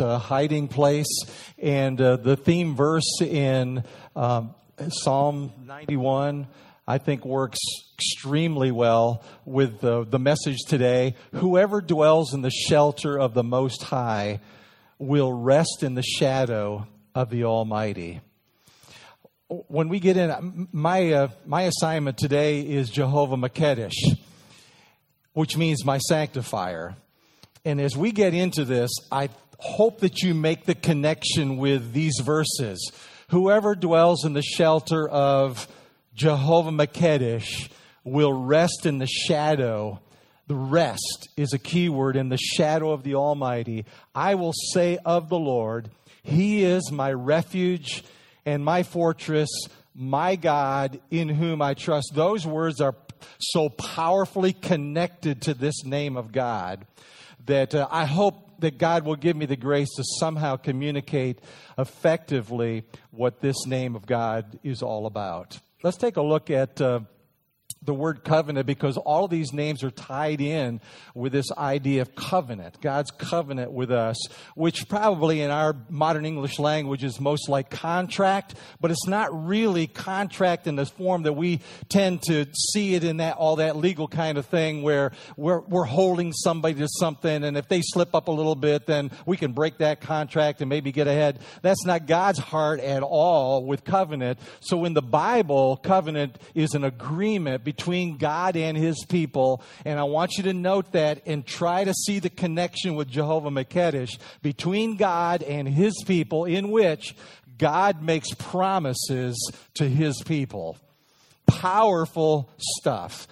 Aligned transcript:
uh, 0.00 0.18
hiding 0.18 0.68
place. 0.68 1.06
And 1.58 2.00
uh, 2.00 2.16
the 2.16 2.36
theme 2.36 2.74
verse 2.74 3.20
in 3.20 3.84
um, 4.16 4.54
Psalm 4.88 5.52
91, 5.64 6.48
I 6.86 6.98
think, 6.98 7.24
works 7.24 7.58
extremely 7.94 8.72
well 8.72 9.22
with 9.44 9.80
the, 9.80 10.04
the 10.04 10.18
message 10.18 10.58
today. 10.66 11.14
Whoever 11.34 11.80
dwells 11.80 12.34
in 12.34 12.42
the 12.42 12.50
shelter 12.50 13.18
of 13.18 13.34
the 13.34 13.44
Most 13.44 13.84
High 13.84 14.40
will 14.98 15.32
rest 15.32 15.82
in 15.82 15.94
the 15.94 16.02
shadow 16.02 16.86
of 17.14 17.30
the 17.30 17.44
Almighty. 17.44 18.20
When 19.48 19.88
we 19.88 20.00
get 20.00 20.16
in, 20.16 20.68
my, 20.72 21.12
uh, 21.12 21.28
my 21.46 21.62
assignment 21.62 22.18
today 22.18 22.62
is 22.62 22.90
Jehovah 22.90 23.36
Makedesh, 23.36 24.18
which 25.34 25.56
means 25.56 25.84
my 25.84 25.98
sanctifier. 25.98 26.96
And 27.64 27.80
as 27.80 27.96
we 27.96 28.12
get 28.12 28.34
into 28.34 28.64
this, 28.64 28.90
I 29.10 29.28
hope 29.58 30.00
that 30.00 30.22
you 30.22 30.34
make 30.34 30.64
the 30.64 30.74
connection 30.74 31.56
with 31.56 31.92
these 31.92 32.20
verses. 32.22 32.92
Whoever 33.28 33.74
dwells 33.74 34.24
in 34.24 34.32
the 34.32 34.42
shelter 34.42 35.08
of 35.08 35.66
Jehovah 36.14 36.70
Makedesh 36.70 37.68
will 38.04 38.32
rest 38.32 38.86
in 38.86 38.98
the 38.98 39.06
shadow. 39.06 40.00
The 40.46 40.54
rest 40.54 41.28
is 41.36 41.52
a 41.52 41.58
key 41.58 41.88
word 41.88 42.16
in 42.16 42.28
the 42.28 42.36
shadow 42.38 42.92
of 42.92 43.02
the 43.02 43.14
Almighty. 43.14 43.86
I 44.14 44.34
will 44.34 44.52
say 44.72 44.98
of 45.04 45.28
the 45.28 45.38
Lord, 45.38 45.90
He 46.22 46.62
is 46.62 46.92
my 46.92 47.12
refuge 47.12 48.04
and 48.44 48.64
my 48.64 48.82
fortress, 48.82 49.48
my 49.94 50.36
God 50.36 51.00
in 51.10 51.28
whom 51.28 51.62
I 51.62 51.74
trust. 51.74 52.12
Those 52.14 52.46
words 52.46 52.80
are 52.80 52.94
so 53.38 53.70
powerfully 53.70 54.52
connected 54.52 55.42
to 55.42 55.54
this 55.54 55.84
name 55.84 56.16
of 56.16 56.30
God 56.30 56.86
that 57.46 57.74
uh, 57.74 57.88
I 57.90 58.04
hope 58.04 58.43
that 58.64 58.78
God 58.78 59.04
will 59.04 59.16
give 59.16 59.36
me 59.36 59.46
the 59.46 59.56
grace 59.56 59.88
to 59.96 60.04
somehow 60.18 60.56
communicate 60.56 61.40
effectively 61.78 62.84
what 63.10 63.40
this 63.40 63.66
name 63.66 63.94
of 63.94 64.06
God 64.06 64.58
is 64.62 64.82
all 64.82 65.06
about. 65.06 65.58
Let's 65.82 65.96
take 65.96 66.16
a 66.16 66.22
look 66.22 66.50
at 66.50 66.80
uh, 66.80 67.00
the 67.84 67.94
word 67.94 68.24
covenant 68.24 68.66
because 68.66 68.96
all 68.96 69.24
of 69.24 69.30
these 69.30 69.52
names 69.52 69.82
are 69.84 69.90
tied 69.90 70.40
in 70.40 70.80
with 71.14 71.32
this 71.32 71.50
idea 71.52 72.02
of 72.02 72.14
covenant, 72.14 72.80
God's 72.80 73.10
covenant 73.10 73.72
with 73.72 73.90
us, 73.90 74.16
which 74.54 74.88
probably 74.88 75.42
in 75.42 75.50
our 75.50 75.76
modern 75.88 76.24
English 76.24 76.58
language 76.58 77.04
is 77.04 77.20
most 77.20 77.48
like 77.48 77.70
contract, 77.70 78.54
but 78.80 78.90
it's 78.90 79.06
not 79.06 79.28
really 79.46 79.86
contract 79.86 80.66
in 80.66 80.76
the 80.76 80.86
form 80.86 81.24
that 81.24 81.34
we 81.34 81.60
tend 81.88 82.22
to 82.22 82.46
see 82.72 82.94
it 82.94 83.04
in 83.04 83.18
that 83.18 83.36
all 83.36 83.56
that 83.56 83.76
legal 83.76 84.08
kind 84.08 84.38
of 84.38 84.46
thing 84.46 84.82
where 84.82 85.12
we're, 85.36 85.60
we're 85.60 85.84
holding 85.84 86.32
somebody 86.32 86.74
to 86.74 86.88
something 86.88 87.44
and 87.44 87.56
if 87.56 87.68
they 87.68 87.82
slip 87.82 88.14
up 88.14 88.28
a 88.28 88.32
little 88.32 88.54
bit, 88.54 88.86
then 88.86 89.10
we 89.26 89.36
can 89.36 89.52
break 89.52 89.78
that 89.78 90.00
contract 90.00 90.60
and 90.60 90.68
maybe 90.68 90.90
get 90.92 91.06
ahead. 91.06 91.38
That's 91.62 91.84
not 91.84 92.06
God's 92.06 92.38
heart 92.38 92.80
at 92.80 93.02
all 93.02 93.64
with 93.64 93.84
covenant. 93.84 94.38
So 94.60 94.84
in 94.84 94.94
the 94.94 95.02
Bible, 95.02 95.76
covenant 95.76 96.38
is 96.54 96.74
an 96.74 96.84
agreement 96.84 97.62
between 97.64 97.73
God 98.18 98.56
and 98.56 98.76
his 98.76 99.04
people. 99.08 99.62
And 99.84 99.98
I 99.98 100.04
want 100.04 100.36
you 100.36 100.44
to 100.44 100.52
note 100.52 100.92
that 100.92 101.22
and 101.26 101.46
try 101.46 101.84
to 101.84 101.94
see 101.94 102.18
the 102.18 102.30
connection 102.30 102.94
with 102.94 103.08
Jehovah 103.08 103.50
Makedesh 103.50 104.18
between 104.42 104.96
God 104.96 105.42
and 105.42 105.68
his 105.68 106.02
people, 106.06 106.44
in 106.44 106.70
which 106.70 107.14
God 107.58 108.02
makes 108.02 108.32
promises 108.34 109.36
to 109.74 109.88
his 109.88 110.22
people. 110.22 110.78
Powerful 111.46 112.50
stuff. 112.58 113.28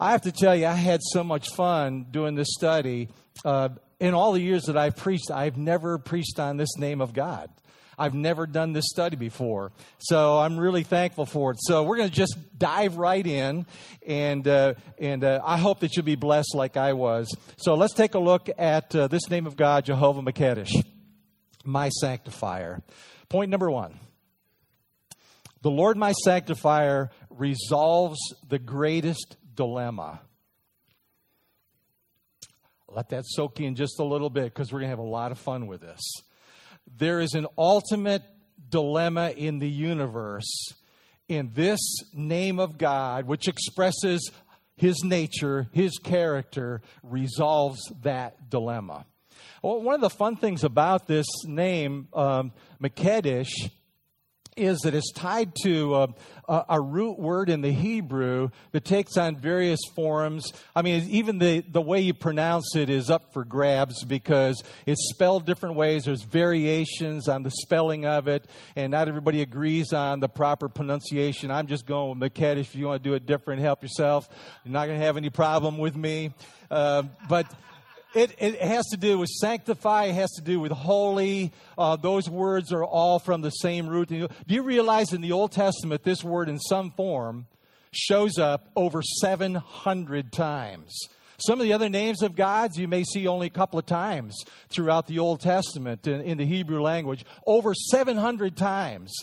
I 0.00 0.12
have 0.12 0.22
to 0.22 0.32
tell 0.32 0.54
you, 0.54 0.66
I 0.66 0.74
had 0.74 1.00
so 1.02 1.24
much 1.24 1.48
fun 1.50 2.06
doing 2.10 2.34
this 2.34 2.48
study. 2.52 3.08
Uh, 3.44 3.70
in 4.00 4.14
all 4.14 4.32
the 4.32 4.40
years 4.40 4.64
that 4.64 4.76
I've 4.76 4.96
preached, 4.96 5.30
I've 5.30 5.56
never 5.56 5.98
preached 5.98 6.38
on 6.38 6.56
this 6.56 6.76
name 6.78 7.00
of 7.00 7.12
God. 7.12 7.50
I've 7.98 8.14
never 8.14 8.46
done 8.46 8.72
this 8.72 8.84
study 8.88 9.16
before. 9.16 9.72
So 9.98 10.38
I'm 10.38 10.56
really 10.56 10.84
thankful 10.84 11.26
for 11.26 11.50
it. 11.50 11.58
So 11.60 11.82
we're 11.82 11.96
going 11.96 12.08
to 12.08 12.14
just 12.14 12.36
dive 12.56 12.96
right 12.96 13.26
in, 13.26 13.66
and, 14.06 14.46
uh, 14.46 14.74
and 14.98 15.24
uh, 15.24 15.40
I 15.44 15.58
hope 15.58 15.80
that 15.80 15.96
you'll 15.96 16.04
be 16.04 16.14
blessed 16.14 16.54
like 16.54 16.76
I 16.76 16.92
was. 16.92 17.34
So 17.56 17.74
let's 17.74 17.94
take 17.94 18.14
a 18.14 18.20
look 18.20 18.48
at 18.56 18.94
uh, 18.94 19.08
this 19.08 19.28
name 19.28 19.46
of 19.46 19.56
God, 19.56 19.84
Jehovah 19.84 20.22
Makedesh, 20.22 20.72
my 21.64 21.88
sanctifier. 21.88 22.82
Point 23.28 23.50
number 23.50 23.70
one 23.70 23.98
the 25.62 25.70
Lord, 25.70 25.96
my 25.96 26.12
sanctifier, 26.12 27.10
resolves 27.30 28.18
the 28.48 28.60
greatest 28.60 29.36
dilemma. 29.56 30.20
Let 32.88 33.08
that 33.10 33.24
soak 33.26 33.60
in 33.60 33.74
just 33.74 33.98
a 33.98 34.04
little 34.04 34.30
bit 34.30 34.44
because 34.44 34.72
we're 34.72 34.78
going 34.78 34.90
to 34.90 34.96
have 34.96 34.98
a 34.98 35.02
lot 35.02 35.32
of 35.32 35.38
fun 35.38 35.66
with 35.66 35.80
this 35.80 36.00
there 36.96 37.20
is 37.20 37.34
an 37.34 37.46
ultimate 37.56 38.22
dilemma 38.68 39.30
in 39.36 39.58
the 39.58 39.68
universe 39.68 40.72
in 41.28 41.50
this 41.54 41.80
name 42.14 42.58
of 42.58 42.78
God, 42.78 43.26
which 43.26 43.48
expresses 43.48 44.30
his 44.76 45.02
nature, 45.04 45.68
his 45.72 45.98
character, 45.98 46.80
resolves 47.02 47.80
that 48.02 48.48
dilemma. 48.48 49.04
Well, 49.62 49.82
one 49.82 49.94
of 49.94 50.00
the 50.00 50.10
fun 50.10 50.36
things 50.36 50.64
about 50.64 51.06
this 51.06 51.26
name, 51.44 52.08
um, 52.14 52.52
Makedesh, 52.82 53.70
is 54.58 54.80
that 54.80 54.94
it's 54.94 55.12
tied 55.12 55.52
to 55.62 55.94
uh, 55.94 56.06
a, 56.48 56.64
a, 56.70 56.80
root 56.80 57.18
word 57.18 57.50
in 57.50 57.60
the 57.60 57.70
Hebrew 57.70 58.50
that 58.72 58.84
takes 58.84 59.16
on 59.16 59.36
various 59.36 59.80
forms. 59.94 60.52
I 60.74 60.82
mean, 60.82 61.06
even 61.10 61.38
the, 61.38 61.60
the 61.60 61.80
way 61.80 62.00
you 62.00 62.14
pronounce 62.14 62.74
it 62.74 62.90
is 62.90 63.10
up 63.10 63.32
for 63.32 63.44
grabs 63.44 64.04
because 64.04 64.62
it's 64.86 65.10
spelled 65.10 65.46
different 65.46 65.76
ways. 65.76 66.04
There's 66.04 66.22
variations 66.22 67.28
on 67.28 67.42
the 67.42 67.50
spelling 67.50 68.06
of 68.06 68.28
it, 68.28 68.46
and 68.76 68.90
not 68.90 69.08
everybody 69.08 69.42
agrees 69.42 69.92
on 69.92 70.20
the 70.20 70.28
proper 70.28 70.68
pronunciation. 70.68 71.50
I'm 71.50 71.66
just 71.66 71.86
going 71.86 72.18
with 72.18 72.32
Makedesh. 72.32 72.60
If 72.60 72.74
you 72.74 72.86
want 72.86 73.02
to 73.02 73.08
do 73.08 73.14
it 73.14 73.26
different, 73.26 73.60
help 73.60 73.82
yourself. 73.82 74.28
You're 74.64 74.72
not 74.72 74.86
going 74.86 74.98
to 74.98 75.04
have 75.04 75.16
any 75.16 75.30
problem 75.30 75.78
with 75.78 75.96
me. 75.96 76.32
Uh, 76.70 77.04
but 77.28 77.46
it, 78.14 78.34
it 78.38 78.60
has 78.60 78.86
to 78.86 78.96
do 78.96 79.18
with 79.18 79.28
sanctify, 79.28 80.04
it 80.06 80.14
has 80.14 80.30
to 80.32 80.42
do 80.42 80.60
with 80.60 80.72
holy. 80.72 81.52
Uh, 81.76 81.96
those 81.96 82.28
words 82.28 82.72
are 82.72 82.84
all 82.84 83.18
from 83.18 83.42
the 83.42 83.50
same 83.50 83.86
root. 83.86 84.08
Do 84.08 84.28
you 84.46 84.62
realize 84.62 85.12
in 85.12 85.20
the 85.20 85.32
Old 85.32 85.52
Testament, 85.52 86.04
this 86.04 86.24
word 86.24 86.48
in 86.48 86.58
some 86.58 86.90
form 86.92 87.46
shows 87.92 88.38
up 88.38 88.68
over 88.74 89.02
700 89.02 90.32
times? 90.32 91.08
Some 91.40 91.60
of 91.60 91.64
the 91.64 91.72
other 91.72 91.88
names 91.88 92.22
of 92.22 92.34
gods 92.34 92.78
you 92.78 92.88
may 92.88 93.04
see 93.04 93.28
only 93.28 93.46
a 93.46 93.50
couple 93.50 93.78
of 93.78 93.86
times 93.86 94.42
throughout 94.68 95.06
the 95.06 95.20
Old 95.20 95.40
Testament 95.40 96.06
in, 96.06 96.20
in 96.22 96.38
the 96.38 96.46
Hebrew 96.46 96.82
language, 96.82 97.24
over 97.46 97.74
700 97.74 98.56
times. 98.56 99.14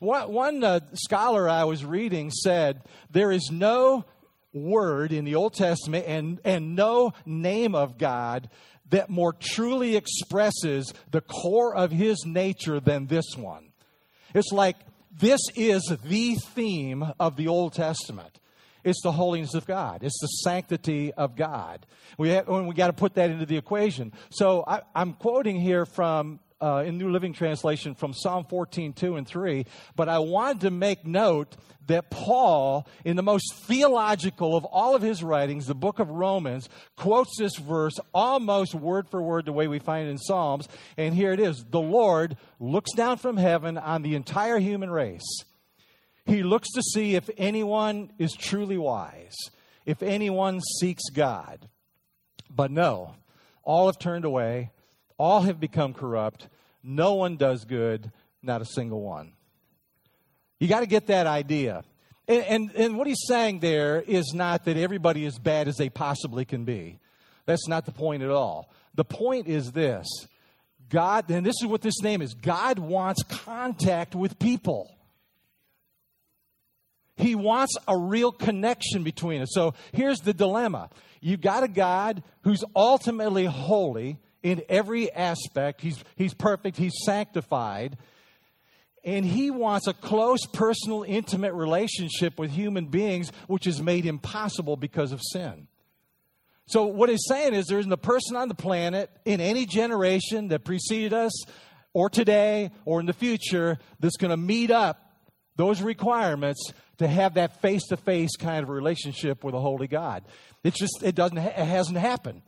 One, 0.00 0.32
one 0.32 0.64
uh, 0.64 0.80
scholar 0.94 1.48
I 1.48 1.62
was 1.64 1.84
reading 1.84 2.32
said 2.32 2.82
there 3.10 3.30
is 3.30 3.50
no 3.52 4.04
word 4.52 5.12
in 5.12 5.24
the 5.24 5.34
Old 5.34 5.54
Testament 5.54 6.04
and, 6.06 6.40
and 6.44 6.76
no 6.76 7.12
name 7.24 7.74
of 7.74 7.98
God 7.98 8.48
that 8.90 9.08
more 9.08 9.32
truly 9.32 9.96
expresses 9.96 10.92
the 11.10 11.22
core 11.22 11.74
of 11.74 11.90
his 11.90 12.24
nature 12.26 12.78
than 12.78 13.06
this 13.06 13.36
one. 13.36 13.72
It's 14.34 14.52
like 14.52 14.76
this 15.18 15.40
is 15.56 15.82
the 16.04 16.34
theme 16.36 17.04
of 17.18 17.36
the 17.36 17.48
Old 17.48 17.72
Testament. 17.72 18.38
It's 18.84 19.02
the 19.02 19.12
holiness 19.12 19.54
of 19.54 19.66
God. 19.66 20.02
It's 20.02 20.18
the 20.20 20.26
sanctity 20.26 21.12
of 21.12 21.36
God. 21.36 21.86
We 22.18 22.30
have, 22.30 22.48
we 22.48 22.74
got 22.74 22.88
to 22.88 22.92
put 22.92 23.14
that 23.14 23.30
into 23.30 23.46
the 23.46 23.56
equation. 23.56 24.12
So 24.30 24.64
I, 24.66 24.82
am 24.94 25.14
quoting 25.14 25.60
here 25.60 25.86
from 25.86 26.40
uh, 26.62 26.84
in 26.86 26.96
New 26.96 27.10
Living 27.10 27.32
Translation 27.32 27.94
from 27.94 28.14
Psalm 28.14 28.46
14, 28.48 28.92
2 28.92 29.16
and 29.16 29.26
3. 29.26 29.66
But 29.96 30.08
I 30.08 30.20
wanted 30.20 30.60
to 30.62 30.70
make 30.70 31.04
note 31.04 31.56
that 31.88 32.10
Paul, 32.10 32.86
in 33.04 33.16
the 33.16 33.22
most 33.22 33.54
theological 33.66 34.56
of 34.56 34.64
all 34.66 34.94
of 34.94 35.02
his 35.02 35.22
writings, 35.22 35.66
the 35.66 35.74
book 35.74 35.98
of 35.98 36.08
Romans, 36.08 36.68
quotes 36.96 37.36
this 37.38 37.56
verse 37.56 37.94
almost 38.14 38.74
word 38.74 39.08
for 39.08 39.20
word 39.20 39.44
the 39.44 39.52
way 39.52 39.66
we 39.66 39.80
find 39.80 40.06
it 40.06 40.12
in 40.12 40.18
Psalms. 40.18 40.68
And 40.96 41.14
here 41.14 41.32
it 41.32 41.40
is 41.40 41.64
The 41.68 41.80
Lord 41.80 42.36
looks 42.60 42.92
down 42.94 43.18
from 43.18 43.36
heaven 43.36 43.76
on 43.76 44.02
the 44.02 44.14
entire 44.14 44.58
human 44.58 44.90
race. 44.90 45.44
He 46.24 46.44
looks 46.44 46.68
to 46.74 46.82
see 46.82 47.16
if 47.16 47.28
anyone 47.36 48.12
is 48.16 48.32
truly 48.32 48.78
wise, 48.78 49.34
if 49.84 50.04
anyone 50.04 50.60
seeks 50.78 51.10
God. 51.12 51.68
But 52.48 52.70
no, 52.70 53.16
all 53.64 53.86
have 53.86 53.98
turned 53.98 54.24
away 54.24 54.70
all 55.22 55.42
have 55.42 55.60
become 55.60 55.94
corrupt. 55.94 56.48
No 56.82 57.14
one 57.14 57.36
does 57.36 57.64
good, 57.64 58.10
not 58.42 58.62
a 58.62 58.64
single 58.64 59.02
one. 59.02 59.32
You 60.58 60.68
got 60.68 60.80
to 60.80 60.86
get 60.86 61.08
that 61.08 61.26
idea. 61.26 61.84
And, 62.28 62.44
and, 62.44 62.72
and, 62.76 62.98
what 62.98 63.06
he's 63.06 63.24
saying 63.26 63.58
there 63.58 64.00
is 64.00 64.32
not 64.32 64.64
that 64.66 64.76
everybody 64.76 65.24
is 65.24 65.38
bad 65.38 65.66
as 65.66 65.76
they 65.76 65.88
possibly 65.88 66.44
can 66.44 66.64
be. 66.64 67.00
That's 67.46 67.66
not 67.66 67.84
the 67.84 67.92
point 67.92 68.22
at 68.22 68.30
all. 68.30 68.72
The 68.94 69.04
point 69.04 69.48
is 69.48 69.72
this 69.72 70.06
God, 70.88 71.30
and 71.30 71.44
this 71.44 71.56
is 71.60 71.66
what 71.66 71.82
this 71.82 72.00
name 72.02 72.22
is 72.22 72.34
God 72.34 72.78
wants 72.78 73.22
contact 73.24 74.14
with 74.14 74.38
people. 74.38 74.94
He 77.16 77.34
wants 77.34 77.76
a 77.88 77.96
real 77.96 78.32
connection 78.32 79.02
between 79.02 79.42
us. 79.42 79.50
So 79.52 79.74
here's 79.92 80.20
the 80.20 80.32
dilemma 80.32 80.90
you've 81.20 81.40
got 81.40 81.62
a 81.62 81.68
God 81.68 82.22
who's 82.42 82.64
ultimately 82.76 83.46
holy 83.46 84.18
in 84.42 84.62
every 84.68 85.10
aspect. 85.12 85.80
He's, 85.80 86.02
he's 86.16 86.34
perfect, 86.34 86.76
he's 86.76 86.94
sanctified. 87.04 87.96
And 89.04 89.24
he 89.24 89.50
wants 89.50 89.88
a 89.88 89.94
close, 89.94 90.46
personal, 90.46 91.02
intimate 91.02 91.54
relationship 91.54 92.38
with 92.38 92.52
human 92.52 92.86
beings, 92.86 93.32
which 93.48 93.66
is 93.66 93.82
made 93.82 94.06
impossible 94.06 94.76
because 94.76 95.10
of 95.10 95.20
sin. 95.32 95.66
So, 96.66 96.86
what 96.86 97.08
he's 97.08 97.24
saying 97.26 97.54
is 97.54 97.66
there 97.66 97.80
isn't 97.80 97.92
a 97.92 97.96
person 97.96 98.36
on 98.36 98.46
the 98.46 98.54
planet 98.54 99.10
in 99.24 99.40
any 99.40 99.66
generation 99.66 100.48
that 100.48 100.64
preceded 100.64 101.12
us, 101.12 101.32
or 101.92 102.08
today, 102.08 102.70
or 102.84 103.00
in 103.00 103.06
the 103.06 103.12
future, 103.12 103.78
that's 104.00 104.16
going 104.16 104.30
to 104.30 104.36
meet 104.36 104.70
up 104.70 105.12
those 105.56 105.82
requirements 105.82 106.72
to 106.98 107.08
have 107.08 107.34
that 107.34 107.60
face 107.60 107.82
to 107.88 107.96
face 107.96 108.36
kind 108.36 108.62
of 108.62 108.68
relationship 108.68 109.44
with 109.44 109.54
a 109.54 109.60
holy 109.60 109.88
God. 109.88 110.24
It's 110.64 110.78
just, 110.78 111.02
it 111.02 111.14
doesn't, 111.14 111.38
it 111.38 111.54
hasn't 111.54 111.98
happened. 111.98 112.42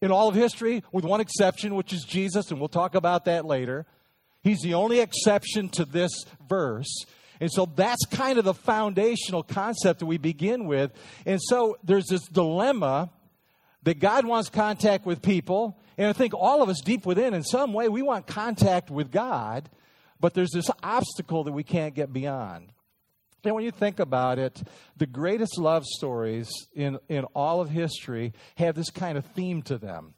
In 0.00 0.10
all 0.10 0.28
of 0.28 0.34
history, 0.34 0.82
with 0.92 1.04
one 1.04 1.20
exception, 1.20 1.74
which 1.74 1.92
is 1.92 2.04
Jesus, 2.04 2.50
and 2.50 2.60
we'll 2.60 2.68
talk 2.68 2.94
about 2.94 3.24
that 3.24 3.44
later. 3.44 3.86
He's 4.42 4.60
the 4.60 4.74
only 4.74 5.00
exception 5.00 5.68
to 5.70 5.84
this 5.84 6.24
verse. 6.48 7.04
And 7.40 7.50
so 7.50 7.66
that's 7.66 8.04
kind 8.06 8.38
of 8.38 8.44
the 8.44 8.54
foundational 8.54 9.42
concept 9.42 10.00
that 10.00 10.06
we 10.06 10.18
begin 10.18 10.66
with. 10.66 10.92
And 11.24 11.40
so 11.42 11.76
there's 11.82 12.06
this 12.06 12.26
dilemma 12.28 13.10
that 13.82 13.98
God 13.98 14.24
wants 14.24 14.48
contact 14.48 15.06
with 15.06 15.22
people. 15.22 15.78
And 15.98 16.08
I 16.08 16.12
think 16.12 16.34
all 16.34 16.62
of 16.62 16.68
us 16.68 16.80
deep 16.80 17.06
within, 17.06 17.34
in 17.34 17.42
some 17.42 17.72
way, 17.72 17.88
we 17.88 18.02
want 18.02 18.26
contact 18.26 18.90
with 18.90 19.10
God, 19.10 19.68
but 20.20 20.34
there's 20.34 20.50
this 20.50 20.70
obstacle 20.82 21.44
that 21.44 21.52
we 21.52 21.62
can't 21.62 21.94
get 21.94 22.12
beyond. 22.12 22.72
And 23.46 23.54
when 23.54 23.64
you 23.64 23.70
think 23.70 24.00
about 24.00 24.38
it, 24.38 24.60
the 24.96 25.06
greatest 25.06 25.56
love 25.58 25.84
stories 25.84 26.50
in, 26.74 26.98
in 27.08 27.24
all 27.34 27.60
of 27.60 27.70
history 27.70 28.32
have 28.56 28.74
this 28.74 28.90
kind 28.90 29.16
of 29.16 29.24
theme 29.24 29.62
to 29.62 29.78
them. 29.78 30.14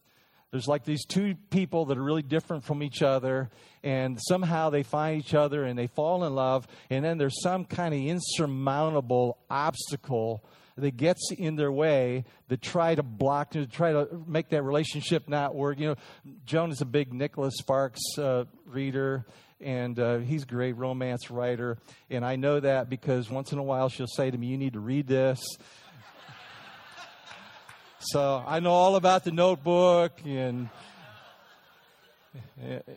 There's 0.50 0.66
like 0.66 0.84
these 0.84 1.04
two 1.04 1.34
people 1.50 1.84
that 1.86 1.98
are 1.98 2.02
really 2.02 2.22
different 2.22 2.64
from 2.64 2.82
each 2.82 3.02
other, 3.02 3.50
and 3.82 4.18
somehow 4.18 4.70
they 4.70 4.82
find 4.82 5.20
each 5.20 5.34
other 5.34 5.64
and 5.64 5.78
they 5.78 5.88
fall 5.88 6.24
in 6.24 6.34
love, 6.34 6.66
and 6.88 7.04
then 7.04 7.18
there's 7.18 7.42
some 7.42 7.66
kind 7.66 7.92
of 7.92 8.00
insurmountable 8.00 9.36
obstacle 9.50 10.42
that 10.78 10.96
gets 10.96 11.30
in 11.36 11.56
their 11.56 11.72
way 11.72 12.24
that 12.48 12.62
try 12.62 12.94
to 12.94 13.02
block, 13.02 13.50
to 13.50 13.66
try 13.66 13.92
to 13.92 14.08
make 14.26 14.48
that 14.50 14.62
relationship 14.62 15.28
not 15.28 15.54
work. 15.54 15.78
You 15.78 15.88
know, 15.88 15.96
Joan 16.46 16.70
is 16.70 16.80
a 16.80 16.86
big 16.86 17.12
Nicholas 17.12 17.56
Sparks 17.58 18.00
uh, 18.16 18.44
reader, 18.64 19.26
and 19.60 19.98
uh, 19.98 20.18
he's 20.18 20.44
a 20.44 20.46
great 20.46 20.74
romance 20.74 21.30
writer. 21.30 21.78
And 22.10 22.24
I 22.24 22.36
know 22.36 22.60
that 22.60 22.88
because 22.88 23.30
once 23.30 23.52
in 23.52 23.58
a 23.58 23.62
while 23.62 23.88
she'll 23.88 24.06
say 24.06 24.30
to 24.30 24.38
me, 24.38 24.48
You 24.48 24.58
need 24.58 24.74
to 24.74 24.80
read 24.80 25.06
this. 25.06 25.40
so 28.00 28.42
I 28.46 28.60
know 28.60 28.70
all 28.70 28.96
about 28.96 29.24
the 29.24 29.32
notebook 29.32 30.12
and, 30.24 30.68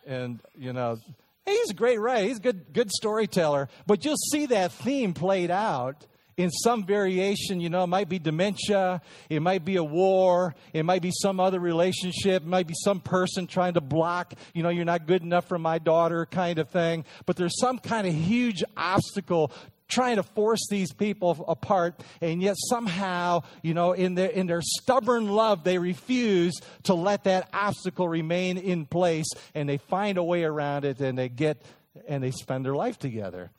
and 0.06 0.40
you 0.58 0.74
know, 0.74 0.98
he's 1.46 1.70
a 1.72 1.76
great 1.76 2.00
writer. 2.00 2.28
He's 2.28 2.38
a 2.38 2.42
good, 2.42 2.74
good 2.74 2.92
storyteller. 2.92 3.70
But 3.88 4.06
you'll 4.06 4.16
see 4.32 4.48
that 4.48 4.72
theme 4.72 5.14
played 5.14 5.52
out 5.52 6.06
in 6.42 6.50
some 6.50 6.84
variation. 6.84 7.60
You 7.60 7.70
know, 7.70 7.84
it 7.84 7.88
might 7.88 8.10
be 8.10 8.20
dementia, 8.20 9.02
it 9.30 9.42
might 9.42 9.64
be 9.64 9.76
a 9.76 9.84
war, 9.84 10.56
it 10.74 10.84
might 10.84 11.02
be 11.02 11.12
some 11.12 11.40
other 11.40 11.60
relationship, 11.60 12.44
it 12.44 12.48
might 12.48 12.68
be 12.68 12.74
some 12.84 13.00
person 13.00 13.48
trying 13.48 13.76
to 13.76 13.82
block, 13.82 14.34
you 14.54 14.64
know, 14.64 14.70
you're 14.70 14.86
not 14.86 15.06
good 15.06 15.22
enough 15.22 15.48
for 15.48 15.60
my 15.60 15.78
daughter 15.78 16.26
kind 16.26 16.58
of 16.58 16.70
thing. 16.70 17.06
But 17.26 17.36
there's 17.36 17.60
some 17.60 17.78
kind 17.78 18.08
of 18.08 18.14
huge 18.14 18.64
obstacle 18.76 19.52
trying 19.88 20.16
to 20.16 20.24
force 20.24 20.66
these 20.70 20.94
people 20.94 21.44
apart 21.50 22.00
and 22.22 22.42
yet 22.42 22.56
somehow 22.70 23.44
you 23.62 23.74
know 23.74 23.92
in 23.92 24.16
their 24.16 24.30
in 24.30 24.48
their 24.48 24.62
stubborn 24.62 25.28
love 25.28 25.66
they 25.66 25.78
refuse 25.78 26.54
to 26.84 26.94
let 26.94 27.26
that 27.26 27.50
obstacle 27.52 28.08
remain 28.08 28.58
in 28.58 28.86
place 28.86 29.28
and 29.54 29.68
they 29.68 29.76
find 29.76 30.18
a 30.18 30.24
way 30.24 30.46
around 30.46 30.86
it 30.86 31.02
and 31.02 31.18
they 31.18 31.28
get 31.28 31.62
and 32.08 32.24
they 32.24 32.32
spend 32.32 32.64
their 32.64 32.74
life 32.74 32.98
together 33.00 33.52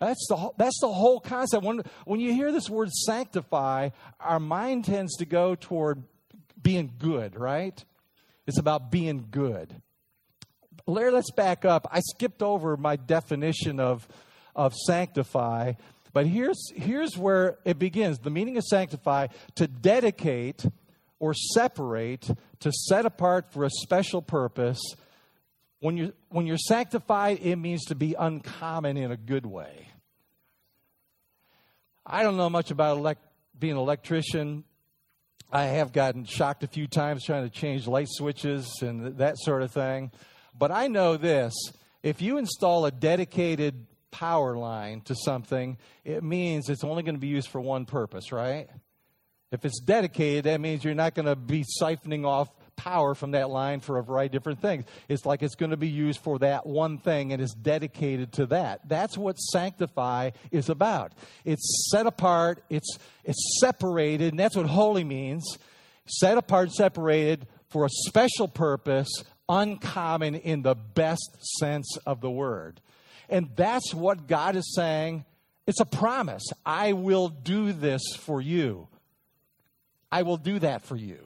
that's 0.00 0.26
the, 0.28 0.50
that's 0.56 0.78
the 0.80 0.92
whole 0.92 1.20
concept. 1.20 1.64
When, 1.64 1.82
when 2.04 2.20
you 2.20 2.32
hear 2.32 2.52
this 2.52 2.70
word 2.70 2.90
sanctify, 2.90 3.90
our 4.20 4.38
mind 4.38 4.84
tends 4.84 5.16
to 5.16 5.24
go 5.24 5.54
toward 5.54 6.02
being 6.60 6.92
good, 6.98 7.36
right? 7.36 7.84
It's 8.46 8.58
about 8.58 8.90
being 8.90 9.26
good. 9.30 9.74
Larry, 10.86 11.10
let's 11.10 11.30
back 11.32 11.64
up. 11.64 11.86
I 11.92 12.00
skipped 12.00 12.42
over 12.42 12.76
my 12.76 12.96
definition 12.96 13.80
of, 13.80 14.08
of 14.56 14.74
sanctify, 14.74 15.74
but 16.12 16.26
here's, 16.26 16.72
here's 16.74 17.18
where 17.18 17.58
it 17.64 17.78
begins. 17.78 18.18
The 18.20 18.30
meaning 18.30 18.56
of 18.56 18.64
sanctify 18.64 19.26
to 19.56 19.66
dedicate 19.66 20.64
or 21.18 21.34
separate, 21.34 22.30
to 22.60 22.72
set 22.72 23.04
apart 23.04 23.52
for 23.52 23.64
a 23.64 23.70
special 23.70 24.22
purpose. 24.22 24.80
When 25.80 25.96
you're, 25.96 26.12
when 26.30 26.46
you're 26.46 26.58
sanctified, 26.58 27.38
it 27.42 27.56
means 27.56 27.84
to 27.86 27.94
be 27.94 28.14
uncommon 28.18 28.96
in 28.96 29.12
a 29.12 29.16
good 29.16 29.46
way. 29.46 29.88
I 32.04 32.22
don't 32.22 32.36
know 32.36 32.50
much 32.50 32.70
about 32.70 32.96
elect, 32.96 33.22
being 33.58 33.74
an 33.74 33.78
electrician. 33.78 34.64
I 35.52 35.64
have 35.64 35.92
gotten 35.92 36.24
shocked 36.24 36.64
a 36.64 36.66
few 36.66 36.86
times 36.86 37.24
trying 37.24 37.44
to 37.44 37.50
change 37.50 37.86
light 37.86 38.08
switches 38.08 38.70
and 38.82 39.18
that 39.18 39.38
sort 39.38 39.62
of 39.62 39.70
thing. 39.70 40.10
But 40.58 40.70
I 40.70 40.88
know 40.88 41.16
this 41.16 41.54
if 42.02 42.22
you 42.22 42.38
install 42.38 42.86
a 42.86 42.90
dedicated 42.90 43.86
power 44.10 44.56
line 44.56 45.00
to 45.02 45.14
something, 45.14 45.78
it 46.04 46.22
means 46.22 46.68
it's 46.68 46.84
only 46.84 47.02
going 47.02 47.14
to 47.14 47.20
be 47.20 47.28
used 47.28 47.48
for 47.48 47.60
one 47.60 47.86
purpose, 47.86 48.32
right? 48.32 48.68
If 49.50 49.64
it's 49.64 49.80
dedicated, 49.80 50.44
that 50.44 50.60
means 50.60 50.84
you're 50.84 50.94
not 50.94 51.14
going 51.14 51.26
to 51.26 51.36
be 51.36 51.64
siphoning 51.80 52.26
off 52.26 52.48
power 52.78 53.14
from 53.14 53.32
that 53.32 53.50
line 53.50 53.80
for 53.80 53.98
a 53.98 54.02
variety 54.02 54.28
of 54.28 54.32
different 54.32 54.62
things. 54.62 54.84
It's 55.08 55.26
like 55.26 55.42
it's 55.42 55.56
going 55.56 55.72
to 55.72 55.76
be 55.76 55.88
used 55.88 56.20
for 56.20 56.38
that 56.38 56.64
one 56.64 56.96
thing 56.96 57.32
and 57.34 57.42
it's 57.42 57.52
dedicated 57.52 58.32
to 58.34 58.46
that. 58.46 58.88
That's 58.88 59.18
what 59.18 59.36
sanctify 59.36 60.30
is 60.50 60.70
about. 60.70 61.12
It's 61.44 61.90
set 61.90 62.06
apart, 62.06 62.62
it's, 62.70 62.96
it's 63.24 63.58
separated, 63.60 64.30
and 64.30 64.38
that's 64.38 64.56
what 64.56 64.66
holy 64.66 65.04
means. 65.04 65.58
Set 66.06 66.38
apart, 66.38 66.72
separated 66.72 67.46
for 67.68 67.84
a 67.84 67.90
special 67.90 68.48
purpose, 68.48 69.10
uncommon 69.48 70.36
in 70.36 70.62
the 70.62 70.74
best 70.74 71.36
sense 71.58 71.98
of 72.06 72.22
the 72.22 72.30
word. 72.30 72.80
And 73.28 73.50
that's 73.56 73.92
what 73.92 74.26
God 74.26 74.56
is 74.56 74.74
saying. 74.74 75.26
It's 75.66 75.80
a 75.80 75.84
promise. 75.84 76.44
I 76.64 76.94
will 76.94 77.28
do 77.28 77.74
this 77.74 78.00
for 78.20 78.40
you. 78.40 78.88
I 80.10 80.22
will 80.22 80.38
do 80.38 80.60
that 80.60 80.82
for 80.82 80.96
you 80.96 81.18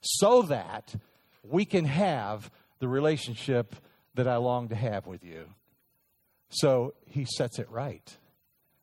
so 0.00 0.42
that 0.42 0.94
we 1.42 1.64
can 1.64 1.84
have 1.84 2.50
the 2.78 2.88
relationship 2.88 3.74
that 4.14 4.28
I 4.28 4.36
long 4.36 4.68
to 4.68 4.74
have 4.74 5.06
with 5.06 5.24
you. 5.24 5.46
So 6.50 6.94
he 7.06 7.26
sets 7.36 7.58
it 7.58 7.70
right. 7.70 8.16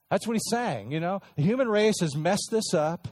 That's 0.10 0.28
what 0.28 0.34
he's 0.34 0.50
saying. 0.50 0.92
You 0.92 1.00
know, 1.00 1.22
the 1.36 1.44
human 1.44 1.68
race 1.68 2.00
has 2.02 2.16
messed 2.16 2.50
this 2.52 2.74
up, 2.74 3.08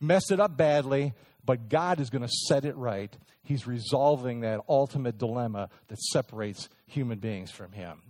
messed 0.00 0.30
it 0.30 0.40
up 0.40 0.56
badly, 0.56 1.12
but 1.44 1.68
God 1.68 2.00
is 2.00 2.10
going 2.10 2.22
to 2.22 2.32
set 2.48 2.64
it 2.64 2.76
right. 2.76 3.14
He's 3.42 3.66
resolving 3.66 4.40
that 4.40 4.60
ultimate 4.68 5.18
dilemma 5.18 5.70
that 5.88 5.98
separates 5.98 6.68
human 6.86 7.18
beings 7.18 7.50
from 7.50 7.72
him. 7.72 8.00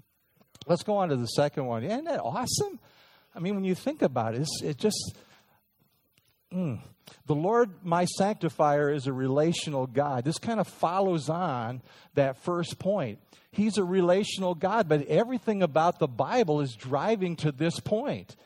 Let's 0.66 0.82
go 0.82 0.96
on 0.96 1.08
to 1.08 1.16
the 1.16 1.26
second 1.26 1.66
one. 1.66 1.82
Isn't 1.82 2.04
that 2.04 2.20
awesome? 2.20 2.78
I 3.34 3.38
mean, 3.38 3.54
when 3.54 3.64
you 3.64 3.74
think 3.74 4.02
about 4.02 4.34
it, 4.34 4.46
it 4.62 4.76
just. 4.76 5.14
Mm, 6.52 6.80
the 7.26 7.34
Lord, 7.34 7.70
my 7.84 8.04
sanctifier, 8.04 8.90
is 8.90 9.06
a 9.06 9.12
relational 9.12 9.86
God. 9.86 10.24
This 10.24 10.38
kind 10.38 10.60
of 10.60 10.66
follows 10.66 11.28
on 11.28 11.82
that 12.14 12.42
first 12.42 12.78
point. 12.78 13.18
He's 13.52 13.78
a 13.78 13.84
relational 13.84 14.54
God, 14.54 14.88
but 14.88 15.06
everything 15.06 15.62
about 15.62 15.98
the 15.98 16.08
Bible 16.08 16.60
is 16.60 16.74
driving 16.74 17.36
to 17.36 17.52
this 17.52 17.80
point. 17.80 18.36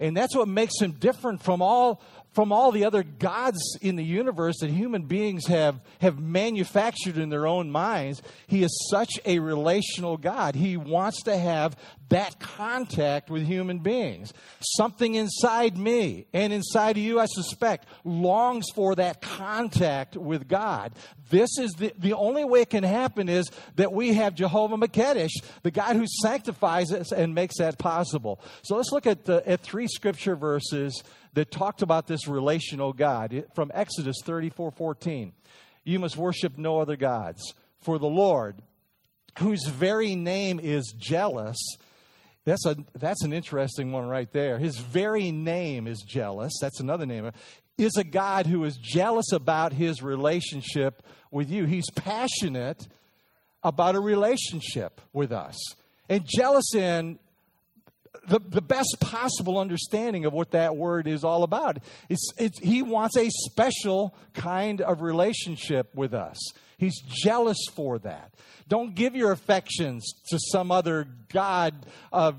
And 0.00 0.16
that's 0.16 0.34
what 0.34 0.48
makes 0.48 0.80
him 0.80 0.92
different 0.92 1.42
from 1.42 1.62
all 1.62 2.02
from 2.34 2.50
all 2.50 2.72
the 2.72 2.84
other 2.84 3.04
gods 3.04 3.78
in 3.80 3.94
the 3.94 4.04
universe 4.04 4.56
that 4.60 4.68
human 4.68 5.02
beings 5.02 5.46
have, 5.46 5.80
have 6.00 6.18
manufactured 6.18 7.16
in 7.16 7.28
their 7.28 7.46
own 7.46 7.70
minds. 7.70 8.22
He 8.48 8.64
is 8.64 8.88
such 8.90 9.20
a 9.24 9.38
relational 9.38 10.16
God. 10.16 10.56
He 10.56 10.76
wants 10.76 11.22
to 11.22 11.36
have 11.36 11.76
that 12.08 12.38
contact 12.38 13.30
with 13.30 13.46
human 13.46 13.78
beings. 13.78 14.32
Something 14.60 15.14
inside 15.14 15.76
me 15.76 16.26
and 16.32 16.52
inside 16.52 16.96
of 16.96 17.02
you, 17.02 17.18
I 17.18 17.26
suspect, 17.26 17.86
longs 18.04 18.66
for 18.74 18.94
that 18.96 19.22
contact 19.22 20.16
with 20.16 20.46
God. 20.46 20.92
This 21.30 21.58
is 21.58 21.72
the, 21.72 21.92
the 21.98 22.12
only 22.12 22.44
way 22.44 22.62
it 22.62 22.70
can 22.70 22.84
happen 22.84 23.28
is 23.28 23.50
that 23.76 23.92
we 23.92 24.14
have 24.14 24.34
Jehovah 24.34 24.76
Makedesh, 24.76 25.32
the 25.62 25.70
God 25.70 25.96
who 25.96 26.04
sanctifies 26.22 26.92
us 26.92 27.12
and 27.12 27.34
makes 27.34 27.58
that 27.58 27.78
possible. 27.78 28.40
So 28.62 28.76
let's 28.76 28.92
look 28.92 29.06
at, 29.06 29.24
the, 29.24 29.42
at 29.48 29.60
three 29.60 29.88
scripture 29.88 30.36
verses 30.36 31.02
that 31.32 31.50
talked 31.50 31.82
about 31.82 32.06
this 32.06 32.28
relational 32.28 32.92
God 32.92 33.44
from 33.54 33.70
Exodus 33.74 34.16
34 34.24 34.70
14. 34.70 35.32
You 35.84 35.98
must 35.98 36.16
worship 36.16 36.56
no 36.56 36.80
other 36.80 36.96
gods, 36.96 37.54
for 37.80 37.98
the 37.98 38.06
Lord, 38.06 38.62
whose 39.38 39.66
very 39.66 40.14
name 40.14 40.60
is 40.62 40.94
jealous, 40.96 41.56
that's, 42.44 42.66
a, 42.66 42.76
that's 42.94 43.22
an 43.24 43.32
interesting 43.32 43.92
one 43.92 44.06
right 44.06 44.30
there. 44.32 44.58
His 44.58 44.78
very 44.78 45.32
name 45.32 45.86
is 45.86 46.02
jealous. 46.02 46.52
That's 46.60 46.80
another 46.80 47.06
name. 47.06 47.30
is 47.78 47.96
a 47.96 48.04
God 48.04 48.46
who 48.46 48.64
is 48.64 48.76
jealous 48.76 49.32
about 49.32 49.72
his 49.72 50.02
relationship 50.02 51.02
with 51.30 51.50
you. 51.50 51.64
He's 51.64 51.90
passionate 51.90 52.86
about 53.62 53.94
a 53.94 54.00
relationship 54.00 55.00
with 55.12 55.32
us. 55.32 55.56
And 56.08 56.24
jealous 56.26 56.74
in 56.74 57.18
the, 58.28 58.40
the 58.40 58.62
best 58.62 58.98
possible 59.00 59.58
understanding 59.58 60.24
of 60.26 60.32
what 60.32 60.50
that 60.52 60.76
word 60.76 61.06
is 61.06 61.24
all 61.24 61.42
about. 61.42 61.78
It's, 62.08 62.30
it's, 62.38 62.58
he 62.60 62.82
wants 62.82 63.16
a 63.16 63.28
special 63.30 64.14
kind 64.34 64.80
of 64.80 65.00
relationship 65.00 65.94
with 65.94 66.14
us. 66.14 66.38
He's 66.78 67.00
jealous 67.00 67.58
for 67.74 67.98
that. 68.00 68.34
Don't 68.68 68.94
give 68.94 69.14
your 69.14 69.32
affections 69.32 70.12
to 70.30 70.38
some 70.38 70.70
other 70.70 71.06
God, 71.32 71.74
of 72.12 72.36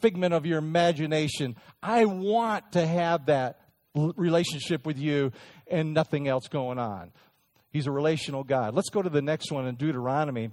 figment 0.00 0.34
of 0.34 0.46
your 0.46 0.58
imagination. 0.58 1.56
I 1.82 2.04
want 2.04 2.72
to 2.72 2.86
have 2.86 3.26
that 3.26 3.60
relationship 3.94 4.86
with 4.86 4.98
you 4.98 5.32
and 5.66 5.94
nothing 5.94 6.28
else 6.28 6.48
going 6.48 6.78
on. 6.78 7.12
He's 7.70 7.86
a 7.86 7.92
relational 7.92 8.44
God. 8.44 8.74
Let's 8.74 8.90
go 8.90 9.02
to 9.02 9.10
the 9.10 9.22
next 9.22 9.52
one 9.52 9.66
in 9.66 9.76
Deuteronomy 9.76 10.50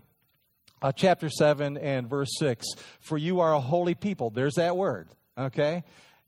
uh, 0.82 0.92
chapter 0.92 1.30
7 1.30 1.78
and 1.78 2.10
verse 2.10 2.30
6. 2.40 2.66
For 3.00 3.18
you 3.18 3.40
are 3.40 3.54
a 3.54 3.60
holy 3.60 3.96
people. 3.96 4.30
There's 4.30 4.56
that 4.56 4.76
word, 4.76 5.10
okay? 5.38 5.84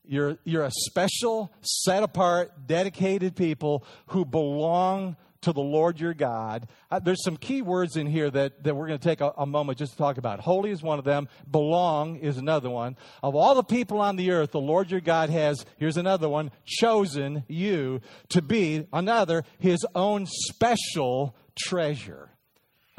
You're, 0.06 0.38
you're 0.46 0.64
a 0.64 0.72
special, 0.72 1.52
set 1.62 2.02
apart, 2.02 2.52
dedicated 2.66 3.36
people 3.36 3.86
who 4.08 4.24
belong 4.24 5.18
to 5.48 5.54
the 5.54 5.62
Lord 5.62 5.98
your 5.98 6.14
God. 6.14 6.68
Uh, 6.92 7.00
there's 7.00 7.24
some 7.24 7.38
key 7.38 7.62
words 7.62 7.96
in 7.96 8.06
here 8.06 8.30
that, 8.30 8.66
that 8.66 8.76
we're 8.76 8.88
going 8.88 9.00
to 9.00 9.04
take 9.04 9.22
a, 9.22 9.32
a, 9.38 9.46
moment 9.46 9.78
just 9.78 9.94
to 9.94 9.98
talk 9.98 10.18
about. 10.18 10.42
Holy 10.42 10.72
is 10.72 10.84
one 10.84 11.00
of 11.00 11.06
them, 11.06 11.30
belong 11.50 12.18
is 12.18 12.38
another 12.38 12.70
one. 12.70 12.98
Of 13.24 13.34
all 13.34 13.56
the 13.56 13.64
people 13.64 14.02
on 14.02 14.18
the 14.18 14.32
earth, 14.32 14.52
the 14.52 14.60
Lord 14.60 14.92
your 14.92 15.00
God 15.00 15.30
has, 15.30 15.66
here's 15.78 15.96
another 15.96 16.28
one, 16.28 16.52
chosen 16.66 17.46
you 17.48 18.02
to 18.28 18.42
be 18.42 18.88
another, 18.92 19.46
his 19.58 19.86
own 19.96 20.26
special 20.26 21.34
treasure. 21.58 22.30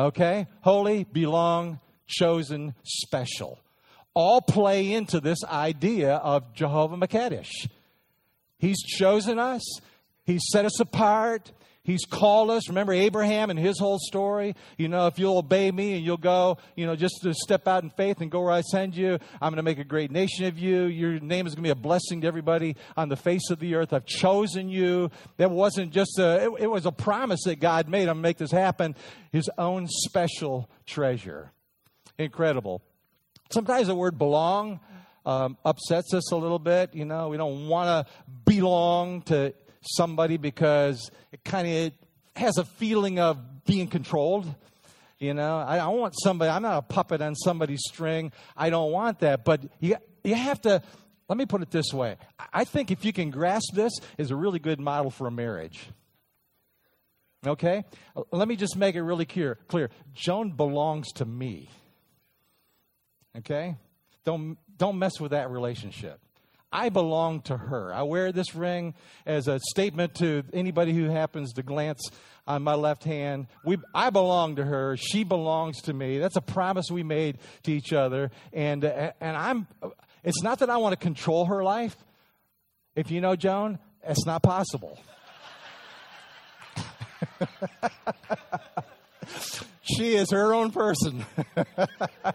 Okay? 0.01 0.47
Holy, 0.63 1.05
belong, 1.05 1.81
chosen, 2.07 2.75
special. 2.83 3.59
All 4.15 4.41
play 4.41 4.91
into 4.91 5.21
this 5.21 5.45
idea 5.45 6.15
of 6.15 6.55
Jehovah 6.55 6.97
Makedesh. 6.97 7.69
He's 8.59 8.83
chosen 8.83 9.39
us. 9.39 9.63
He's 10.25 10.49
set 10.51 10.65
us 10.65 10.81
apart. 10.81 11.53
He's 11.89 12.05
called 12.05 12.51
us. 12.51 12.69
Remember 12.69 12.93
Abraham 12.93 13.49
and 13.49 13.59
his 13.59 13.79
whole 13.79 13.99
story? 13.99 14.55
You 14.77 14.89
know, 14.89 15.07
if 15.07 15.19
you'll 15.19 15.39
obey 15.39 15.71
me 15.71 15.95
and 15.95 16.05
you'll 16.05 16.19
go, 16.19 16.59
you 16.77 16.85
know, 16.85 16.95
just 16.95 17.23
to 17.23 17.33
step 17.33 17.67
out 17.67 17.83
in 17.83 17.89
faith 17.89 18.21
and 18.21 18.31
go 18.31 18.43
where 18.43 18.53
I 18.53 18.61
send 18.61 18.95
you, 18.95 19.19
I'm 19.41 19.53
going 19.53 19.57
to 19.57 19.63
make 19.63 19.79
a 19.79 19.85
great 19.85 20.11
nation 20.11 20.45
of 20.45 20.59
you. 20.59 20.83
Your 20.83 21.19
name 21.19 21.47
is 21.47 21.55
going 21.55 21.65
to 21.65 21.67
be 21.67 21.71
a 21.71 21.75
blessing 21.75 22.21
to 22.21 22.27
everybody 22.27 22.77
on 22.95 23.09
the 23.09 23.17
face 23.17 23.49
of 23.49 23.59
the 23.59 23.75
earth. 23.75 23.95
I've 23.95 24.05
chosen 24.05 24.69
you. 24.69 25.11
That 25.39 25.51
wasn't 25.51 25.91
just 25.91 26.19
a, 26.19 26.45
it, 26.45 26.65
it 26.65 26.67
was 26.67 26.85
a 26.85 26.93
promise 26.93 27.45
that 27.45 27.59
God 27.59 27.89
made. 27.89 28.03
I'm 28.03 28.07
going 28.09 28.17
to 28.17 28.23
make 28.23 28.37
this 28.37 28.53
happen. 28.53 28.95
His 29.33 29.49
own 29.57 29.87
special 29.89 30.69
treasure. 30.85 31.53
Incredible. 32.19 32.83
Sometimes 33.49 33.87
the 33.87 33.95
word 33.95 34.19
belong 34.19 34.81
um, 35.25 35.57
upsets 35.65 36.13
us 36.13 36.33
a 36.33 36.37
little 36.37 36.59
bit. 36.59 36.95
You 36.95 37.07
know, 37.07 37.31
we 37.31 37.39
don't 37.39 37.67
want 37.67 38.07
to 38.07 38.13
belong 38.45 39.23
to 39.23 39.55
somebody 39.83 40.37
because 40.37 41.11
it 41.33 41.45
kind 41.45 41.69
of 41.69 41.93
has 42.37 42.59
a 42.59 42.65
feeling 42.65 43.19
of 43.19 43.65
being 43.65 43.89
controlled. 43.89 44.47
You 45.19 45.35
know, 45.35 45.59
I, 45.59 45.87
want 45.89 46.15
somebody, 46.23 46.51
I'm 46.51 46.63
not 46.63 46.79
a 46.79 46.83
puppet 46.83 47.21
on 47.21 47.35
somebody's 47.35 47.83
string. 47.89 48.31
I 48.57 48.71
don't 48.71 48.93
want 48.93 49.21
that. 49.21 49.45
But 49.45 49.63
you, 49.81 49.97
you 50.23 50.37
have 50.37 50.61
to, 50.63 50.81
let 51.29 51.37
me 51.37 51.45
put 51.45 51.61
it 51.61 51.71
this 51.73 51.93
way. 51.93 52.17
I 52.53 52.65
think 52.65 52.93
if 52.93 53.05
you 53.05 53.13
can 53.13 53.31
grasp 53.31 53.75
this, 53.75 53.93
is 54.17 54.31
a 54.31 54.37
really 54.37 54.61
good 54.61 54.79
model 54.79 55.11
for 55.11 55.27
a 55.27 55.31
marriage. 55.31 55.89
Okay? 57.47 57.85
Let 58.31 58.49
me 58.49 58.57
just 58.57 58.77
make 58.77 58.95
it 58.95 59.03
really 59.03 59.27
clear. 59.27 59.59
Clear. 59.69 59.91
Joan 60.15 60.53
belongs 60.53 61.13
to 61.15 61.25
me. 61.25 61.69
Okay? 63.37 63.77
Don't 64.25 64.59
don't 64.77 64.99
mess 64.99 65.21
with 65.21 65.33
that 65.33 65.51
relationship. 65.51 66.21
I 66.73 66.91
belong 66.91 67.41
to 67.43 67.57
her. 67.57 67.95
I 67.95 68.03
wear 68.03 68.31
this 68.31 68.55
ring 68.55 68.95
as 69.25 69.49
a 69.49 69.59
statement 69.71 70.15
to 70.17 70.45
anybody 70.53 70.93
who 70.93 71.05
happens 71.05 71.55
to 71.55 71.63
glance 71.63 72.11
on 72.47 72.63
my 72.63 72.75
left 72.75 73.05
hand. 73.05 73.47
We, 73.65 73.79
I 73.95 74.11
belong 74.11 74.57
to 74.57 74.65
her. 74.65 74.97
She 74.97 75.25
belongs 75.25 75.81
to 75.83 75.93
me. 75.93 76.19
That's 76.19 76.37
a 76.37 76.43
promise 76.43 76.91
we 76.91 77.03
made 77.03 77.39
to 77.65 77.73
each 77.73 77.93
other. 77.93 78.31
And, 78.53 78.85
uh, 78.85 79.13
and 79.21 79.37
I'm, 79.37 79.67
it's 80.25 80.43
not 80.43 80.59
that 80.61 80.69
I 80.71 80.77
want 80.79 80.93
to 80.93 80.99
control 80.99 81.47
her 81.47 81.65
life. 81.65 81.97
If 82.95 83.11
you 83.11 83.21
know 83.21 83.37
Joan, 83.37 83.79
it's 84.03 84.27
not 84.27 84.43
possible. 84.43 84.99
she 89.83 90.15
is 90.15 90.31
her 90.33 90.53
own 90.53 90.71
person. 90.71 91.25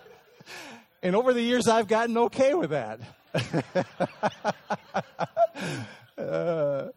and 1.04 1.16
over 1.16 1.34
the 1.34 1.42
years, 1.42 1.68
I've 1.68 1.88
gotten 1.88 2.18
okay 2.18 2.54
with 2.54 2.72
that. 2.72 3.00
uh, 6.18 6.88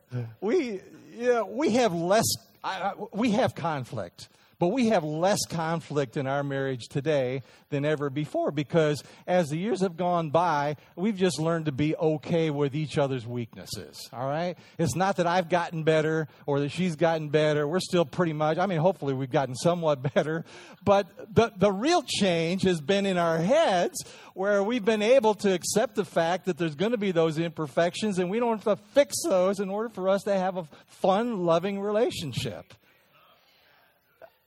we, 0.41 0.81
yeah, 1.15 1.43
we 1.43 1.71
have 1.71 1.95
less, 1.95 2.27
I, 2.63 2.93
we 3.13 3.31
have 3.33 3.55
conflict. 3.55 4.29
But 4.59 4.69
we 4.69 4.89
have 4.89 5.05
less 5.05 5.45
conflict 5.47 6.17
in 6.17 6.27
our 6.27 6.43
marriage 6.43 6.89
today 6.89 7.43
than 7.69 7.85
ever 7.85 8.09
before 8.09 8.51
because 8.51 9.05
as 9.27 9.49
the 9.49 9.59
years 9.59 9.83
have 9.83 9.99
gone 9.99 10.31
by, 10.31 10.77
we've 10.95 11.17
just 11.17 11.39
learned 11.39 11.67
to 11.67 11.73
be 11.73 11.95
okay 11.97 12.49
with 12.49 12.75
each 12.75 12.97
other's 12.97 13.27
weaknesses. 13.27 14.09
All 14.15 14.27
right? 14.27 14.57
It's 14.79 14.97
not 14.97 15.17
that 15.17 15.27
I've 15.27 15.51
gotten 15.51 15.83
better 15.83 16.29
or 16.47 16.61
that 16.61 16.71
she's 16.71 16.97
gotten 16.97 17.29
better. 17.29 17.69
We're 17.69 17.81
still 17.81 18.07
pretty 18.07 18.33
much, 18.33 18.57
I 18.57 18.65
mean, 18.65 18.79
hopefully 18.79 19.13
we've 19.13 19.31
gotten 19.31 19.55
somewhat 19.55 20.15
better. 20.15 20.45
But 20.83 21.35
the, 21.35 21.53
the 21.55 21.73
real 21.73 22.03
change 22.03 22.63
has 22.63 22.81
been 22.81 23.05
in 23.05 23.19
our 23.19 23.39
heads 23.39 24.05
where 24.33 24.63
we've 24.63 24.85
been 24.85 25.03
able 25.03 25.35
to 25.35 25.53
accept 25.53 25.97
the 25.97 26.05
fact 26.05 26.47
that 26.47 26.57
there's 26.57 26.75
going 26.75 26.93
to 26.93 26.99
be 26.99 27.13
those 27.13 27.39
imperfections 27.39 28.19
and 28.19 28.31
we 28.31 28.39
don't 28.39 28.63
have 28.63 28.79
to 28.79 28.85
fix 28.95 29.15
those 29.29 29.61
in 29.61 29.69
order 29.69 29.91
for 29.91 30.09
us 30.09 30.23
to 30.23 30.33
have 30.33 30.57
a 30.57 30.67
fun, 30.87 31.45
loving 31.45 31.79
relationship. 31.79 32.73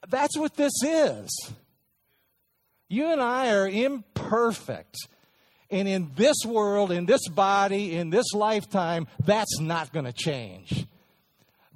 That's 0.10 0.38
what 0.38 0.56
this 0.56 0.74
is. 0.84 1.52
You 2.90 3.12
and 3.12 3.22
I 3.22 3.54
are 3.54 3.68
imperfect. 3.68 4.96
And 5.72 5.88
in 5.88 6.12
this 6.16 6.38
world, 6.46 6.92
in 6.92 7.06
this 7.06 7.28
body, 7.28 7.96
in 7.96 8.10
this 8.10 8.34
lifetime, 8.34 9.08
that's 9.24 9.60
not 9.60 9.94
going 9.94 10.06
to 10.06 10.14
change. 10.14 10.88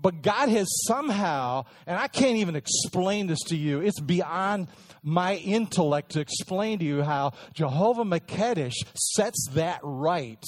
But 0.02 0.22
God 0.22 0.50
has 0.50 0.68
somehow, 0.88 1.66
and 1.86 1.98
I 1.98 2.08
can't 2.08 2.38
even 2.38 2.56
explain 2.56 3.28
this 3.28 3.40
to 3.48 3.56
you, 3.56 3.80
it's 3.80 4.02
beyond 4.02 4.68
my 5.04 5.36
intellect 5.36 6.12
to 6.12 6.20
explain 6.20 6.80
to 6.80 6.86
you 6.86 7.04
how 7.04 7.34
Jehovah 7.54 8.04
Makedesh 8.04 8.74
sets 8.96 9.48
that 9.52 9.80
right 9.84 10.44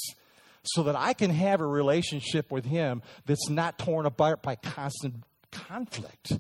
so 0.64 0.84
that 0.84 0.96
I 0.96 1.14
can 1.14 1.30
have 1.30 1.62
a 1.62 1.68
relationship 1.68 2.52
with 2.52 2.66
Him 2.66 3.04
that's 3.26 3.50
not 3.50 3.78
torn 3.78 4.06
apart 4.06 4.42
by 4.42 4.56
constant 4.56 5.24
conflict. 5.52 6.34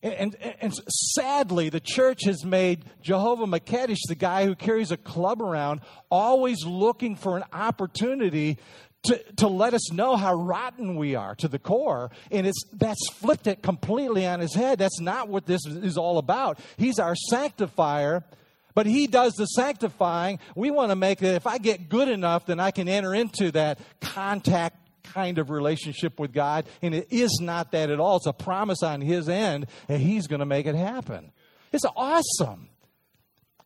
And, 0.00 0.36
and, 0.40 0.54
and, 0.60 0.74
sadly, 0.88 1.70
the 1.70 1.80
church 1.80 2.20
has 2.24 2.44
made 2.44 2.84
Jehovah 3.02 3.46
Makedesh 3.46 3.98
the 4.06 4.14
guy 4.14 4.46
who 4.46 4.54
carries 4.54 4.92
a 4.92 4.96
club 4.96 5.42
around, 5.42 5.80
always 6.08 6.64
looking 6.64 7.16
for 7.16 7.36
an 7.36 7.42
opportunity 7.52 8.58
to, 9.04 9.22
to 9.34 9.48
let 9.48 9.74
us 9.74 9.92
know 9.92 10.16
how 10.16 10.34
rotten 10.34 10.96
we 10.96 11.16
are 11.16 11.34
to 11.36 11.48
the 11.48 11.58
core. 11.58 12.10
And 12.30 12.46
it's, 12.46 12.62
that's 12.72 13.10
flipped 13.14 13.48
it 13.48 13.62
completely 13.62 14.24
on 14.24 14.38
his 14.38 14.54
head. 14.54 14.78
That's 14.78 15.00
not 15.00 15.28
what 15.28 15.46
this 15.46 15.66
is 15.66 15.96
all 15.96 16.18
about. 16.18 16.60
He's 16.76 17.00
our 17.00 17.16
sanctifier, 17.16 18.24
but 18.74 18.86
he 18.86 19.08
does 19.08 19.34
the 19.34 19.46
sanctifying. 19.46 20.38
We 20.54 20.70
want 20.70 20.90
to 20.90 20.96
make 20.96 21.22
it, 21.22 21.34
if 21.34 21.46
I 21.46 21.58
get 21.58 21.88
good 21.88 22.08
enough, 22.08 22.46
then 22.46 22.60
I 22.60 22.70
can 22.70 22.88
enter 22.88 23.14
into 23.14 23.50
that 23.52 23.80
contact 24.00 24.76
kind 25.12 25.38
of 25.38 25.50
relationship 25.50 26.18
with 26.18 26.32
God, 26.32 26.66
and 26.82 26.94
it 26.94 27.08
is 27.10 27.38
not 27.40 27.72
that 27.72 27.90
at 27.90 28.00
all. 28.00 28.16
It's 28.16 28.26
a 28.26 28.32
promise 28.32 28.82
on 28.82 29.00
His 29.00 29.28
end, 29.28 29.66
and 29.88 30.00
He's 30.00 30.26
going 30.26 30.40
to 30.40 30.46
make 30.46 30.66
it 30.66 30.74
happen. 30.74 31.32
It's 31.72 31.84
awesome. 31.96 32.68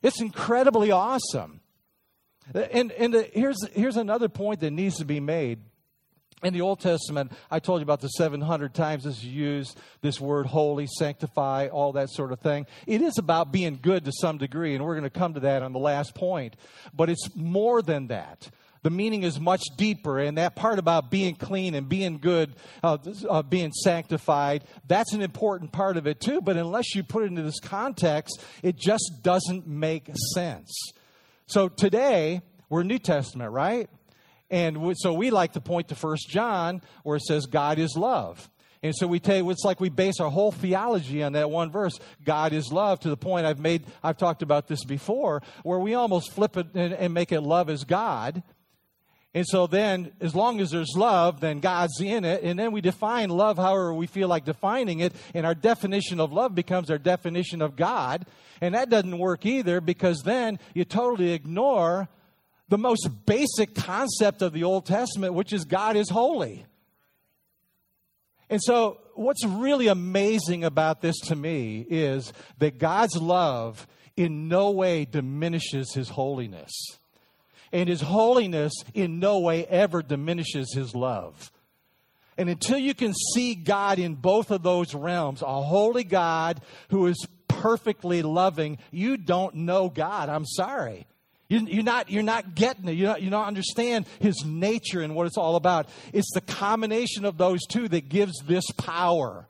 It's 0.03 0.21
incredibly 0.21 0.91
awesome. 0.91 1.61
And, 2.55 2.91
and 2.93 3.15
uh, 3.15 3.23
here's, 3.33 3.59
here's 3.73 3.97
another 3.97 4.29
point 4.29 4.61
that 4.61 4.73
needs 4.73 4.99
to 4.99 5.05
be 5.05 5.21
made. 5.21 5.61
In 6.43 6.53
the 6.53 6.61
Old 6.61 6.81
Testament, 6.81 7.31
I 7.53 7.61
told 7.61 7.81
you 7.81 7.85
about 7.85 8.01
the 8.01 8.09
700 8.09 8.75
times 8.75 9.05
this 9.05 9.19
is 9.19 9.25
used, 9.25 9.79
this 10.01 10.21
word 10.21 10.47
holy, 10.47 10.89
sanctify, 10.89 11.69
all 11.69 11.93
that 11.93 12.11
sort 12.11 12.33
of 12.33 12.41
thing. 12.41 12.67
It 12.85 13.01
is 13.01 13.17
about 13.17 13.53
being 13.53 13.79
good 13.81 14.05
to 14.07 14.13
some 14.13 14.39
degree, 14.39 14.75
and 14.75 14.85
we're 14.85 14.95
going 14.97 15.09
to 15.09 15.19
come 15.19 15.35
to 15.35 15.41
that 15.41 15.63
on 15.63 15.73
the 15.73 15.79
last 15.79 16.17
point. 16.17 16.57
But 16.93 17.11
it's 17.11 17.29
more 17.37 17.81
than 17.81 18.09
that 18.09 18.51
the 18.83 18.91
meaning 18.91 19.23
is 19.23 19.41
much 19.41 19.63
deeper. 19.77 20.19
And 20.19 20.39
that 20.39 20.57
part 20.57 20.79
about 20.79 21.11
being 21.11 21.35
clean 21.35 21.75
and 21.75 21.89
being 21.89 22.19
good, 22.19 22.55
uh, 22.83 22.99
uh, 23.29 23.43
being 23.43 23.73
sanctified, 23.73 24.65
that's 24.87 25.13
an 25.13 25.23
important 25.23 25.73
part 25.73 25.97
of 25.97 26.07
it 26.07 26.21
too. 26.21 26.41
But 26.41 26.57
unless 26.57 26.95
you 26.95 27.03
put 27.03 27.23
it 27.23 27.27
into 27.27 27.43
this 27.43 27.61
context, 27.61 28.43
it 28.63 28.77
just 28.77 29.21
doesn't 29.23 29.67
make 29.67 30.11
sense. 30.35 30.73
So 31.47 31.69
today, 31.69 32.43
we're 32.69 32.83
New 32.83 32.99
Testament, 32.99 33.53
right? 33.53 33.89
And 34.51 34.95
so 34.99 35.15
we 35.15 35.31
like 35.31 35.53
to 35.53 35.61
point 35.61 35.89
to 35.89 35.95
First 35.95 36.29
John 36.29 36.83
where 37.05 37.17
it 37.17 37.23
says 37.23 37.47
God 37.47 37.79
is 37.79 37.97
love. 37.97 38.51
And 38.83 38.95
so 38.97 39.07
we 39.07 39.21
take 39.21 39.45
it's 39.45 39.65
like 39.65 39.81
we 39.81 39.91
base 39.91 40.19
our 40.19 40.29
whole 40.29 40.51
theology 40.51 41.23
on 41.23 41.35
that 41.35 41.51
one 41.51 41.71
verse. 41.71 41.99
God 42.25 42.53
is 42.53 42.73
love 42.73 42.99
to 43.01 43.09
the 43.09 43.17
point 43.17 43.47
I've 43.47 43.61
made 43.61 43.87
I've 44.03 44.17
talked 44.17 44.43
about 44.43 44.67
this 44.67 44.85
before, 44.85 45.43
where 45.63 45.79
we 45.79 45.95
almost 45.95 46.33
flip 46.33 46.57
it 46.57 46.67
and, 46.75 46.93
and 46.93 47.15
make 47.15 47.31
it 47.31 47.43
love 47.43 47.71
is 47.71 47.85
God. 47.85 48.43
And 49.35 49.47
so 49.47 49.67
then, 49.67 50.13
as 50.21 50.35
long 50.35 50.61
as 50.61 50.71
there's 50.71 50.95
love, 50.95 51.41
then 51.41 51.61
God's 51.61 51.99
in 52.01 52.25
it. 52.25 52.43
And 52.43 52.59
then 52.59 52.71
we 52.71 52.83
define 52.83 53.31
love 53.31 53.57
however 53.57 53.95
we 53.95 54.07
feel 54.07 54.29
like 54.29 54.45
defining 54.45 55.01
it. 55.01 55.15
And 55.33 55.47
our 55.47 55.55
definition 55.55 56.21
of 56.21 56.33
love 56.33 56.55
becomes 56.55 56.91
our 56.91 56.99
definition 56.99 57.63
of 57.63 57.75
God. 57.75 58.27
And 58.61 58.75
that 58.75 58.91
doesn't 58.91 59.19
work 59.19 59.47
either 59.47 59.81
because 59.81 60.21
then 60.25 60.59
you 60.75 60.85
totally 60.85 61.33
ignore 61.33 62.09
the 62.69 62.77
most 62.77 63.09
basic 63.25 63.75
concept 63.75 64.43
of 64.43 64.53
the 64.53 64.65
Old 64.65 64.85
Testament, 64.85 65.33
which 65.35 65.53
is 65.53 65.65
God 65.65 65.97
is 65.97 66.11
holy. 66.11 66.67
And 68.51 68.61
so, 68.63 69.01
what's 69.15 69.45
really 69.47 69.89
amazing 69.89 70.63
about 70.63 71.01
this 71.01 71.19
to 71.21 71.37
me 71.37 71.87
is 71.89 72.35
that 72.59 72.79
God's 72.79 73.17
love 73.17 73.87
in 74.15 74.49
no 74.49 74.71
way 74.71 75.07
diminishes 75.07 75.95
his 75.95 76.11
holiness. 76.11 76.71
And 77.73 77.89
his 77.89 78.03
holiness 78.03 78.73
in 78.93 79.19
no 79.19 79.39
way 79.39 79.65
ever 79.67 80.03
diminishes 80.03 80.75
his 80.75 80.95
love. 80.95 81.51
And 82.37 82.49
until 82.49 82.79
you 82.79 82.95
can 82.95 83.15
see 83.35 83.55
God 83.55 83.99
in 83.99 84.15
both 84.15 84.51
of 84.51 84.63
those 84.63 84.95
realms, 84.95 85.43
a 85.43 85.63
holy 85.63 86.05
God 86.05 86.61
who 86.89 87.07
is 87.07 87.27
perfectly 87.49 88.23
loving, 88.23 88.79
you 88.91 89.17
don't 89.17 89.55
know 89.55 89.89
God. 89.89 90.29
I'm 90.29 90.47
sorry. 90.47 91.07
You're 91.49 91.83
not, 91.83 92.11
you're 92.11 92.23
not 92.23 92.55
getting 92.55 92.89
it. 92.89 92.93
You 92.93 93.05
don't, 93.05 93.21
you 93.21 93.29
don't 93.29 93.45
understand 93.45 94.07
his 94.21 94.43
nature 94.45 95.03
and 95.03 95.15
what 95.15 95.27
it's 95.27 95.37
all 95.37 95.57
about. 95.57 95.89
It's 96.15 96.33
the 96.33 96.41
combination 96.41 97.27
of 97.27 97.37
those 97.37 97.61
two 97.69 97.89
that 97.89 98.09
gives 98.09 98.33
this 98.47 98.65
power. 98.79 99.47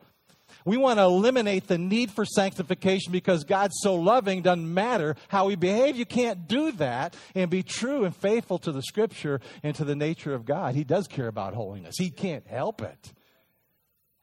We 0.64 0.76
want 0.76 0.98
to 0.98 1.04
eliminate 1.04 1.66
the 1.66 1.78
need 1.78 2.10
for 2.10 2.24
sanctification 2.24 3.12
because 3.12 3.44
God's 3.44 3.74
so 3.80 3.94
loving, 3.94 4.42
doesn't 4.42 4.72
matter 4.72 5.16
how 5.28 5.46
we 5.46 5.56
behave. 5.56 5.96
You 5.96 6.06
can't 6.06 6.46
do 6.46 6.72
that 6.72 7.16
and 7.34 7.50
be 7.50 7.62
true 7.62 8.04
and 8.04 8.14
faithful 8.14 8.58
to 8.60 8.72
the 8.72 8.82
scripture 8.82 9.40
and 9.62 9.74
to 9.76 9.84
the 9.84 9.96
nature 9.96 10.34
of 10.34 10.44
God. 10.44 10.74
He 10.74 10.84
does 10.84 11.06
care 11.06 11.28
about 11.28 11.54
holiness, 11.54 11.96
He 11.98 12.10
can't 12.10 12.46
help 12.46 12.82
it. 12.82 13.12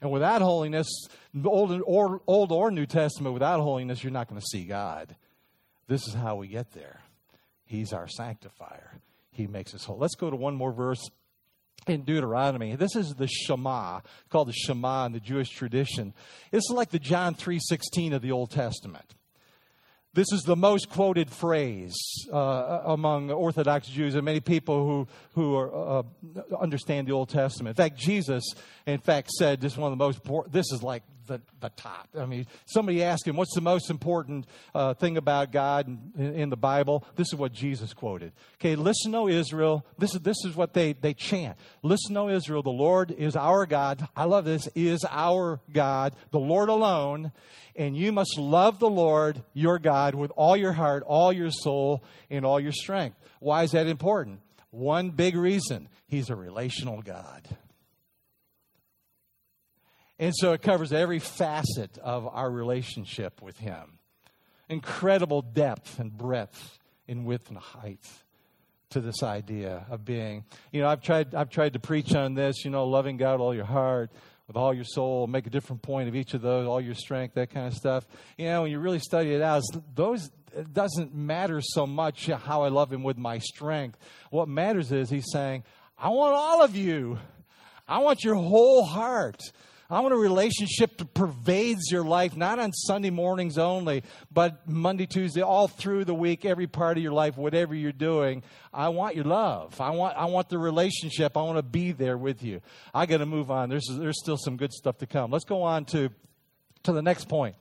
And 0.01 0.11
without 0.11 0.41
holiness, 0.41 0.87
Old 1.43 1.81
or, 1.85 2.21
Old 2.25 2.51
or 2.53 2.71
New 2.71 2.85
Testament, 2.85 3.33
without 3.33 3.59
holiness, 3.59 4.01
you're 4.01 4.13
not 4.13 4.29
going 4.29 4.39
to 4.39 4.47
see 4.47 4.63
God. 4.63 5.13
This 5.87 6.07
is 6.07 6.13
how 6.13 6.37
we 6.37 6.47
get 6.47 6.71
there. 6.71 7.01
He's 7.65 7.91
our 7.91 8.07
sanctifier. 8.07 9.01
He 9.31 9.45
makes 9.45 9.73
us 9.73 9.83
whole. 9.83 9.97
Let's 9.97 10.15
go 10.15 10.29
to 10.29 10.35
one 10.35 10.55
more 10.55 10.71
verse 10.71 11.09
in 11.87 12.03
Deuteronomy. 12.03 12.75
This 12.75 12.95
is 12.95 13.15
the 13.15 13.27
Shema, 13.27 14.01
called 14.29 14.47
the 14.47 14.53
Shema 14.53 15.05
in 15.05 15.11
the 15.11 15.19
Jewish 15.19 15.49
tradition. 15.49 16.13
Is 16.51 16.69
like 16.73 16.89
the 16.89 16.99
John 16.99 17.35
3:16 17.35 18.13
of 18.13 18.21
the 18.21 18.31
Old 18.31 18.51
Testament. 18.51 19.15
This 20.13 20.31
is 20.33 20.41
the 20.41 20.55
most 20.55 20.89
quoted 20.89 21.29
phrase 21.29 21.95
uh, 22.33 22.81
among 22.85 23.29
Orthodox 23.29 23.87
Jews 23.87 24.15
and 24.15 24.25
many 24.25 24.39
people 24.39 24.83
who, 24.83 25.07
who 25.33 25.55
are, 25.55 25.99
uh, 25.99 26.03
understand 26.59 27.07
the 27.07 27.11
Old 27.11 27.29
Testament. 27.29 27.77
In 27.77 27.83
fact, 27.83 27.95
Jesus, 27.95 28.43
in 28.87 28.97
fact, 28.99 29.29
said 29.29 29.61
this 29.61 29.73
is 29.73 29.77
one 29.77 29.91
of 29.91 29.97
the 29.97 30.03
most 30.03 30.51
this 30.51 30.71
is 30.71 30.81
like 30.81 31.03
the, 31.29 31.41
the 31.61 31.69
top. 31.69 32.09
I 32.19 32.25
mean, 32.25 32.47
somebody 32.65 33.03
asked 33.03 33.25
him, 33.25 33.37
What's 33.37 33.55
the 33.55 33.61
most 33.61 33.89
important 33.89 34.45
uh, 34.75 34.95
thing 34.95 35.15
about 35.15 35.53
God 35.53 35.87
in, 35.87 36.33
in, 36.33 36.49
the 36.49 36.57
Bible? 36.57 37.05
This 37.15 37.27
is 37.27 37.35
what 37.35 37.53
Jesus 37.53 37.93
quoted. 37.93 38.33
Okay, 38.55 38.75
listen, 38.75 39.15
O 39.15 39.29
Israel. 39.29 39.85
This 39.97 40.15
is, 40.15 40.21
this 40.21 40.43
is 40.43 40.55
what 40.55 40.73
they, 40.73 40.93
they 40.93 41.13
chant. 41.13 41.57
Listen, 41.83 42.17
O 42.17 42.27
Israel, 42.27 42.63
the 42.63 42.69
Lord 42.69 43.11
is 43.11 43.35
our 43.35 43.65
God. 43.65 44.05
I 44.15 44.25
love 44.25 44.43
this, 44.43 44.67
is 44.75 45.05
our 45.09 45.61
God, 45.71 46.15
the 46.31 46.39
Lord 46.39 46.67
alone. 46.67 47.31
And 47.75 47.95
you 47.95 48.11
must 48.11 48.37
love 48.37 48.79
the 48.79 48.89
Lord 48.89 49.41
your 49.53 49.79
God 49.79 50.15
with 50.15 50.31
all 50.35 50.57
your 50.57 50.73
heart, 50.73 51.03
all 51.05 51.31
your 51.31 51.51
soul, 51.51 52.03
and 52.29 52.45
all 52.45 52.59
your 52.59 52.73
strength. 52.73 53.17
Why 53.39 53.63
is 53.63 53.71
that 53.71 53.87
important? 53.87 54.41
One 54.71 55.11
big 55.11 55.35
reason 55.35 55.87
He's 56.07 56.29
a 56.29 56.35
relational 56.35 57.01
God. 57.01 57.47
And 60.19 60.35
so 60.35 60.51
it 60.51 60.61
covers 60.61 60.91
every 60.91 61.19
facet 61.19 61.97
of 61.97 62.27
our 62.27 62.51
relationship 62.51 63.41
with 63.41 63.57
Him. 63.57 63.99
Incredible 64.67 65.41
depth 65.41 65.97
and 65.99 66.15
breadth 66.15 66.77
in 67.07 67.23
width 67.23 67.49
and 67.49 67.57
height 67.57 68.05
to 68.91 69.01
this 69.01 69.23
idea 69.23 69.85
of 69.89 70.03
being. 70.03 70.43
You 70.71 70.81
know, 70.81 70.89
I've 70.89 71.01
tried, 71.01 71.33
I've 71.33 71.49
tried 71.49 71.73
to 71.73 71.79
preach 71.79 72.13
on 72.13 72.33
this, 72.33 72.65
you 72.65 72.71
know, 72.71 72.85
loving 72.85 73.17
God 73.17 73.33
with 73.33 73.41
all 73.41 73.55
your 73.55 73.65
heart, 73.65 74.11
with 74.47 74.57
all 74.57 74.73
your 74.73 74.83
soul, 74.83 75.27
make 75.27 75.47
a 75.47 75.49
different 75.49 75.81
point 75.81 76.09
of 76.09 76.15
each 76.15 76.33
of 76.33 76.41
those, 76.41 76.67
all 76.67 76.81
your 76.81 76.95
strength, 76.95 77.35
that 77.35 77.51
kind 77.51 77.67
of 77.67 77.73
stuff. 77.73 78.05
You 78.37 78.45
know, 78.45 78.63
when 78.63 78.71
you 78.71 78.79
really 78.79 78.99
study 78.99 79.33
it 79.33 79.41
out, 79.41 79.63
those 79.95 80.29
it 80.55 80.73
doesn't 80.73 81.13
matter 81.13 81.61
so 81.61 81.85
much 81.85 82.27
how 82.27 82.63
I 82.63 82.69
love 82.69 82.91
him 82.91 83.03
with 83.03 83.17
my 83.17 83.37
strength. 83.37 83.97
What 84.31 84.47
matters 84.47 84.91
is 84.91 85.09
he's 85.09 85.31
saying, 85.31 85.63
I 85.97 86.09
want 86.09 86.33
all 86.33 86.63
of 86.63 86.75
you. 86.75 87.19
I 87.87 87.99
want 87.99 88.23
your 88.23 88.35
whole 88.35 88.83
heart. 88.83 89.39
I 89.91 90.01
want 90.01 90.13
a 90.13 90.17
relationship 90.17 90.97
that 90.97 91.15
pervades 91.15 91.91
your 91.91 92.03
life, 92.03 92.37
not 92.37 92.59
on 92.59 92.71
Sunday 92.73 93.09
mornings 93.09 93.57
only, 93.57 94.03
but 94.31 94.69
Monday, 94.69 95.07
Tuesday, 95.07 95.41
all 95.41 95.67
through 95.67 96.05
the 96.05 96.13
week, 96.13 96.45
every 96.45 96.67
part 96.67 96.97
of 96.97 97.03
your 97.03 97.11
life, 97.11 97.37
whatever 97.37 97.73
you're 97.73 97.91
doing. 97.91 98.43
I 98.71 98.89
want 98.89 99.15
your 99.15 99.25
love. 99.25 99.81
I 99.81 99.89
want, 99.89 100.15
I 100.15 100.25
want 100.25 100.49
the 100.49 100.59
relationship. 100.59 101.35
I 101.35 101.41
want 101.41 101.57
to 101.57 101.63
be 101.63 101.91
there 101.91 102.19
with 102.19 102.43
you. 102.43 102.61
I 102.93 103.07
got 103.07 103.17
to 103.17 103.25
move 103.25 103.49
on. 103.49 103.69
There's, 103.69 103.87
there's 103.89 104.19
still 104.21 104.37
some 104.37 104.57
good 104.57 104.73
stuff 104.73 104.99
to 104.99 105.07
come. 105.07 105.31
Let's 105.31 105.45
go 105.45 105.63
on 105.63 105.85
to, 105.85 106.11
to 106.83 106.91
the 106.91 107.01
next 107.01 107.27
point. 107.27 107.55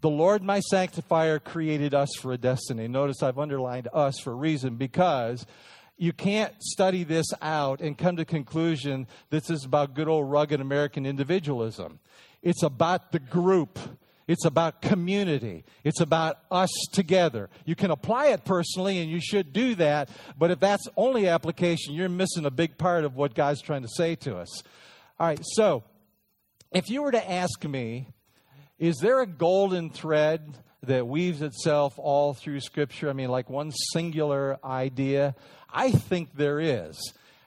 The 0.00 0.10
Lord, 0.10 0.42
my 0.42 0.58
sanctifier, 0.58 1.38
created 1.38 1.94
us 1.94 2.08
for 2.20 2.32
a 2.32 2.38
destiny. 2.38 2.88
Notice 2.88 3.22
I've 3.22 3.38
underlined 3.38 3.86
us 3.92 4.18
for 4.18 4.32
a 4.32 4.34
reason 4.34 4.74
because 4.74 5.46
you 5.96 6.12
can't 6.12 6.54
study 6.60 7.04
this 7.04 7.26
out 7.40 7.80
and 7.80 7.96
come 7.96 8.16
to 8.16 8.24
conclusion 8.24 9.06
this 9.30 9.50
is 9.50 9.64
about 9.64 9.94
good 9.94 10.08
old 10.08 10.30
rugged 10.30 10.60
American 10.60 11.06
individualism. 11.06 12.00
It's 12.42 12.62
about 12.62 13.12
the 13.12 13.20
group. 13.20 13.78
It's 14.26 14.44
about 14.44 14.82
community. 14.82 15.64
It's 15.84 16.00
about 16.00 16.38
us 16.50 16.70
together. 16.92 17.50
You 17.64 17.74
can 17.74 17.90
apply 17.90 18.28
it 18.28 18.44
personally, 18.44 18.98
and 18.98 19.10
you 19.10 19.20
should 19.20 19.52
do 19.52 19.74
that. 19.76 20.08
But 20.38 20.50
if 20.50 20.60
that's 20.60 20.86
only 20.96 21.28
application, 21.28 21.94
you're 21.94 22.08
missing 22.08 22.46
a 22.46 22.50
big 22.50 22.78
part 22.78 23.04
of 23.04 23.16
what 23.16 23.34
God's 23.34 23.60
trying 23.60 23.82
to 23.82 23.88
say 23.88 24.14
to 24.16 24.38
us. 24.38 24.62
All 25.18 25.26
right, 25.26 25.40
so 25.42 25.82
if 26.72 26.88
you 26.88 27.02
were 27.02 27.12
to 27.12 27.30
ask 27.30 27.64
me, 27.64 28.08
is 28.78 28.96
there 28.96 29.20
a 29.20 29.26
golden 29.26 29.90
thread 29.90 30.58
that 30.84 31.06
weaves 31.06 31.42
itself 31.42 31.94
all 31.98 32.34
through 32.34 32.60
Scripture? 32.60 33.08
I 33.08 33.12
mean, 33.12 33.30
like 33.30 33.50
one 33.50 33.72
singular 33.92 34.58
idea? 34.64 35.34
I 35.72 35.90
think 35.90 36.34
there 36.34 36.60
is. 36.60 36.98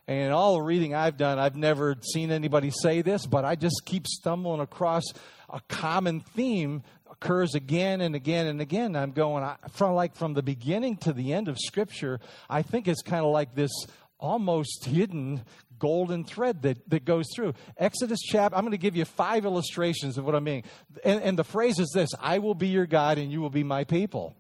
And 0.08 0.28
in 0.28 0.32
all 0.32 0.56
the 0.56 0.62
reading 0.62 0.94
I've 0.94 1.18
done, 1.18 1.40
I've 1.40 1.56
never 1.56 1.96
seen 2.14 2.32
anybody 2.32 2.70
say 2.70 3.02
this, 3.02 3.26
but 3.26 3.44
I 3.44 3.56
just 3.56 3.82
keep 3.86 4.08
stumbling 4.08 4.62
across 4.62 5.04
a 5.50 5.60
common 5.68 6.20
theme 6.20 6.84
occurs 7.10 7.56
again 7.56 8.02
and 8.02 8.16
again 8.16 8.48
and 8.48 8.62
again. 8.62 8.96
I'm 8.96 9.12
going 9.12 9.50
from 9.72 9.96
like 9.96 10.16
from 10.16 10.34
the 10.34 10.44
beginning 10.44 10.98
to 10.98 11.14
the 11.14 11.34
end 11.34 11.48
of 11.48 11.58
Scripture. 11.58 12.20
I 12.50 12.62
think 12.62 12.88
it's 12.88 13.02
kind 13.02 13.26
of 13.26 13.32
like 13.32 13.56
this 13.56 13.72
almost 14.20 14.86
hidden 14.86 15.44
golden 15.80 16.24
thread 16.24 16.62
that, 16.64 16.90
that 16.90 17.06
goes 17.06 17.26
through. 17.36 17.54
Exodus 17.78 18.20
chapter, 18.22 18.56
I'm 18.56 18.64
going 18.64 18.72
to 18.72 18.78
give 18.78 18.96
you 18.96 19.06
five 19.06 19.46
illustrations 19.46 20.18
of 20.18 20.26
what 20.26 20.36
I 20.36 20.40
mean. 20.40 20.64
And, 21.04 21.22
and 21.22 21.40
the 21.40 21.44
phrase 21.44 21.80
is 21.80 21.92
this 21.94 22.10
I 22.20 22.40
will 22.40 22.56
be 22.56 22.68
your 22.68 22.86
God 22.86 23.18
and 23.18 23.32
you 23.32 23.42
will 23.42 23.50
be 23.50 23.64
my 23.64 23.84
people. 23.84 24.36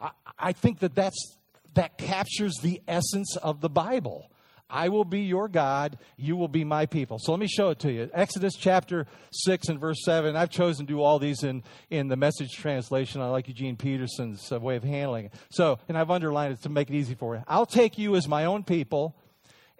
I, 0.00 0.10
I 0.38 0.52
think 0.52 0.80
that 0.80 0.94
that's 0.94 1.36
that 1.74 1.96
captures 1.96 2.54
the 2.62 2.82
essence 2.86 3.36
of 3.36 3.60
the 3.60 3.70
Bible. 3.70 4.30
I 4.72 4.88
will 4.88 5.04
be 5.04 5.20
your 5.20 5.48
God, 5.48 5.98
you 6.16 6.34
will 6.34 6.48
be 6.48 6.64
my 6.64 6.86
people. 6.86 7.18
So 7.20 7.32
let 7.32 7.38
me 7.38 7.46
show 7.46 7.68
it 7.70 7.78
to 7.80 7.92
you. 7.92 8.10
Exodus 8.14 8.54
chapter 8.58 9.06
6 9.30 9.68
and 9.68 9.78
verse 9.78 10.02
7. 10.02 10.34
I've 10.34 10.48
chosen 10.48 10.86
to 10.86 10.92
do 10.92 11.02
all 11.02 11.18
these 11.18 11.42
in, 11.44 11.62
in 11.90 12.08
the 12.08 12.16
message 12.16 12.52
translation. 12.52 13.20
I 13.20 13.26
like 13.26 13.48
Eugene 13.48 13.76
Peterson's 13.76 14.50
way 14.50 14.76
of 14.76 14.82
handling 14.82 15.26
it. 15.26 15.34
So, 15.50 15.78
and 15.88 15.98
I've 15.98 16.10
underlined 16.10 16.54
it 16.54 16.62
to 16.62 16.70
make 16.70 16.88
it 16.88 16.96
easy 16.96 17.14
for 17.14 17.34
you. 17.34 17.42
I'll 17.46 17.66
take 17.66 17.98
you 17.98 18.16
as 18.16 18.26
my 18.26 18.46
own 18.46 18.64
people, 18.64 19.14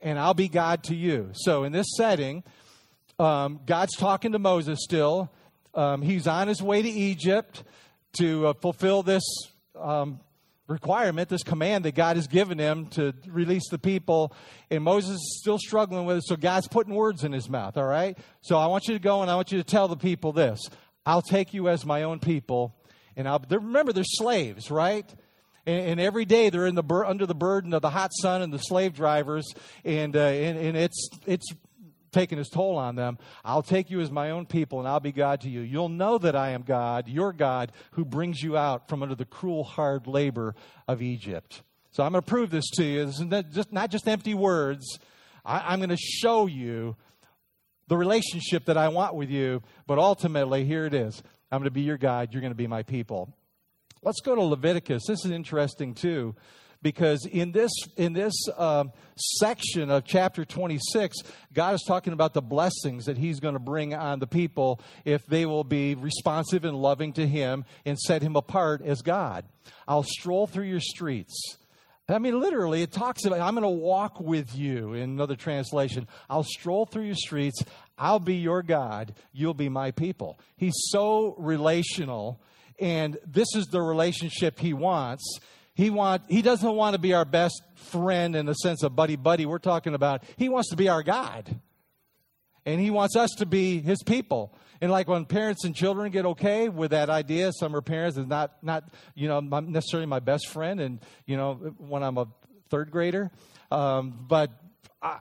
and 0.03 0.19
I'll 0.19 0.35
be 0.35 0.49
God 0.49 0.85
to 0.85 0.95
you. 0.95 1.31
So 1.33 1.65
in 1.65 1.73
this 1.73 1.87
setting, 1.97 2.43
um, 3.19 3.61
God's 3.65 3.97
talking 3.97 4.33
to 4.33 4.38
Moses 4.38 4.81
still. 4.83 5.31
Um, 5.75 6.03
he's 6.03 6.27
on 6.27 6.49
his 6.49 6.61
way 6.61 6.83
to 6.83 6.88
Egypt 6.88 7.62
to 8.15 8.49
uh, 8.49 8.53
fulfill 8.55 9.03
this 9.03 9.23
um, 9.79 10.21
requirement, 10.69 11.29
this 11.29 11.43
command 11.43 11.85
that 11.85 11.95
God 11.95 12.17
has 12.17 12.27
given 12.27 12.59
him 12.59 12.87
to 12.88 13.15
release 13.27 13.69
the 13.71 13.79
people. 13.79 14.35
And 14.71 14.85
Moses 14.85 15.17
is 15.17 15.38
still 15.41 15.59
struggling 15.59 16.05
with 16.05 16.19
it. 16.19 16.25
So 16.27 16.37
God's 16.37 16.69
putting 16.69 16.95
words 16.95 17.25
in 17.25 17.33
his 17.33 17.49
mouth, 17.49 17.77
all 17.77 17.87
right? 17.87 18.19
So 18.43 18.59
I 18.59 18.67
want 18.67 18.88
you 18.88 18.95
to 18.95 19.01
go 19.01 19.23
and 19.23 19.31
I 19.31 19.37
want 19.37 19.53
you 19.53 19.59
to 19.59 19.65
tell 19.65 19.88
the 19.88 19.97
people 19.97 20.33
this 20.33 20.61
I'll 21.07 21.23
take 21.23 21.55
you 21.55 21.69
as 21.69 21.87
my 21.87 22.03
own 22.03 22.19
people. 22.19 22.77
And 23.17 23.29
I'll, 23.29 23.45
remember, 23.51 23.93
they're 23.93 24.05
slaves, 24.05 24.71
right? 24.71 25.09
And, 25.66 25.90
and 25.90 26.01
every 26.01 26.25
day 26.25 26.51
they're 26.51 26.66
in 26.66 26.75
the 26.75 26.83
bur- 26.83 27.05
under 27.05 27.27
the 27.27 27.35
burden 27.35 27.72
of 27.75 27.83
the 27.83 27.90
hot 27.90 28.11
sun 28.12 28.42
and 28.42 28.53
the 28.53 28.59
slave 28.59 28.94
drivers, 28.94 29.46
and, 29.85 30.16
uh, 30.16 30.20
and, 30.20 30.59
and 30.59 30.77
it's, 30.77 31.09
it's 31.27 31.46
taking 32.12 32.38
his 32.38 32.48
toll 32.48 32.77
on 32.77 32.94
them. 32.94 33.18
I'll 33.44 33.62
take 33.62 33.90
you 33.90 34.01
as 34.01 34.11
my 34.11 34.31
own 34.31 34.46
people, 34.46 34.79
and 34.79 34.88
I'll 34.88 35.01
be 35.01 35.12
God 35.12 35.40
to 35.42 35.48
you. 35.48 35.61
You'll 35.61 35.88
know 35.88 36.18
that 36.18 36.37
I 36.37 36.51
am 36.51 36.62
God, 36.62 37.09
your 37.09 37.33
God, 37.33 37.72
who 37.92 38.05
brings 38.05 38.42
you 38.42 38.57
out 38.57 38.88
from 38.88 39.03
under 39.03 39.14
the 39.14 39.25
cruel, 39.25 39.64
hard 39.64 40.07
labor 40.07 40.55
of 40.87 41.03
Egypt. 41.03 41.62
So 41.90 42.03
I'm 42.03 42.12
going 42.12 42.22
to 42.22 42.29
prove 42.29 42.51
this 42.51 42.68
to 42.77 42.85
you. 42.85 43.07
This 43.07 43.18
is 43.18 43.27
not 43.27 43.51
just, 43.51 43.72
not 43.72 43.90
just 43.90 44.09
empty 44.09 44.35
words. 44.35 44.98
I, 45.44 45.72
I'm 45.72 45.79
going 45.79 45.90
to 45.90 45.96
show 45.96 46.46
you 46.46 46.96
the 47.88 47.96
relationship 47.96 48.66
that 48.66 48.77
I 48.77 48.88
want 48.88 49.14
with 49.14 49.31
you, 49.31 49.62
but 49.87 49.98
ultimately, 49.98 50.64
here 50.64 50.87
it 50.87 50.94
is. 50.94 51.22
I'm 51.51 51.59
going 51.59 51.64
to 51.64 51.70
be 51.70 51.83
your 51.83 51.98
God. 51.98 52.33
You're 52.33 52.40
going 52.40 52.53
to 52.53 52.57
be 52.57 52.66
my 52.66 52.83
people. 52.83 53.35
Let's 54.03 54.21
go 54.21 54.35
to 54.35 54.43
Leviticus. 54.43 55.05
This 55.07 55.25
is 55.25 55.31
interesting, 55.31 55.95
too 55.95 56.35
because 56.83 57.25
in 57.31 57.53
this 57.53 57.71
in 57.97 58.12
this 58.12 58.35
uh, 58.57 58.85
section 59.17 59.88
of 59.88 60.05
chapter 60.05 60.45
26 60.45 61.19
god 61.53 61.75
is 61.75 61.85
talking 61.87 62.12
about 62.12 62.35
the 62.35 62.43
blessings 62.43 63.05
that 63.05 63.17
he's 63.17 63.38
going 63.38 63.55
to 63.55 63.61
bring 63.61 63.95
on 63.95 64.19
the 64.19 64.27
people 64.27 64.81
if 65.05 65.25
they 65.27 65.47
will 65.47 65.62
be 65.62 65.95
responsive 65.95 66.65
and 66.65 66.77
loving 66.77 67.12
to 67.12 67.25
him 67.25 67.65
and 67.87 67.97
set 67.97 68.21
him 68.21 68.35
apart 68.35 68.83
as 68.83 69.01
god 69.01 69.45
i'll 69.87 70.03
stroll 70.03 70.49
through 70.49 70.67
your 70.67 70.81
streets 70.81 71.57
I 72.09 72.19
mean, 72.19 72.41
literally, 72.41 72.83
it 72.83 72.93
talks 72.93 73.25
about, 73.25 73.41
I'm 73.41 73.55
going 73.55 73.62
to 73.62 73.69
walk 73.69 74.21
with 74.21 74.55
you 74.55 74.93
in 74.93 75.03
another 75.05 75.37
translation. 75.37 76.09
I'll 76.29 76.43
stroll 76.43 76.85
through 76.85 77.05
your 77.05 77.15
streets. 77.15 77.62
I'll 77.97 78.19
be 78.19 78.35
your 78.35 78.62
God. 78.62 79.15
You'll 79.33 79.55
be 79.55 79.69
my 79.69 79.93
people. 79.93 80.38
He's 80.57 80.75
so 80.88 81.35
relational, 81.38 82.43
and 82.79 83.19
this 83.27 83.49
is 83.55 83.67
the 83.67 83.81
relationship 83.81 84.59
he 84.59 84.73
wants. 84.73 85.39
He, 85.75 85.89
want, 85.91 86.25
he 86.29 86.43
doesn't 86.43 86.75
want 86.75 86.95
to 86.95 86.99
be 86.99 87.15
our 87.15 87.25
best 87.25 87.63
friend 87.75 88.37
in 88.37 88.47
the 88.47 88.55
sense 88.55 88.83
of 88.83 88.95
buddy 88.95 89.17
buddy. 89.17 89.47
We're 89.47 89.59
talking 89.59 89.95
about, 89.95 90.23
he 90.37 90.49
wants 90.49 90.71
to 90.71 90.77
be 90.77 90.89
our 90.89 91.03
God. 91.03 91.61
And 92.65 92.81
he 92.81 92.91
wants 92.91 93.17
us 93.17 93.31
to 93.39 93.47
be 93.47 93.81
his 93.81 94.03
people. 94.05 94.55
And 94.83 94.91
like 94.91 95.09
when 95.09 95.25
parents 95.25 95.65
and 95.65 95.75
children 95.75 96.11
get 96.11 96.27
okay 96.27 96.69
with 96.69 96.91
that 96.91 97.09
idea, 97.09 97.53
some 97.53 97.75
are 97.75 97.81
parents 97.81 98.19
is 98.19 98.27
not 98.27 98.63
not 98.63 98.85
you 99.15 99.29
know 99.29 99.39
necessarily 99.39 100.07
my 100.07 100.19
best 100.19 100.49
friend, 100.49 100.81
and 100.81 100.99
you 101.25 101.37
know 101.37 101.55
when 101.79 102.03
I'm 102.03 102.19
a 102.19 102.27
third 102.69 102.91
grader, 102.91 103.31
um, 103.71 104.27
but 104.29 104.51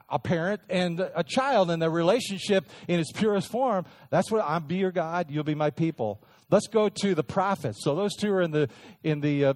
a 0.08 0.18
parent 0.18 0.60
and 0.68 1.00
a 1.00 1.24
child 1.24 1.70
and 1.70 1.80
their 1.80 1.90
relationship 1.90 2.64
in 2.88 2.98
its 3.00 3.12
purest 3.12 3.50
form. 3.50 3.84
That's 4.10 4.30
what 4.30 4.40
I'll 4.40 4.60
be 4.60 4.76
your 4.76 4.92
God. 4.92 5.30
You'll 5.30 5.44
be 5.44 5.54
my 5.54 5.70
people. 5.70 6.22
Let's 6.52 6.68
go 6.68 6.88
to 6.88 7.14
the 7.14 7.24
prophets. 7.24 7.78
So 7.82 7.94
those 7.94 8.14
two 8.14 8.30
are 8.32 8.42
in 8.42 8.50
the 8.50 8.68
in 9.02 9.20
the 9.20 9.46
uh, 9.46 9.54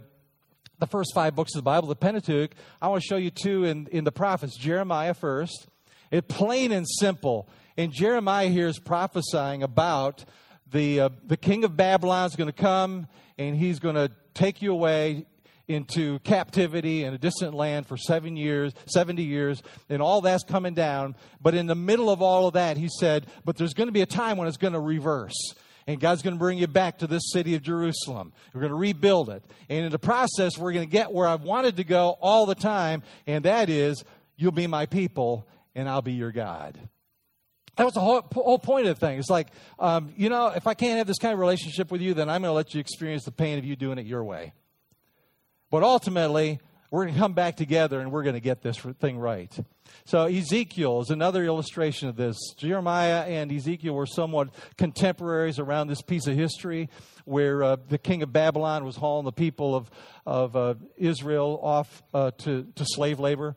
the 0.79 0.87
first 0.87 1.13
five 1.15 1.37
books 1.37 1.55
of 1.55 1.59
the 1.59 1.63
Bible, 1.63 1.89
the 1.89 1.95
Pentateuch. 1.95 2.51
I 2.83 2.89
want 2.89 3.03
to 3.03 3.07
show 3.07 3.19
you 3.19 3.31
two 3.31 3.65
in 3.65 3.87
in 3.93 4.05
the 4.05 4.11
prophets. 4.11 4.57
Jeremiah 4.57 5.15
first. 5.15 5.69
It 6.11 6.27
plain 6.27 6.73
and 6.73 6.87
simple. 6.89 7.49
And 7.77 7.93
Jeremiah 7.93 8.49
here 8.49 8.69
is 8.69 8.79
prophesying 8.79 9.63
about 9.63 10.25
the, 10.71 11.01
uh, 11.01 11.09
the 11.27 11.37
king 11.37 11.65
of 11.65 11.77
Babylon 11.77 12.27
is 12.27 12.37
going 12.37 12.51
to 12.51 12.53
come 12.53 13.07
and 13.37 13.55
he's 13.55 13.79
going 13.79 13.97
to 13.97 14.11
take 14.33 14.63
you 14.63 14.73
away 14.73 15.27
into 15.69 16.21
captivity 16.21 17.05
in 17.05 17.13
a 17.13 17.19
distant 17.19 17.53
land 17.53 17.87
for 17.87 17.97
seven 17.97 18.37
years, 18.37 18.73
70 18.87 19.23
years, 19.23 19.63
and 19.91 20.01
all 20.01 20.21
that's 20.21 20.45
coming 20.45 20.75
down. 20.75 21.17
But 21.43 21.55
in 21.55 21.67
the 21.67 21.75
middle 21.75 22.09
of 22.09 22.23
all 22.23 22.47
of 22.47 22.55
that, 22.55 22.77
he 22.77 22.89
said, 22.89 23.27
but 23.45 23.57
there's 23.57 23.75
going 23.75 23.89
to 23.89 23.93
be 23.93 24.01
a 24.01 24.07
time 24.07 24.39
when 24.39 24.49
it's 24.49 24.57
going 24.57 24.75
to 24.75 24.81
reverse. 24.81 25.35
And 25.87 26.01
God's 26.01 26.22
going 26.22 26.35
to 26.35 26.38
bring 26.38 26.59
you 26.59 26.66
back 26.66 26.99
to 26.99 27.07
this 27.07 27.31
city 27.31 27.55
of 27.55 27.62
Jerusalem. 27.62 28.33
We're 28.53 28.62
going 28.62 28.72
to 28.72 28.77
rebuild 28.77 29.31
it. 29.31 29.44
And 29.68 29.85
in 29.85 29.92
the 29.92 29.99
process, 29.99 30.59
we're 30.59 30.72
going 30.72 30.87
to 30.87 30.90
get 30.90 31.12
where 31.12 31.29
I've 31.29 31.42
wanted 31.42 31.77
to 31.77 31.85
go 31.85 32.16
all 32.20 32.44
the 32.44 32.57
time, 32.57 33.03
and 33.27 33.44
that 33.44 33.70
is, 33.70 34.03
you'll 34.37 34.53
be 34.53 34.66
my 34.66 34.87
people, 34.87 35.46
and 35.75 35.88
I'll 35.88 36.03
be 36.03 36.14
your 36.14 36.33
God. 36.33 36.77
That 37.77 37.85
was 37.85 37.94
the 37.94 38.01
whole, 38.01 38.22
whole 38.33 38.59
point 38.59 38.87
of 38.87 38.99
the 38.99 39.07
thing. 39.07 39.18
It's 39.18 39.31
like, 39.31 39.49
um, 39.79 40.12
you 40.16 40.29
know, 40.29 40.49
if 40.49 40.66
I 40.66 40.75
can't 40.75 40.96
have 40.99 41.07
this 41.07 41.18
kind 41.18 41.35
of 41.35 41.38
relationship 41.38 41.92
with 41.92 42.01
you, 42.01 42.14
then 42.14 42.29
I'm 42.29 42.40
going 42.40 42.51
to 42.51 42.57
let 42.57 42.75
you 42.75 42.81
experience 42.81 43.25
the 43.25 43.33
pain 43.33 43.59
of 43.59 43.64
you 43.64 43.77
doing 43.77 43.99
it 43.99 44.07
your 44.07 44.25
way. 44.25 44.55
But 45.70 45.83
ultimately, 45.83 46.59
we're 46.90 47.05
going 47.05 47.14
to 47.14 47.20
come 47.20 47.33
back 47.33 47.57
together 47.57 48.01
and 48.01 48.12
we're 48.12 48.22
going 48.22 48.35
to 48.35 48.40
get 48.40 48.62
this 48.62 48.79
thing 48.79 49.18
right. 49.18 49.53
So, 50.05 50.25
Ezekiel 50.25 51.01
is 51.01 51.11
another 51.11 51.44
illustration 51.44 52.09
of 52.09 52.16
this. 52.16 52.37
Jeremiah 52.57 53.25
and 53.25 53.51
Ezekiel 53.51 53.94
were 53.94 54.07
somewhat 54.07 54.51
contemporaries 54.77 55.59
around 55.59 55.88
this 55.88 56.03
piece 56.03 56.27
of 56.27 56.37
history 56.37 56.88
where 57.25 57.62
uh, 57.62 57.77
the 57.88 57.99
king 57.99 58.22
of 58.22 58.33
Babylon 58.33 58.85
was 58.85 58.96
hauling 58.96 59.25
the 59.25 59.33
people 59.33 59.75
of, 59.75 59.90
of 60.25 60.57
uh, 60.57 60.75
Israel 60.96 61.59
off 61.62 62.03
uh, 62.14 62.31
to, 62.38 62.66
to 62.77 62.85
slave 62.85 63.18
labor. 63.18 63.57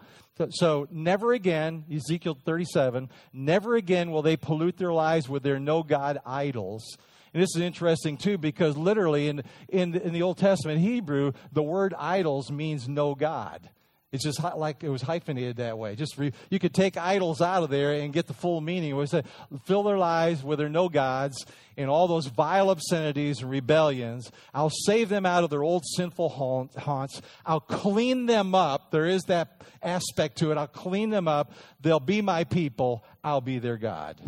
So, 0.51 0.87
never 0.89 1.33
again, 1.33 1.83
Ezekiel 1.93 2.37
37, 2.45 3.09
never 3.33 3.75
again 3.75 4.09
will 4.11 4.21
they 4.21 4.37
pollute 4.37 4.77
their 4.77 4.93
lives 4.93 5.27
with 5.27 5.43
their 5.43 5.59
no 5.59 5.83
God 5.83 6.19
idols. 6.25 6.97
And 7.33 7.43
this 7.43 7.55
is 7.55 7.61
interesting 7.61 8.17
too 8.17 8.37
because 8.37 8.77
literally 8.77 9.27
in, 9.27 9.43
in, 9.67 9.95
in 9.95 10.13
the 10.13 10.21
Old 10.21 10.37
Testament 10.37 10.79
Hebrew, 10.79 11.33
the 11.51 11.63
word 11.63 11.93
idols 11.97 12.51
means 12.51 12.87
no 12.87 13.15
God. 13.15 13.69
It's 14.11 14.23
just 14.23 14.43
like 14.43 14.83
it 14.83 14.89
was 14.89 15.03
hyphenated 15.03 15.57
that 15.57 15.77
way. 15.77 15.95
Just 15.95 16.17
re, 16.17 16.33
you 16.49 16.57
could 16.57 16.73
take 16.73 16.97
idols 16.97 17.41
out 17.41 17.61
of 17.61 17.69
there 17.69 17.93
and 17.93 18.11
get 18.11 18.25
the 18.25 18.33
full 18.33 18.59
meaning. 18.59 18.89
It 18.89 18.93
was 18.93 19.11
to 19.11 19.23
fill 19.65 19.83
their 19.83 19.99
lives 19.99 20.43
with 20.43 20.57
their 20.57 20.69
no 20.69 20.89
gods 20.89 21.45
and 21.77 21.91
all 21.91 22.07
those 22.07 22.25
vile 22.25 22.71
obscenities 22.71 23.41
and 23.41 23.51
rebellions. 23.51 24.31
I'll 24.51 24.71
save 24.71 25.09
them 25.09 25.27
out 25.27 25.43
of 25.43 25.51
their 25.51 25.61
old 25.61 25.83
sinful 25.95 26.29
haunts. 26.75 27.21
I'll 27.45 27.59
clean 27.59 28.25
them 28.25 28.55
up. 28.55 28.89
There 28.89 29.05
is 29.05 29.21
that 29.23 29.61
aspect 29.83 30.39
to 30.39 30.51
it. 30.51 30.57
I'll 30.57 30.65
clean 30.65 31.11
them 31.11 31.27
up. 31.27 31.51
They'll 31.79 31.99
be 31.99 32.23
my 32.23 32.45
people. 32.45 33.05
I'll 33.23 33.41
be 33.41 33.59
their 33.59 33.77
God. 33.77 34.19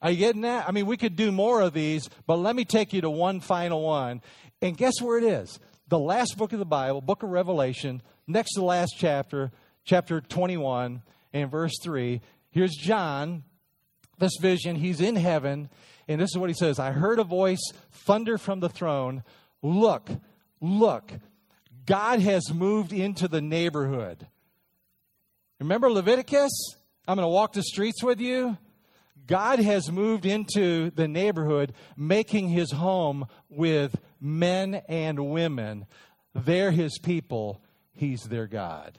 Are 0.00 0.10
you 0.10 0.16
getting 0.16 0.42
that? 0.42 0.68
I 0.68 0.72
mean, 0.72 0.86
we 0.86 0.96
could 0.96 1.16
do 1.16 1.32
more 1.32 1.60
of 1.60 1.72
these, 1.72 2.08
but 2.26 2.36
let 2.36 2.54
me 2.54 2.64
take 2.64 2.92
you 2.92 3.00
to 3.00 3.10
one 3.10 3.40
final 3.40 3.82
one. 3.82 4.22
And 4.62 4.76
guess 4.76 5.00
where 5.00 5.18
it 5.18 5.24
is? 5.24 5.58
The 5.88 5.98
last 5.98 6.36
book 6.36 6.52
of 6.52 6.58
the 6.58 6.64
Bible, 6.64 7.00
book 7.00 7.22
of 7.22 7.30
Revelation, 7.30 8.02
next 8.26 8.54
to 8.54 8.60
the 8.60 8.66
last 8.66 8.94
chapter, 8.96 9.50
chapter 9.84 10.20
21 10.20 11.02
and 11.32 11.50
verse 11.50 11.74
3. 11.82 12.20
Here's 12.50 12.74
John, 12.74 13.44
this 14.18 14.36
vision. 14.40 14.76
He's 14.76 15.00
in 15.00 15.16
heaven, 15.16 15.68
and 16.06 16.20
this 16.20 16.30
is 16.30 16.38
what 16.38 16.50
he 16.50 16.54
says 16.54 16.78
I 16.78 16.92
heard 16.92 17.18
a 17.18 17.24
voice 17.24 17.72
thunder 17.90 18.38
from 18.38 18.60
the 18.60 18.68
throne. 18.68 19.24
Look, 19.62 20.08
look, 20.60 21.10
God 21.86 22.20
has 22.20 22.52
moved 22.52 22.92
into 22.92 23.26
the 23.26 23.40
neighborhood. 23.40 24.26
Remember 25.58 25.90
Leviticus? 25.90 26.52
I'm 27.08 27.16
going 27.16 27.24
to 27.24 27.28
walk 27.28 27.54
the 27.54 27.62
streets 27.62 28.02
with 28.04 28.20
you. 28.20 28.56
God 29.28 29.60
has 29.60 29.92
moved 29.92 30.26
into 30.26 30.90
the 30.90 31.06
neighborhood, 31.06 31.74
making 31.96 32.48
his 32.48 32.72
home 32.72 33.26
with 33.50 33.94
men 34.20 34.74
and 34.88 35.30
women. 35.30 35.86
They're 36.34 36.70
his 36.70 36.98
people, 36.98 37.62
he's 37.92 38.22
their 38.22 38.46
God. 38.46 38.98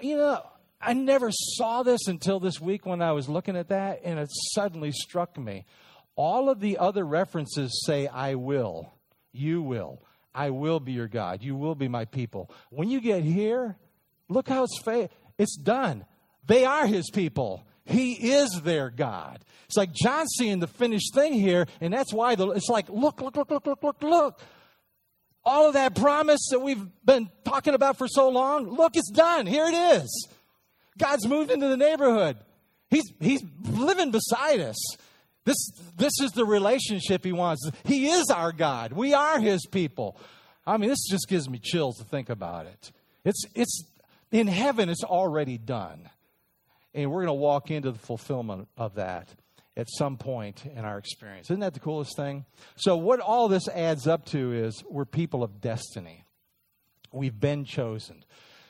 You 0.00 0.16
know, 0.16 0.42
I 0.80 0.94
never 0.94 1.30
saw 1.30 1.82
this 1.82 2.06
until 2.08 2.40
this 2.40 2.60
week 2.60 2.86
when 2.86 3.00
I 3.00 3.12
was 3.12 3.28
looking 3.28 3.56
at 3.56 3.68
that, 3.68 4.00
and 4.04 4.18
it 4.18 4.28
suddenly 4.52 4.92
struck 4.92 5.38
me. 5.38 5.64
All 6.16 6.50
of 6.50 6.60
the 6.60 6.78
other 6.78 7.04
references 7.04 7.84
say, 7.86 8.08
I 8.08 8.34
will, 8.34 8.92
you 9.32 9.62
will, 9.62 10.02
I 10.34 10.50
will 10.50 10.80
be 10.80 10.92
your 10.92 11.08
God, 11.08 11.42
you 11.42 11.54
will 11.54 11.76
be 11.76 11.88
my 11.88 12.04
people. 12.04 12.50
When 12.70 12.90
you 12.90 13.00
get 13.00 13.22
here, 13.22 13.76
look 14.28 14.48
how 14.48 14.64
it's 14.64 14.82
fa- 14.82 15.08
it's 15.38 15.56
done. 15.56 16.04
They 16.46 16.64
are 16.64 16.86
his 16.86 17.10
people. 17.10 17.64
He 17.88 18.12
is 18.32 18.60
their 18.62 18.90
God. 18.90 19.44
It's 19.64 19.76
like 19.76 19.92
John 19.92 20.26
seeing 20.28 20.60
the 20.60 20.66
finished 20.66 21.14
thing 21.14 21.32
here, 21.32 21.66
and 21.80 21.92
that's 21.92 22.12
why 22.12 22.34
the, 22.34 22.50
it's 22.50 22.68
like, 22.68 22.88
look, 22.88 23.20
look, 23.20 23.36
look, 23.36 23.50
look, 23.50 23.66
look, 23.66 23.82
look, 23.82 24.02
look. 24.02 24.40
All 25.44 25.68
of 25.68 25.74
that 25.74 25.94
promise 25.94 26.48
that 26.50 26.60
we've 26.60 26.84
been 27.04 27.30
talking 27.44 27.74
about 27.74 27.96
for 27.96 28.06
so 28.06 28.28
long, 28.28 28.68
look, 28.68 28.96
it's 28.96 29.10
done. 29.10 29.46
Here 29.46 29.66
it 29.66 29.74
is. 29.74 30.28
God's 30.98 31.26
moved 31.26 31.50
into 31.50 31.68
the 31.68 31.76
neighborhood. 31.76 32.36
He's, 32.90 33.10
he's 33.20 33.42
living 33.62 34.10
beside 34.10 34.60
us. 34.60 34.76
This, 35.44 35.70
this 35.96 36.12
is 36.20 36.32
the 36.32 36.44
relationship 36.44 37.24
he 37.24 37.32
wants. 37.32 37.70
He 37.84 38.08
is 38.08 38.28
our 38.30 38.52
God. 38.52 38.92
We 38.92 39.14
are 39.14 39.40
his 39.40 39.64
people. 39.64 40.20
I 40.66 40.76
mean, 40.76 40.90
this 40.90 41.06
just 41.08 41.26
gives 41.28 41.48
me 41.48 41.58
chills 41.58 41.96
to 41.96 42.04
think 42.04 42.28
about 42.28 42.66
it. 42.66 42.92
It's, 43.24 43.44
it's 43.54 43.84
in 44.30 44.46
heaven, 44.46 44.90
it's 44.90 45.04
already 45.04 45.56
done. 45.56 46.10
And 46.94 47.10
we're 47.10 47.24
going 47.24 47.26
to 47.26 47.32
walk 47.34 47.70
into 47.70 47.90
the 47.90 47.98
fulfillment 47.98 48.68
of 48.76 48.94
that 48.94 49.28
at 49.76 49.86
some 49.88 50.16
point 50.16 50.66
in 50.66 50.84
our 50.84 50.98
experience. 50.98 51.50
Isn't 51.50 51.60
that 51.60 51.72
the 51.72 51.80
coolest 51.80 52.16
thing? 52.16 52.44
So, 52.76 52.96
what 52.96 53.20
all 53.20 53.48
this 53.48 53.68
adds 53.68 54.06
up 54.06 54.26
to 54.26 54.52
is 54.52 54.82
we're 54.88 55.04
people 55.04 55.42
of 55.42 55.60
destiny. 55.60 56.24
We've 57.12 57.38
been 57.38 57.64
chosen, 57.64 58.24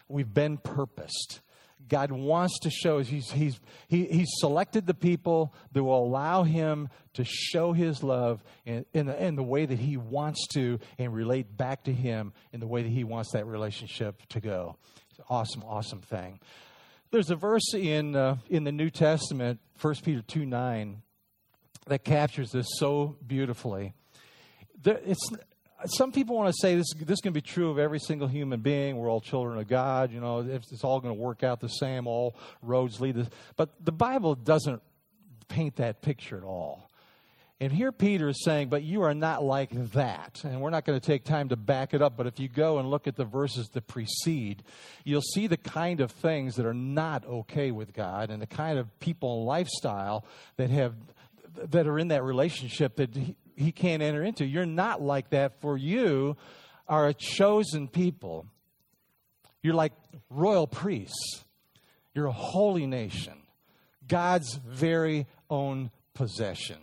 we've 0.09 0.33
been 0.33 0.59
purposed. 0.59 1.41
God 1.89 2.13
wants 2.13 2.59
to 2.61 2.71
show 2.71 2.99
us, 2.99 3.07
he's, 3.07 3.31
he's, 3.31 3.59
he, 3.87 4.05
he's 4.05 4.29
selected 4.41 4.87
the 4.87 4.95
people 4.95 5.55
that 5.73 5.83
will 5.83 6.05
allow 6.05 6.43
him 6.43 6.91
to 7.15 7.25
show 7.25 7.73
his 7.73 8.03
love 8.03 8.43
in, 8.67 8.85
in, 8.93 9.07
the, 9.07 9.25
in 9.25 9.37
the 9.37 9.43
way 9.43 9.65
that 9.65 9.79
he 9.79 9.97
wants 9.97 10.47
to 10.49 10.81
and 10.99 11.15
relate 11.15 11.57
back 11.57 11.85
to 11.85 11.93
him 11.93 12.33
in 12.53 12.61
the 12.61 12.67
way 12.67 12.83
that 12.83 12.91
he 12.91 13.05
wants 13.05 13.33
that 13.33 13.47
relationship 13.47 14.21
to 14.29 14.41
go. 14.41 14.77
It's 15.09 15.19
an 15.19 15.25
awesome, 15.31 15.63
awesome 15.67 16.01
thing. 16.01 16.41
There's 17.11 17.31
a 17.31 17.37
verse 17.37 17.73
in, 17.75 18.15
uh, 18.15 18.37
in 18.51 18.65
the 18.65 18.73
New 18.73 18.91
Testament, 18.91 19.61
1 19.81 19.95
Peter 20.05 20.23
2 20.23 20.45
9, 20.45 21.03
that 21.87 22.05
captures 22.05 22.51
this 22.53 22.67
so 22.77 23.17
beautifully. 23.27 23.95
There, 24.83 25.01
it's, 25.05 25.27
some 25.87 26.13
people 26.13 26.37
want 26.37 26.49
to 26.49 26.57
say 26.61 26.77
this, 26.77 26.93
this 27.01 27.21
can 27.21 27.33
be 27.33 27.41
true 27.41 27.71
of 27.71 27.79
every 27.79 27.99
single 27.99 28.29
human 28.29 28.61
being. 28.61 28.97
We're 28.97 29.11
all 29.11 29.21
children 29.21 29.59
of 29.59 29.69
God. 29.69 30.13
You 30.13 30.21
know, 30.21 30.41
it's 30.41 30.85
all 30.85 31.01
going 31.01 31.15
to 31.15 31.21
work 31.21 31.43
out 31.43 31.61
the 31.61 31.69
same. 31.69 32.07
All 32.07 32.37
roads 32.63 33.01
lead. 33.01 33.15
To, 33.15 33.29
but 33.57 33.71
the 33.83 33.93
Bible 33.93 34.35
doesn't 34.35 34.83
paint 35.49 35.77
that 35.77 36.03
picture 36.03 36.37
at 36.37 36.45
all. 36.45 36.88
And 37.61 37.73
here 37.73 37.91
Peter 37.91 38.29
is 38.29 38.45
saying, 38.45 38.69
but 38.69 38.85
you 38.85 39.03
are 39.03 39.15
not 39.15 39.43
like 39.43 39.71
that. 39.93 40.41
And 40.45 40.61
we're 40.61 40.71
not 40.71 40.85
going 40.85 40.99
to 40.99 41.05
take 41.05 41.25
time 41.25 41.49
to 41.49 41.57
back 41.57 41.93
it 41.93 42.01
up, 42.01 42.17
but 42.17 42.29
if 42.29 42.39
you 42.39 42.49
go 42.49 42.79
and 42.79 42.89
look 42.89 43.09
at 43.09 43.17
the 43.17 43.25
verses 43.25 43.69
that 43.71 43.89
precede, 43.89 44.63
you'll 45.03 45.23
see 45.23 45.49
the 45.49 45.57
kind 45.57 46.01
of 46.01 46.13
things 46.13 46.55
that 46.55 46.67
are 46.67 46.75
not 46.75 47.27
okay 47.27 47.73
with 47.73 47.93
God 47.93 48.31
and 48.31 48.41
the 48.41 48.47
kind 48.47 48.79
of 48.79 49.01
people 49.01 49.39
and 49.39 49.47
lifestyle 49.47 50.25
that 50.57 50.71
have 50.71 50.95
that 51.71 51.89
are 51.89 51.99
in 51.99 52.09
that 52.09 52.23
relationship 52.23 52.97
that 52.97 53.11
he 53.57 53.73
can't 53.73 54.03
enter 54.03 54.23
into. 54.23 54.45
You're 54.45 54.65
not 54.65 55.03
like 55.03 55.31
that, 55.31 55.61
for 55.61 55.77
you 55.77 56.37
are 56.87 57.09
a 57.09 57.15
chosen 57.15 57.89
people. 57.89 58.47
You're 59.63 59.75
like 59.75 59.93
royal 60.31 60.69
priests. 60.69 61.45
You're 62.15 62.27
a 62.27 62.33
holy 62.33 62.87
nation, 62.87 63.35
God's 64.09 64.55
very 64.55 65.27
own 65.51 65.91
possession. 66.15 66.79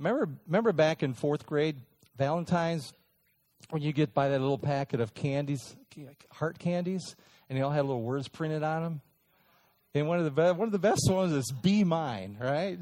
Remember, 0.00 0.30
remember 0.46 0.72
back 0.72 1.02
in 1.02 1.12
fourth 1.12 1.44
grade, 1.44 1.76
Valentine's, 2.16 2.94
when 3.68 3.82
you 3.82 3.92
get 3.92 4.14
by 4.14 4.30
that 4.30 4.40
little 4.40 4.56
packet 4.56 4.98
of 4.98 5.12
candies, 5.12 5.76
heart 6.30 6.58
candies, 6.58 7.14
and 7.48 7.58
they 7.58 7.62
all 7.62 7.70
had 7.70 7.84
little 7.84 8.00
words 8.00 8.26
printed 8.26 8.62
on 8.62 8.82
them? 8.82 9.00
And 9.94 10.08
one 10.08 10.18
of 10.18 10.24
the 10.24 10.30
be- 10.30 10.58
one 10.58 10.68
of 10.68 10.72
the 10.72 10.78
best 10.78 11.02
ones 11.10 11.32
is 11.32 11.52
"Be 11.62 11.84
mine," 11.84 12.38
right? 12.40 12.78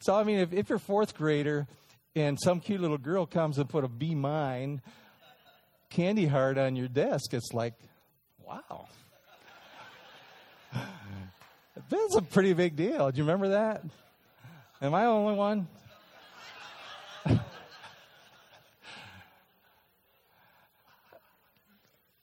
So 0.00 0.14
I 0.14 0.24
mean, 0.24 0.40
if, 0.40 0.52
if 0.52 0.68
you're 0.68 0.78
fourth 0.78 1.16
grader 1.16 1.66
and 2.14 2.38
some 2.38 2.60
cute 2.60 2.82
little 2.82 2.98
girl 2.98 3.24
comes 3.24 3.56
and 3.56 3.66
put 3.66 3.84
a 3.84 3.88
be 3.88 4.14
mine 4.14 4.82
candy 5.88 6.26
heart 6.26 6.58
on 6.58 6.76
your 6.76 6.88
desk, 6.88 7.32
it's 7.32 7.54
like, 7.54 7.72
wow. 8.46 8.88
That's 11.88 12.16
a 12.16 12.22
pretty 12.22 12.52
big 12.52 12.76
deal. 12.76 13.10
Do 13.10 13.16
you 13.16 13.22
remember 13.22 13.48
that? 13.50 13.82
Am 14.82 14.92
I 14.92 15.04
the 15.04 15.08
only 15.08 15.34
one? 15.34 15.66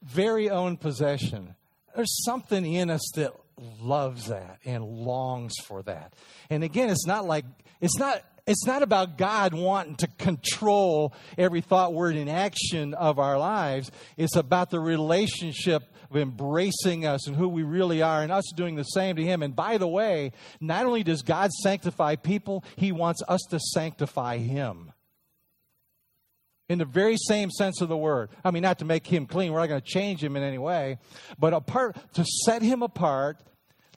Very 0.05 0.49
own 0.49 0.77
possession. 0.77 1.55
There's 1.95 2.23
something 2.23 2.65
in 2.65 2.89
us 2.89 3.11
that 3.15 3.33
loves 3.81 4.27
that 4.27 4.59
and 4.65 4.83
longs 4.83 5.53
for 5.65 5.81
that. 5.83 6.13
And 6.49 6.63
again, 6.63 6.89
it's 6.89 7.05
not 7.05 7.25
like, 7.25 7.45
it's 7.81 7.97
not 7.97 8.23
it's 8.47 8.65
not 8.65 8.83
about 8.83 9.17
God 9.17 9.55
wanting 9.55 9.95
to 9.97 10.07
control 10.07 11.13
every 11.35 11.61
thought, 11.61 11.93
word, 11.93 12.15
and 12.15 12.29
action 12.29 12.93
of 12.93 13.17
our 13.17 13.39
lives. 13.39 13.89
It's 14.17 14.35
about 14.35 14.69
the 14.69 14.79
relationship 14.79 15.83
of 16.11 16.17
embracing 16.17 17.07
us 17.07 17.25
and 17.25 17.35
who 17.35 17.47
we 17.47 17.63
really 17.63 18.03
are 18.03 18.21
and 18.21 18.31
us 18.31 18.51
doing 18.55 18.75
the 18.75 18.83
same 18.83 19.15
to 19.15 19.23
Him. 19.23 19.41
And 19.41 19.55
by 19.55 19.79
the 19.79 19.87
way, 19.87 20.31
not 20.61 20.85
only 20.85 21.01
does 21.01 21.23
God 21.23 21.51
sanctify 21.51 22.17
people, 22.17 22.63
He 22.75 22.91
wants 22.91 23.23
us 23.27 23.41
to 23.49 23.59
sanctify 23.59 24.37
Him. 24.37 24.91
In 26.67 26.79
the 26.79 26.85
very 26.85 27.15
same 27.17 27.51
sense 27.51 27.81
of 27.81 27.89
the 27.89 27.97
word. 27.97 28.29
I 28.43 28.49
mean, 28.49 28.63
not 28.63 28.79
to 28.79 28.85
make 28.85 29.05
him 29.05 29.27
clean, 29.27 29.53
we're 29.53 29.59
not 29.59 29.69
going 29.69 29.81
to 29.81 29.87
change 29.87 30.23
him 30.23 30.35
in 30.35 30.41
any 30.43 30.57
way, 30.57 30.97
but 31.37 31.53
apart, 31.53 31.95
to 32.13 32.25
set 32.45 32.63
him 32.63 32.81
apart, 32.81 33.37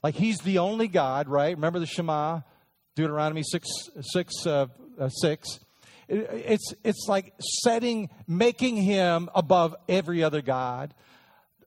like 0.03 0.15
he's 0.15 0.37
the 0.39 0.59
only 0.59 0.87
God, 0.87 1.27
right? 1.27 1.55
Remember 1.55 1.79
the 1.79 1.87
Shema? 1.87 2.41
Deuteronomy 2.95 3.43
6, 3.43 3.67
6, 4.01 4.33
uh, 4.45 4.67
uh, 4.99 5.09
6. 5.09 5.59
It's, 6.09 6.73
it's 6.83 7.05
like 7.07 7.33
setting, 7.39 8.09
making 8.27 8.75
him 8.75 9.29
above 9.33 9.75
every 9.87 10.23
other 10.23 10.41
God, 10.41 10.93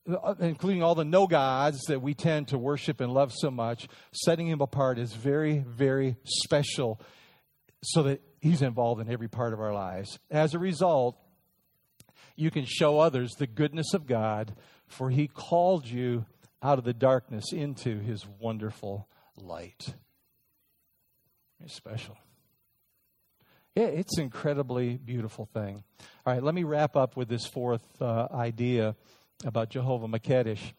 uh, 0.07 0.35
including 0.41 0.83
all 0.83 0.95
the 0.95 1.05
no 1.05 1.27
gods 1.27 1.81
that 1.88 2.03
we 2.03 2.12
tend 2.12 2.49
to 2.49 2.59
worship 2.59 3.01
and 3.01 3.15
love 3.15 3.33
so 3.33 3.51
much. 3.51 3.88
Setting 4.12 4.49
him 4.49 4.61
apart 4.61 4.99
is 4.99 5.15
very, 5.15 5.65
very 5.67 6.17
special 6.25 7.01
so 7.83 8.03
that 8.03 8.21
he's 8.42 8.61
involved 8.61 9.00
in 9.00 9.11
every 9.11 9.28
part 9.28 9.55
of 9.55 9.61
our 9.61 9.72
lives. 9.72 10.18
As 10.31 10.52
a 10.52 10.59
result, 10.59 11.16
you 12.37 12.50
can 12.50 12.66
show 12.66 12.98
others 12.98 13.31
the 13.38 13.46
goodness 13.46 13.94
of 13.94 14.07
God, 14.07 14.55
for 14.87 15.09
he 15.09 15.28
called 15.28 15.87
you 15.87 16.26
out 16.62 16.78
of 16.78 16.85
the 16.85 16.92
darkness 16.92 17.52
into 17.52 18.00
his 18.00 18.26
wonderful 18.40 19.09
light. 19.37 19.94
It's 21.64 21.74
special. 21.74 22.18
Yeah, 23.76 23.85
it's 23.85 24.18
an 24.18 24.24
incredibly 24.24 24.96
beautiful 24.96 25.46
thing. 25.46 25.83
All 26.26 26.35
right, 26.35 26.42
let 26.42 26.55
me 26.55 26.64
wrap 26.64 26.96
up 26.96 27.16
with 27.16 27.28
this 27.28 27.46
fourth 27.46 27.85
uh, 28.02 28.26
idea 28.33 28.96
about 29.44 29.70
Jehovah 29.70 30.09
Makedesh. 30.09 30.72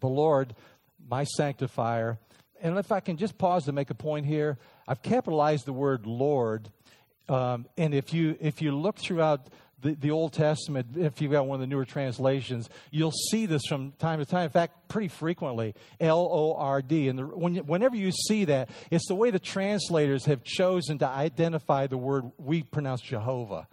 The 0.00 0.08
Lord, 0.08 0.54
my 1.08 1.24
sanctifier. 1.24 2.18
And 2.64 2.78
if 2.78 2.90
I 2.90 3.00
can 3.00 3.18
just 3.18 3.36
pause 3.36 3.66
to 3.66 3.72
make 3.72 3.90
a 3.90 3.94
point 3.94 4.24
here, 4.24 4.56
I've 4.88 5.02
capitalized 5.02 5.66
the 5.66 5.72
word 5.74 6.06
Lord. 6.06 6.70
Um, 7.28 7.66
and 7.76 7.94
if 7.94 8.14
you 8.14 8.36
if 8.40 8.62
you 8.62 8.74
look 8.74 8.96
throughout 8.98 9.48
the, 9.82 9.94
the 9.94 10.10
Old 10.10 10.32
Testament, 10.32 10.96
if 10.96 11.20
you've 11.20 11.30
got 11.30 11.46
one 11.46 11.56
of 11.56 11.60
the 11.60 11.66
newer 11.66 11.84
translations, 11.84 12.70
you'll 12.90 13.12
see 13.30 13.44
this 13.44 13.66
from 13.68 13.92
time 13.98 14.18
to 14.18 14.24
time. 14.24 14.44
In 14.44 14.48
fact, 14.48 14.88
pretty 14.88 15.08
frequently, 15.08 15.74
L 16.00 16.26
O 16.32 16.54
R 16.54 16.80
D. 16.80 17.08
And 17.08 17.18
the, 17.18 17.24
when, 17.24 17.56
whenever 17.66 17.96
you 17.96 18.10
see 18.10 18.46
that, 18.46 18.70
it's 18.90 19.06
the 19.08 19.14
way 19.14 19.30
the 19.30 19.38
translators 19.38 20.24
have 20.24 20.42
chosen 20.42 20.98
to 21.00 21.06
identify 21.06 21.86
the 21.86 21.98
word 21.98 22.32
we 22.38 22.62
pronounce 22.62 23.02
Jehovah. 23.02 23.68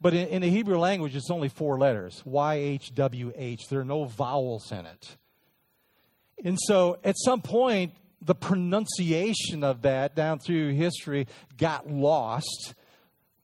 But 0.00 0.14
in, 0.14 0.28
in 0.28 0.40
the 0.42 0.48
Hebrew 0.48 0.78
language, 0.78 1.14
it's 1.14 1.30
only 1.30 1.50
four 1.50 1.78
letters 1.78 2.22
Y 2.24 2.54
H 2.54 2.94
W 2.94 3.32
H. 3.36 3.68
There 3.68 3.80
are 3.80 3.84
no 3.84 4.06
vowels 4.06 4.72
in 4.72 4.86
it. 4.86 5.16
And 6.42 6.58
so 6.58 6.98
at 7.04 7.14
some 7.18 7.42
point, 7.42 7.92
the 8.20 8.34
pronunciation 8.34 9.62
of 9.62 9.82
that 9.82 10.14
down 10.14 10.38
through 10.38 10.72
history 10.72 11.26
got 11.56 11.88
lost 11.90 12.74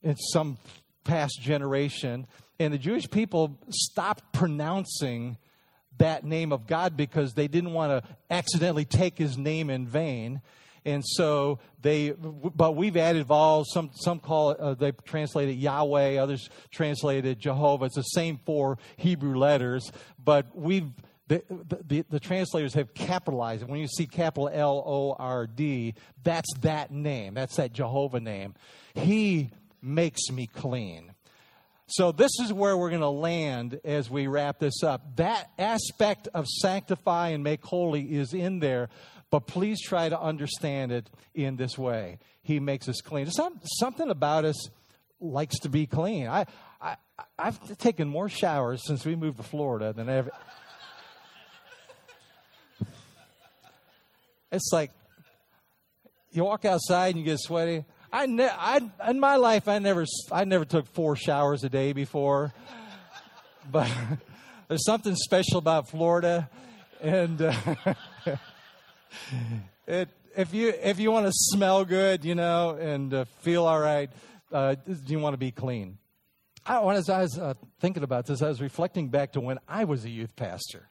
in 0.02 0.16
some 0.16 0.58
past 1.04 1.40
generation. 1.40 2.26
And 2.58 2.72
the 2.72 2.78
Jewish 2.78 3.11
people 3.11 3.58
stopped 3.68 4.32
pronouncing 4.32 5.37
that 5.98 6.24
name 6.24 6.52
of 6.52 6.66
God 6.66 6.96
because 6.96 7.35
they 7.35 7.48
didn't 7.48 7.72
want 7.72 8.04
to 8.04 8.11
accidentally 8.30 8.85
take 8.85 9.18
his 9.18 9.37
name 9.37 9.70
in 9.70 9.87
vain. 9.87 10.40
And 10.85 11.04
so 11.06 11.61
they, 11.80 12.11
but 12.11 12.74
we've 12.74 12.96
added 12.96 13.26
vowels. 13.26 13.70
Some, 13.72 13.90
some 13.94 14.18
call 14.18 14.50
it, 14.50 14.61
uh, 14.61 14.74
they 14.74 14.92
translate 14.92 15.48
it 15.48 15.52
Yahweh, 15.52 16.16
others 16.16 16.50
translate 16.70 17.24
it 17.24 17.38
Jehovah. 17.38 17.85
It's 17.85 17.94
the 17.94 18.02
same 18.02 18.40
four 18.44 18.78
Hebrew 18.96 19.37
letters, 19.37 19.92
but 20.22 20.46
we've, 20.56 20.90
the, 21.28 21.42
the, 21.87 22.04
the, 22.11 22.20
translators 22.20 22.74
have 22.74 22.94
capitalized 22.94 23.62
it. 23.62 23.68
When 23.68 23.80
you 23.80 23.87
see 23.87 24.06
capital 24.06 24.50
L 24.52 24.82
O 24.85 25.16
R 25.18 25.46
D, 25.46 25.94
that's 26.22 26.52
that 26.61 26.90
name. 26.90 27.35
That's 27.35 27.56
that 27.56 27.72
Jehovah 27.72 28.20
name. 28.20 28.54
He 28.94 29.50
makes 29.80 30.30
me 30.30 30.46
clean. 30.46 31.12
So, 31.87 32.11
this 32.11 32.30
is 32.40 32.52
where 32.52 32.76
we're 32.76 32.90
going 32.90 33.02
to 33.02 33.08
land 33.08 33.80
as 33.85 34.08
we 34.08 34.26
wrap 34.26 34.58
this 34.58 34.82
up. 34.82 35.16
That 35.16 35.50
aspect 35.58 36.28
of 36.32 36.46
sanctify 36.46 37.30
and 37.30 37.44
make 37.44 37.64
holy 37.64 38.14
is 38.14 38.32
in 38.32 38.61
there, 38.61 38.88
but 39.30 39.46
please 39.46 39.80
try 39.80 40.08
to 40.08 40.18
understand 40.18 40.92
it 40.92 41.11
in 41.35 41.56
this 41.56 41.76
way. 41.76 42.18
He 42.42 42.61
makes 42.61 42.88
us 42.88 43.00
clean. 43.00 43.30
Some, 43.30 43.61
something 43.78 44.11
about 44.11 44.44
us 44.44 44.68
likes 45.20 45.58
to 45.61 45.68
be 45.68 45.87
clean. 45.87 46.28
I, 46.28 46.46
I, 46.80 46.96
I've 47.38 47.78
taken 47.78 48.08
more 48.08 48.28
showers 48.28 48.87
since 48.87 49.04
we 49.04 49.14
moved 49.14 49.37
to 49.37 49.42
Florida 49.42 49.92
than 49.92 50.08
ever. 50.08 50.30
It's 54.52 54.70
like 54.72 54.90
you 56.30 56.44
walk 56.44 56.64
outside 56.64 57.08
and 57.08 57.18
you 57.18 57.24
get 57.24 57.40
sweaty. 57.40 57.84
I, 58.12 58.26
ne- 58.26 58.48
I 58.48 58.80
in 59.08 59.18
my 59.18 59.36
life 59.36 59.66
I 59.66 59.78
never 59.78 60.04
I 60.30 60.44
never 60.44 60.66
took 60.66 60.86
four 60.86 61.16
showers 61.16 61.64
a 61.64 61.70
day 61.70 61.94
before, 61.94 62.52
but 63.70 63.90
there's 64.68 64.84
something 64.84 65.16
special 65.16 65.56
about 65.56 65.88
Florida, 65.88 66.50
and 67.00 67.40
uh, 67.40 67.54
it 69.86 70.10
if 70.36 70.52
you 70.52 70.74
if 70.82 70.98
you 70.98 71.10
want 71.10 71.26
to 71.26 71.32
smell 71.32 71.86
good, 71.86 72.24
you 72.24 72.34
know, 72.34 72.76
and 72.78 73.14
uh, 73.14 73.24
feel 73.40 73.64
all 73.64 73.80
right, 73.80 74.10
uh, 74.52 74.76
you 75.06 75.18
want 75.18 75.32
to 75.32 75.38
be 75.38 75.50
clean. 75.50 75.96
I, 76.66 76.80
as 76.94 77.08
I 77.08 77.22
was 77.22 77.38
uh, 77.38 77.54
thinking 77.80 78.02
about 78.02 78.26
this, 78.26 78.42
I 78.42 78.48
was 78.48 78.60
reflecting 78.60 79.08
back 79.08 79.32
to 79.32 79.40
when 79.40 79.58
I 79.66 79.84
was 79.84 80.04
a 80.04 80.10
youth 80.10 80.36
pastor. 80.36 80.88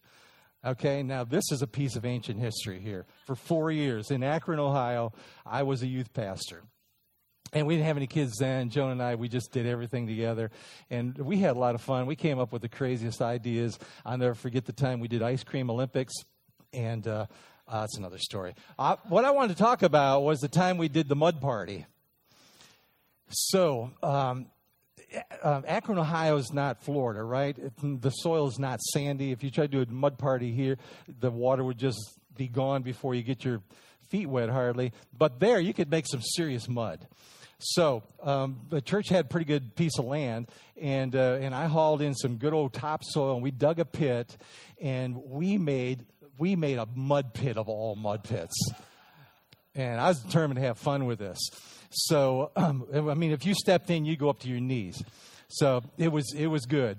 Okay, 0.63 1.01
now 1.01 1.23
this 1.23 1.51
is 1.51 1.63
a 1.63 1.67
piece 1.67 1.95
of 1.95 2.05
ancient 2.05 2.39
history 2.39 2.79
here. 2.79 3.07
For 3.25 3.35
four 3.35 3.71
years 3.71 4.11
in 4.11 4.23
Akron, 4.23 4.59
Ohio, 4.59 5.11
I 5.43 5.63
was 5.63 5.81
a 5.81 5.87
youth 5.87 6.13
pastor. 6.13 6.61
And 7.53 7.65
we 7.65 7.75
didn't 7.75 7.87
have 7.87 7.97
any 7.97 8.07
kids 8.07 8.37
then. 8.37 8.69
Joan 8.69 8.91
and 8.91 9.01
I, 9.01 9.15
we 9.15 9.27
just 9.27 9.51
did 9.51 9.65
everything 9.65 10.07
together. 10.07 10.51
And 10.89 11.17
we 11.17 11.39
had 11.39 11.55
a 11.55 11.59
lot 11.59 11.73
of 11.73 11.81
fun. 11.81 12.05
We 12.05 12.15
came 12.15 12.39
up 12.39 12.53
with 12.53 12.61
the 12.61 12.69
craziest 12.69 13.21
ideas. 13.21 13.77
I'll 14.05 14.17
never 14.17 14.35
forget 14.35 14.65
the 14.65 14.71
time 14.71 14.99
we 14.99 15.07
did 15.07 15.21
Ice 15.21 15.43
Cream 15.43 15.69
Olympics. 15.69 16.13
And 16.71 17.05
uh, 17.07 17.25
uh, 17.67 17.81
that's 17.81 17.97
another 17.97 18.19
story. 18.19 18.53
Uh, 18.77 18.97
what 19.09 19.25
I 19.25 19.31
wanted 19.31 19.57
to 19.57 19.63
talk 19.63 19.81
about 19.81 20.21
was 20.21 20.39
the 20.39 20.47
time 20.47 20.77
we 20.77 20.89
did 20.89 21.09
the 21.09 21.15
mud 21.15 21.41
party. 21.41 21.85
So, 23.29 23.91
um, 24.03 24.45
uh, 25.41 25.61
Akron, 25.67 25.97
Ohio 25.97 26.37
is 26.37 26.51
not 26.53 26.83
Florida, 26.83 27.23
right? 27.23 27.57
It, 27.57 27.73
the 28.01 28.09
soil 28.09 28.47
is 28.47 28.59
not 28.59 28.81
sandy. 28.81 29.31
If 29.31 29.43
you 29.43 29.51
try 29.51 29.67
to 29.67 29.71
do 29.71 29.81
a 29.81 29.93
mud 29.93 30.17
party 30.17 30.51
here, 30.51 30.77
the 31.19 31.31
water 31.31 31.63
would 31.63 31.77
just 31.77 31.99
be 32.35 32.47
gone 32.47 32.81
before 32.81 33.15
you 33.15 33.23
get 33.23 33.43
your 33.43 33.61
feet 34.09 34.27
wet, 34.27 34.49
hardly. 34.49 34.93
But 35.17 35.39
there, 35.39 35.59
you 35.59 35.73
could 35.73 35.89
make 35.89 36.07
some 36.07 36.21
serious 36.21 36.67
mud. 36.67 37.07
So 37.59 38.03
um, 38.23 38.61
the 38.69 38.81
church 38.81 39.09
had 39.09 39.25
a 39.25 39.27
pretty 39.27 39.45
good 39.45 39.75
piece 39.75 39.99
of 39.99 40.05
land, 40.05 40.49
and 40.81 41.15
uh, 41.15 41.37
and 41.39 41.53
I 41.53 41.67
hauled 41.67 42.01
in 42.01 42.15
some 42.15 42.37
good 42.37 42.53
old 42.53 42.73
topsoil, 42.73 43.35
and 43.35 43.43
we 43.43 43.51
dug 43.51 43.79
a 43.79 43.85
pit, 43.85 44.35
and 44.81 45.15
we 45.15 45.59
made 45.59 46.03
we 46.39 46.55
made 46.55 46.79
a 46.79 46.87
mud 46.95 47.35
pit 47.35 47.57
of 47.57 47.69
all 47.69 47.95
mud 47.95 48.23
pits. 48.23 48.55
And 49.75 50.01
I 50.01 50.09
was 50.09 50.19
determined 50.21 50.59
to 50.59 50.65
have 50.65 50.79
fun 50.79 51.05
with 51.05 51.19
this. 51.19 51.37
So, 51.91 52.51
um, 52.55 52.87
I 52.93 53.13
mean, 53.13 53.31
if 53.31 53.45
you 53.45 53.53
stepped 53.53 53.89
in, 53.89 54.05
you 54.05 54.15
go 54.15 54.29
up 54.29 54.39
to 54.39 54.47
your 54.47 54.59
knees. 54.59 55.03
So 55.49 55.83
it 55.97 56.11
was 56.11 56.33
it 56.35 56.47
was 56.47 56.65
good. 56.65 56.97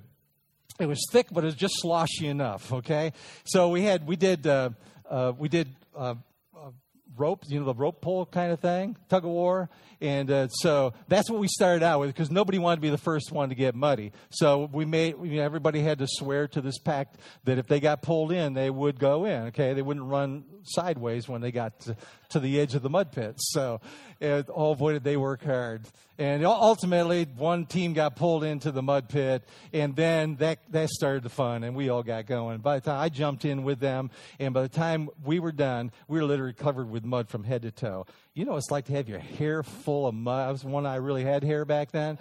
It 0.79 0.87
was 0.87 1.05
thick, 1.11 1.29
but 1.33 1.45
it 1.45 1.47
was 1.47 1.55
just 1.55 1.75
sloshy 1.79 2.27
enough. 2.27 2.73
Okay. 2.73 3.13
So 3.45 3.71
we 3.71 3.83
had 3.83 4.07
we 4.07 4.17
did 4.17 4.47
uh, 4.47 4.71
uh, 5.09 5.33
we 5.37 5.49
did 5.49 5.69
uh, 5.97 6.15
uh 6.55 6.71
rope, 7.17 7.45
you 7.47 7.59
know, 7.59 7.67
the 7.67 7.75
rope 7.75 8.01
pull 8.01 8.27
kind 8.27 8.53
of 8.53 8.61
thing, 8.61 8.97
tug 9.09 9.25
of 9.25 9.31
war. 9.31 9.71
And 10.03 10.31
uh, 10.33 10.49
so 10.49 10.95
that's 11.07 11.31
what 11.31 11.39
we 11.39 11.47
started 11.47 11.85
out 11.85 12.01
with 12.01 12.09
because 12.09 12.31
nobody 12.31 12.59
wanted 12.59 12.77
to 12.77 12.83
be 12.83 12.91
the 12.91 12.99
first 12.99 13.31
one 13.31 13.51
to 13.51 13.55
get 13.55 13.77
muddy. 13.77 14.11
So 14.31 14.69
we 14.73 14.85
made, 14.85 15.15
you 15.23 15.37
know, 15.37 15.43
everybody 15.43 15.81
had 15.81 15.99
to 16.01 16.07
swear 16.09 16.49
to 16.49 16.61
this 16.61 16.79
pact 16.79 17.19
that 17.45 17.59
if 17.59 17.69
they 17.69 17.79
got 17.79 18.03
pulled 18.03 18.33
in, 18.33 18.53
they 18.53 18.69
would 18.69 18.99
go 18.99 19.25
in, 19.25 19.45
okay? 19.49 19.75
They 19.75 19.83
wouldn't 19.83 20.07
run 20.07 20.45
sideways 20.65 21.29
when 21.29 21.41
they 21.41 21.53
got 21.53 21.79
to, 21.83 21.97
to 22.33 22.41
the 22.41 22.61
edge 22.61 22.75
of 22.75 22.83
the 22.83 22.91
mud 22.91 23.13
pit. 23.13 23.37
So 23.39 23.81
uh, 24.23 24.43
oh 24.55 24.75
boy, 24.75 24.93
did 24.93 25.05
they 25.05 25.17
work 25.17 25.45
hard. 25.45 25.83
And 26.19 26.45
ultimately, 26.45 27.27
one 27.37 27.67
team 27.67 27.95
got 27.95 28.15
pulled 28.15 28.45
into 28.45 28.71
the 28.71 28.83
mud 28.83 29.09
pit, 29.09 29.43
and 29.73 29.97
then 29.97 30.37
that, 30.37 30.61
that 30.71 30.91
started 30.91 31.25
the 31.25 31.31
fun, 31.31 31.65
and 31.65 31.75
we 31.75 31.89
all 31.89 32.03
got 32.03 32.27
going. 32.27 32.59
By 32.59 32.79
the 32.79 32.83
time 32.83 33.01
I 33.01 33.09
jumped 33.09 33.45
in 33.45 33.65
with 33.65 33.81
them, 33.81 34.11
and 34.39 34.55
by 34.55 34.63
the 34.63 34.69
time 34.69 35.09
we 35.25 35.41
were 35.41 35.51
done, 35.51 35.91
we 36.07 36.21
were 36.21 36.27
literally 36.27 36.53
covered 36.53 36.89
with 36.91 37.05
mud 37.05 37.29
from 37.29 37.43
head 37.43 37.63
to 37.63 37.73
toe. 37.73 38.07
You 38.35 38.45
know, 38.45 38.57
it's 38.57 38.71
like 38.71 38.85
to 38.85 38.93
have 38.93 39.09
your 39.09 39.19
hair 39.19 39.63
full 39.63 40.07
of 40.07 40.15
mud. 40.15 40.49
I 40.49 40.53
was 40.53 40.65
one 40.65 40.87
I 40.87 40.97
really 40.97 41.25
had 41.25 41.43
hair 41.43 41.65
back 41.65 41.91
then, 41.91 42.19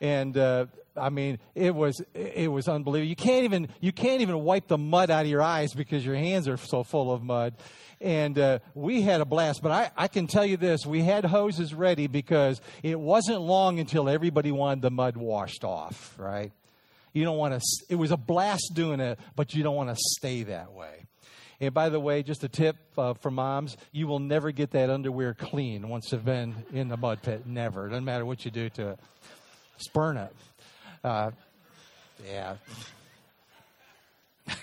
and 0.00 0.36
uh, 0.36 0.66
I 1.00 1.08
mean, 1.08 1.38
it 1.54 1.74
was 1.74 2.02
it 2.14 2.50
was 2.50 2.68
unbelievable. 2.68 3.08
You 3.08 3.16
can't 3.16 3.44
even 3.44 3.68
you 3.80 3.92
can't 3.92 4.20
even 4.20 4.40
wipe 4.40 4.68
the 4.68 4.78
mud 4.78 5.10
out 5.10 5.24
of 5.24 5.30
your 5.30 5.42
eyes 5.42 5.72
because 5.72 6.04
your 6.04 6.16
hands 6.16 6.46
are 6.48 6.56
so 6.56 6.82
full 6.82 7.12
of 7.12 7.22
mud 7.22 7.54
and 8.00 8.38
uh, 8.38 8.58
we 8.74 9.02
had 9.02 9.20
a 9.20 9.24
blast. 9.24 9.62
But 9.62 9.72
I, 9.72 9.90
I 9.96 10.08
can 10.08 10.26
tell 10.26 10.44
you 10.44 10.56
this 10.56 10.86
we 10.86 11.02
had 11.02 11.24
hoses 11.24 11.74
ready 11.74 12.06
because 12.06 12.60
it 12.82 12.98
wasn't 12.98 13.40
long 13.40 13.78
until 13.78 14.08
everybody 14.08 14.52
wanted 14.52 14.82
the 14.82 14.90
mud 14.90 15.16
washed 15.16 15.64
off, 15.64 16.14
right? 16.18 16.52
You 17.12 17.24
don't 17.24 17.36
want 17.36 17.54
to, 17.54 17.60
it 17.88 17.96
was 17.96 18.12
a 18.12 18.16
blast 18.16 18.72
doing 18.74 19.00
it, 19.00 19.18
but 19.34 19.54
you 19.54 19.62
don't 19.62 19.74
want 19.74 19.90
to 19.90 19.96
stay 19.98 20.44
that 20.44 20.72
way. 20.72 21.06
And 21.60 21.74
by 21.74 21.90
the 21.90 22.00
way, 22.00 22.22
just 22.22 22.42
a 22.42 22.48
tip 22.48 22.76
uh, 22.96 23.14
for 23.14 23.30
moms 23.30 23.76
you 23.92 24.06
will 24.06 24.18
never 24.18 24.50
get 24.50 24.70
that 24.70 24.88
underwear 24.88 25.34
clean 25.34 25.88
once 25.88 26.10
you've 26.12 26.24
been 26.24 26.54
in 26.72 26.88
the 26.88 26.96
mud 26.96 27.22
pit. 27.22 27.46
Never. 27.46 27.86
It 27.86 27.90
doesn't 27.90 28.04
matter 28.04 28.24
what 28.24 28.44
you 28.44 28.50
do 28.50 28.70
to 28.70 28.90
it. 28.90 29.00
Just 29.76 29.92
burn 29.92 30.16
it. 30.16 30.34
Uh, 31.02 31.30
yeah. 32.28 32.56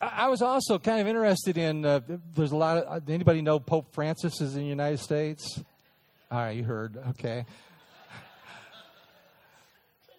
I 0.00 0.28
was 0.28 0.42
also 0.42 0.78
kind 0.78 1.00
of 1.00 1.06
interested 1.06 1.56
in. 1.56 1.84
Uh, 1.84 2.00
there's 2.34 2.52
a 2.52 2.56
lot 2.56 2.78
of. 2.78 2.84
Uh, 2.86 3.00
anybody 3.12 3.40
know 3.40 3.58
Pope 3.58 3.94
Francis 3.94 4.40
is 4.40 4.54
in 4.54 4.62
the 4.62 4.68
United 4.68 5.00
States? 5.00 5.58
All 6.30 6.38
right, 6.38 6.56
you 6.56 6.64
heard. 6.64 6.96
Okay. 7.10 7.46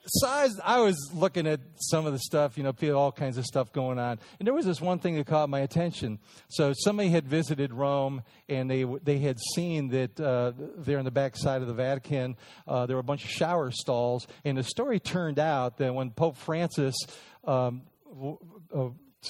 So 0.09 0.27
I 0.63 0.79
was, 0.79 1.11
looking 1.13 1.47
at 1.47 1.59
some 1.75 2.05
of 2.05 2.13
the 2.13 2.19
stuff, 2.19 2.57
you 2.57 2.63
know, 2.63 2.73
all 2.95 3.11
kinds 3.11 3.37
of 3.37 3.45
stuff 3.45 3.73
going 3.73 3.99
on, 3.99 4.19
and 4.39 4.47
there 4.47 4.53
was 4.53 4.65
this 4.65 4.79
one 4.79 4.99
thing 4.99 5.15
that 5.15 5.27
caught 5.27 5.49
my 5.49 5.59
attention. 5.59 6.19
So 6.49 6.73
somebody 6.73 7.09
had 7.09 7.27
visited 7.27 7.73
Rome, 7.73 8.23
and 8.47 8.69
they 8.69 8.83
they 8.83 9.19
had 9.19 9.37
seen 9.55 9.89
that 9.89 10.19
uh, 10.19 10.53
there 10.77 10.97
in 10.99 11.05
the 11.05 11.11
back 11.11 11.35
side 11.35 11.61
of 11.61 11.67
the 11.67 11.73
Vatican 11.73 12.37
uh, 12.67 12.85
there 12.85 12.95
were 12.95 13.01
a 13.01 13.03
bunch 13.03 13.23
of 13.23 13.29
shower 13.29 13.71
stalls, 13.71 14.27
and 14.45 14.57
the 14.57 14.63
story 14.63 14.99
turned 14.99 15.39
out 15.39 15.77
that 15.77 15.93
when 15.93 16.11
Pope 16.11 16.37
Francis 16.37 16.95
um, 17.45 17.81
w- 18.13 18.37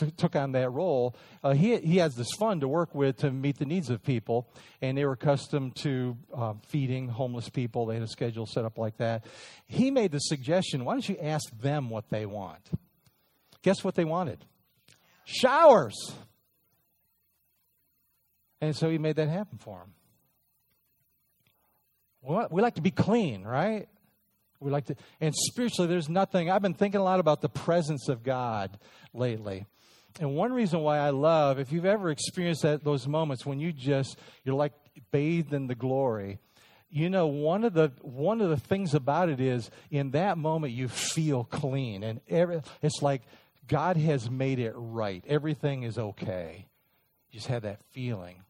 uh, 0.02 0.06
took 0.17 0.36
on 0.36 0.52
that 0.54 0.71
role, 0.71 1.15
uh, 1.43 1.54
he, 1.54 1.78
he 1.78 1.97
has 1.97 2.15
this 2.15 2.28
fund 2.39 2.62
to 2.62 2.67
work 2.67 2.93
with 2.93 3.17
to 3.17 3.32
meet 3.32 3.58
the 3.58 3.65
needs 3.65 3.89
of 3.89 4.04
people, 4.04 4.50
and 4.82 4.97
they 4.97 5.06
were 5.06 5.13
accustomed 5.13 5.76
to 5.78 6.17
uh, 6.36 6.54
feeding 6.67 7.08
homeless 7.08 7.50
people. 7.50 7.86
They 7.86 7.95
had 7.95 8.04
a 8.04 8.08
schedule 8.08 8.45
set 8.45 8.65
up 8.65 8.78
like 8.78 8.97
that. 8.97 9.26
He 9.65 9.91
made 9.91 10.12
the 10.12 10.19
suggestion 10.19 10.86
why 10.86 10.93
don't 10.93 11.08
you 11.08 11.17
ask 11.21 11.50
them 11.60 11.89
what 11.89 12.10
they 12.10 12.26
want? 12.26 12.69
Guess 13.63 13.84
what 13.84 13.95
they 13.95 14.06
wanted? 14.06 14.45
Showers. 15.26 16.13
And 18.62 18.76
so 18.76 18.89
he 18.89 18.97
made 18.97 19.17
that 19.17 19.30
happen 19.30 19.58
for 19.58 19.80
them. 19.80 19.93
We 22.50 22.62
like 22.62 22.76
to 22.76 22.82
be 22.82 22.91
clean, 22.91 23.43
right? 23.43 23.88
We 24.60 24.71
like 24.71 24.86
to, 24.86 24.95
and 25.21 25.34
spiritually, 25.36 25.88
there's 25.88 26.10
nothing. 26.10 26.50
I've 26.50 26.62
been 26.62 26.73
thinking 26.73 27.00
a 27.00 27.04
lot 27.04 27.19
about 27.19 27.41
the 27.41 27.50
presence 27.50 28.10
of 28.10 28.23
God 28.23 28.78
lately. 29.13 29.65
And 30.20 30.36
one 30.36 30.52
reason 30.52 30.82
why 30.82 30.98
I 30.98 31.12
love, 31.12 31.60
if 31.60 31.72
you've 31.72 31.86
ever 31.86 32.10
experienced 32.10 32.64
that, 32.64 32.84
those 32.84 33.08
moments 33.08 33.46
when 33.46 33.60
you 33.60 33.72
just, 33.72 34.18
you're 34.44 34.56
like 34.56 34.74
bathed 35.12 35.54
in 35.54 35.68
the 35.68 35.76
glory, 35.76 36.40
you 36.90 37.10
know, 37.10 37.28
one 37.28 37.64
of 37.64 37.74
the 37.74 37.92
one 38.02 38.42
of 38.42 38.50
the 38.50 38.58
things 38.58 38.94
about 38.94 39.30
it 39.30 39.42
is 39.42 39.70
in 39.92 40.12
that 40.12 40.38
moment 40.38 40.74
you 40.74 40.88
feel 40.88 41.44
clean, 41.44 42.02
and 42.04 42.22
every, 42.30 42.62
it's 42.82 43.02
like 43.02 43.24
God 43.68 43.98
has 43.98 44.30
made 44.30 44.60
it 44.60 44.74
right. 44.76 45.24
Everything 45.28 45.84
is 45.84 45.98
okay. 45.98 46.68
You 47.30 47.40
just 47.40 47.48
have 47.48 47.64
that 47.64 47.82
feeling 47.92 48.44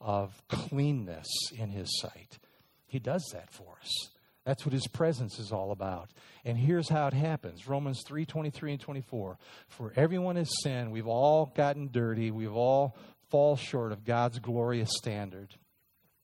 of 0.00 0.40
cleanness 0.48 1.26
in 1.56 1.70
His 1.70 1.88
sight. 1.98 2.38
He 2.86 2.98
does 2.98 3.24
that 3.32 3.50
for 3.50 3.76
us. 3.80 4.08
That's 4.48 4.64
what 4.64 4.72
his 4.72 4.86
presence 4.86 5.38
is 5.38 5.52
all 5.52 5.72
about. 5.72 6.08
And 6.42 6.56
here's 6.56 6.88
how 6.88 7.06
it 7.06 7.12
happens. 7.12 7.68
Romans 7.68 8.02
3, 8.06 8.24
23 8.24 8.72
and 8.72 8.80
24. 8.80 9.36
For 9.66 9.92
everyone 9.94 10.36
has 10.36 10.48
sinned. 10.62 10.90
We've 10.90 11.06
all 11.06 11.52
gotten 11.54 11.90
dirty. 11.92 12.30
We've 12.30 12.54
all 12.54 12.96
fall 13.28 13.56
short 13.56 13.92
of 13.92 14.06
God's 14.06 14.38
glorious 14.38 14.88
standard. 14.96 15.54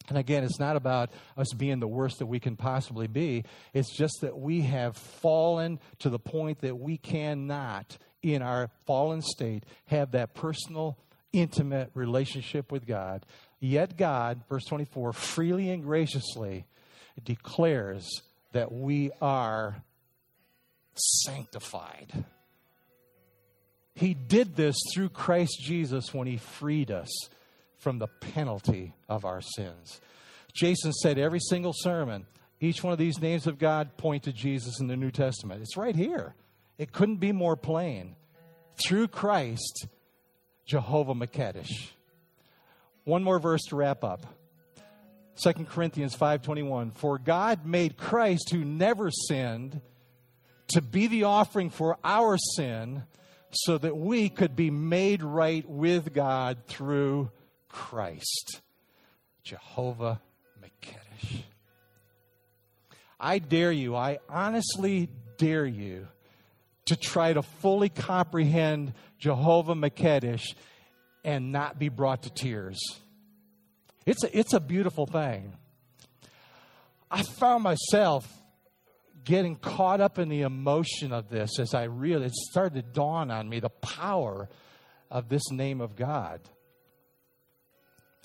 And 0.09 0.17
again, 0.17 0.43
it's 0.43 0.59
not 0.59 0.75
about 0.75 1.11
us 1.37 1.53
being 1.53 1.81
the 1.81 1.87
worst 1.87 2.19
that 2.21 2.25
we 2.25 2.41
can 2.41 2.57
possibly 2.57 3.09
be. 3.09 3.45
It's 3.75 3.95
just 3.95 4.15
that 4.23 4.39
we 4.39 4.63
have 4.63 4.97
fallen 4.97 5.79
to 5.99 6.09
the 6.09 6.19
point 6.19 6.63
that 6.63 6.79
we 6.79 6.97
cannot, 6.97 7.99
in 8.23 8.41
our 8.41 8.71
fallen 8.87 9.21
state, 9.21 9.65
have 9.89 10.13
that 10.13 10.33
personal, 10.33 10.97
intimate 11.35 11.91
relationship 11.93 12.73
with 12.73 12.87
God. 12.87 13.27
Yet 13.61 13.99
God, 13.99 14.45
verse 14.49 14.65
24, 14.65 15.13
freely 15.13 15.69
and 15.69 15.83
graciously 15.83 16.65
declares 17.23 18.09
that 18.53 18.73
we 18.73 19.11
are 19.21 19.83
sanctified. 20.95 22.25
He 23.95 24.15
did 24.15 24.57
this 24.57 24.77
through 24.93 25.11
Christ 25.11 25.61
Jesus 25.61 26.13
when 26.13 26.27
he 26.27 26.37
freed 26.37 26.91
us 26.91 27.11
from 27.79 27.99
the 27.99 28.09
penalty 28.09 28.95
of 29.09 29.25
our 29.25 29.41
sins. 29.41 30.01
Jason 30.55 30.93
said 30.93 31.19
every 31.19 31.41
single 31.41 31.73
sermon, 31.75 32.27
each 32.61 32.83
one 32.83 32.93
of 32.93 32.99
these 32.99 33.21
names 33.21 33.47
of 33.47 33.59
God 33.59 33.97
point 33.97 34.25
to 34.25 34.33
Jesus 34.33 34.81
in 34.81 34.87
the 34.87 34.97
New 34.97 35.11
Testament. 35.11 35.61
It's 35.61 35.77
right 35.77 35.95
here. 35.95 36.35
It 36.79 36.93
couldn't 36.93 37.17
be 37.17 37.33
more 37.33 37.57
plain. 37.57 38.17
Through 38.85 39.09
Christ, 39.09 39.87
Jehovah 40.67 41.15
Makedesh. 41.15 41.91
One 43.05 43.23
more 43.23 43.39
verse 43.39 43.63
to 43.69 43.77
wrap 43.77 44.03
up. 44.03 44.27
2 45.37 45.53
Corinthians 45.67 46.15
5:21 46.15 46.93
For 46.93 47.19
God 47.19 47.67
made 47.67 47.97
Christ 47.97 48.51
who 48.51 48.65
never 48.65 49.11
sinned 49.11 49.81
to 50.69 50.81
be 50.81 51.07
the 51.07 51.25
offering 51.25 51.71
for 51.71 51.99
our 52.05 52.39
sin 52.39 53.05
so 53.51 53.79
that 53.79 53.97
we 53.97 54.29
could 54.29 54.57
be 54.57 54.71
made 54.71 55.23
right 55.23 55.69
with 55.69 56.13
God 56.13 56.59
through 56.67 57.31
Christ. 57.69 58.61
Jehovah 59.43 60.21
Makedesh. 60.61 61.43
I 63.21 63.39
dare 63.39 63.73
you, 63.73 63.95
I 63.95 64.19
honestly 64.29 65.09
dare 65.37 65.67
you 65.67 66.09
to 66.87 66.97
try 66.97 67.33
to 67.33 67.43
fully 67.43 67.89
comprehend 67.89 68.95
Jehovah 69.19 69.75
Makedesh 69.75 70.55
and 71.25 71.53
not 71.53 71.79
be 71.79 71.89
brought 71.89 72.23
to 72.23 72.31
tears. 72.31 72.79
It's 74.07 74.25
a, 74.25 74.39
it's 74.39 74.53
a 74.53 74.61
beautiful 74.61 75.07
thing. 75.07 75.55
I 77.11 77.23
found 77.23 77.63
myself 77.63 78.27
getting 79.25 79.57
caught 79.57 80.01
up 80.01 80.19
in 80.19 80.29
the 80.29 80.43
emotion 80.43 81.13
of 81.13 81.29
this 81.29 81.59
as 81.59 81.75
I 81.75 81.85
really, 81.85 82.27
it 82.27 82.35
started 82.35 82.75
to 82.75 82.83
dawn 82.83 83.31
on 83.31 83.49
me 83.49 83.61
the 83.61 83.71
power 83.71 84.49
of 85.11 85.29
this 85.29 85.51
name 85.51 85.81
of 85.81 85.97
God. 85.97 86.41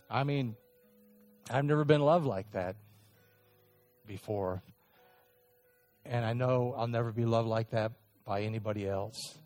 I 0.10 0.24
mean, 0.24 0.56
I've 1.50 1.66
never 1.66 1.86
been 1.86 2.02
loved 2.02 2.26
like 2.26 2.52
that 2.52 2.76
before. 4.06 4.62
And 6.06 6.26
I 6.26 6.34
know 6.34 6.74
I'll 6.76 6.88
never 6.88 7.12
be 7.12 7.26
loved 7.26 7.48
like 7.48 7.72
that 7.72 7.92
by 8.26 8.42
anybody 8.42 8.88
else. 8.88 9.38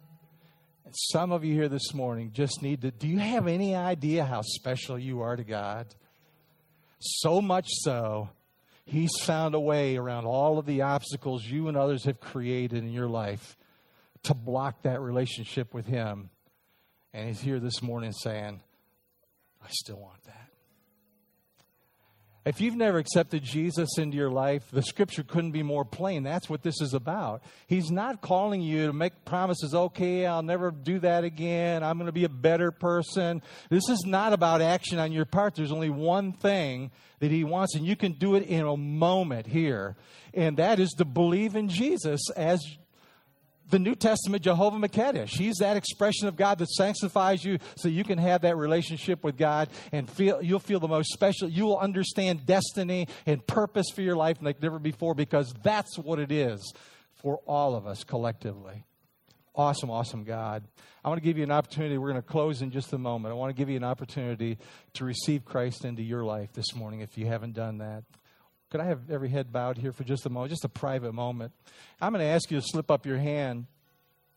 And 0.85 0.93
some 1.11 1.31
of 1.31 1.43
you 1.43 1.53
here 1.53 1.69
this 1.69 1.93
morning 1.93 2.31
just 2.33 2.61
need 2.61 2.81
to 2.81 2.91
do 2.91 3.07
you 3.07 3.19
have 3.19 3.47
any 3.47 3.75
idea 3.75 4.25
how 4.25 4.41
special 4.41 4.97
you 4.97 5.21
are 5.21 5.35
to 5.35 5.43
God? 5.43 5.93
So 7.03 7.41
much 7.41 7.67
so, 7.69 8.29
He's 8.85 9.11
found 9.21 9.55
a 9.55 9.59
way 9.59 9.95
around 9.95 10.25
all 10.25 10.57
of 10.57 10.65
the 10.65 10.81
obstacles 10.81 11.45
you 11.45 11.67
and 11.67 11.77
others 11.77 12.03
have 12.03 12.19
created 12.19 12.83
in 12.83 12.91
your 12.91 13.07
life 13.07 13.57
to 14.23 14.33
block 14.33 14.81
that 14.83 14.99
relationship 14.99 15.73
with 15.73 15.87
Him. 15.87 16.29
And 17.13 17.27
He's 17.27 17.39
here 17.39 17.59
this 17.59 17.81
morning 17.81 18.11
saying, 18.11 18.61
I 19.63 19.67
still 19.69 19.99
want 19.99 20.21
that. 20.25 20.42
If 22.45 22.59
you've 22.59 22.75
never 22.75 22.97
accepted 22.97 23.41
Jesus 23.41 23.97
into 23.97 24.17
your 24.17 24.29
life, 24.29 24.63
the 24.69 24.81
scripture 24.81 25.23
couldn't 25.23 25.51
be 25.51 25.63
more 25.63 25.85
plain. 25.85 26.23
That's 26.23 26.49
what 26.49 26.61
this 26.61 26.81
is 26.81 26.93
about. 26.93 27.41
He's 27.67 27.89
not 27.89 28.19
calling 28.19 28.61
you 28.61 28.87
to 28.87 28.93
make 28.93 29.23
promises, 29.23 29.73
okay, 29.73 30.25
I'll 30.25 30.43
never 30.43 30.69
do 30.69 30.99
that 30.99 31.23
again. 31.23 31.83
I'm 31.83 31.97
going 31.97 32.07
to 32.07 32.11
be 32.11 32.25
a 32.25 32.29
better 32.29 32.71
person. 32.71 33.41
This 33.69 33.87
is 33.87 34.03
not 34.05 34.33
about 34.33 34.61
action 34.61 34.99
on 34.99 35.13
your 35.13 35.23
part. 35.23 35.55
There's 35.55 35.71
only 35.71 35.89
one 35.89 36.33
thing 36.33 36.91
that 37.19 37.31
He 37.31 37.45
wants, 37.45 37.75
and 37.75 37.85
you 37.85 37.95
can 37.95 38.11
do 38.11 38.35
it 38.35 38.43
in 38.43 38.65
a 38.65 38.75
moment 38.75 39.47
here. 39.47 39.95
And 40.33 40.57
that 40.57 40.79
is 40.81 40.91
to 40.97 41.05
believe 41.05 41.55
in 41.55 41.69
Jesus 41.69 42.29
as 42.35 42.61
the 43.69 43.79
New 43.79 43.95
Testament 43.95 44.43
Jehovah 44.43 44.77
Makedesh. 44.77 45.29
He's 45.29 45.57
that 45.57 45.77
expression 45.77 46.27
of 46.27 46.35
God 46.35 46.59
that 46.59 46.69
sanctifies 46.69 47.43
you 47.43 47.59
so 47.75 47.87
you 47.87 48.03
can 48.03 48.17
have 48.17 48.41
that 48.41 48.57
relationship 48.57 49.23
with 49.23 49.37
God 49.37 49.69
and 49.91 50.09
feel 50.09 50.41
you'll 50.41 50.59
feel 50.59 50.79
the 50.79 50.87
most 50.87 51.11
special. 51.11 51.49
You 51.49 51.65
will 51.65 51.79
understand 51.79 52.45
destiny 52.45 53.07
and 53.25 53.45
purpose 53.45 53.87
for 53.93 54.01
your 54.01 54.15
life 54.15 54.37
like 54.41 54.61
never 54.61 54.79
before 54.79 55.15
because 55.15 55.53
that's 55.63 55.97
what 55.97 56.19
it 56.19 56.31
is 56.31 56.73
for 57.15 57.39
all 57.47 57.75
of 57.75 57.87
us 57.87 58.03
collectively. 58.03 58.83
Awesome, 59.55 59.91
awesome 59.91 60.23
God. 60.23 60.63
I 61.05 61.09
want 61.09 61.21
to 61.21 61.23
give 61.23 61.37
you 61.37 61.43
an 61.43 61.51
opportunity. 61.51 61.97
We're 61.97 62.09
going 62.09 62.21
to 62.21 62.27
close 62.27 62.61
in 62.61 62.71
just 62.71 62.91
a 62.93 62.97
moment. 62.97 63.33
I 63.33 63.35
want 63.35 63.49
to 63.49 63.59
give 63.59 63.69
you 63.69 63.77
an 63.77 63.83
opportunity 63.83 64.57
to 64.93 65.05
receive 65.05 65.45
Christ 65.45 65.85
into 65.85 66.01
your 66.01 66.23
life 66.23 66.53
this 66.53 66.73
morning 66.75 67.01
if 67.01 67.17
you 67.17 67.27
haven't 67.27 67.53
done 67.53 67.77
that. 67.77 68.03
Could 68.73 68.81
I 68.81 68.85
have 68.85 69.11
every 69.11 69.29
head 69.29 69.53
bowed 69.53 69.77
here 69.77 69.91
for 69.91 70.03
just 70.03 70.25
a 70.25 70.31
moment, 70.31 70.49
just 70.49 70.65
a 70.65 70.67
private 70.67 71.13
moment? 71.13 71.51
I'm 72.01 72.11
going 72.11 72.25
to 72.25 72.31
ask 72.31 72.49
you 72.49 72.59
to 72.59 72.65
slip 72.65 72.89
up 72.89 73.05
your 73.05 73.19
hand 73.19 73.67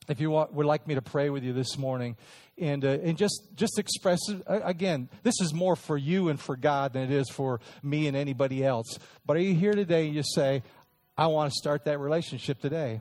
if 0.08 0.20
you 0.20 0.28
want, 0.28 0.52
would 0.52 0.66
like 0.66 0.86
me 0.86 0.94
to 0.94 1.00
pray 1.00 1.30
with 1.30 1.42
you 1.42 1.54
this 1.54 1.78
morning. 1.78 2.18
And, 2.58 2.84
uh, 2.84 2.98
and 3.02 3.16
just, 3.16 3.48
just 3.54 3.78
express 3.78 4.18
uh, 4.28 4.60
again 4.62 5.08
this 5.22 5.40
is 5.40 5.54
more 5.54 5.74
for 5.74 5.96
you 5.96 6.28
and 6.28 6.38
for 6.38 6.54
god 6.54 6.92
than 6.92 7.04
it 7.04 7.10
is 7.10 7.30
for 7.30 7.62
me 7.82 8.08
and 8.08 8.14
anybody 8.14 8.62
else. 8.62 8.98
But 9.24 9.38
are 9.38 9.40
you 9.40 9.54
here 9.54 9.72
today 9.72 10.04
and 10.04 10.14
you 10.14 10.22
say 10.22 10.62
i 11.16 11.26
want 11.28 11.50
to 11.50 11.56
start 11.56 11.84
that 11.84 11.98
relationship 11.98 12.60
today 12.60 13.00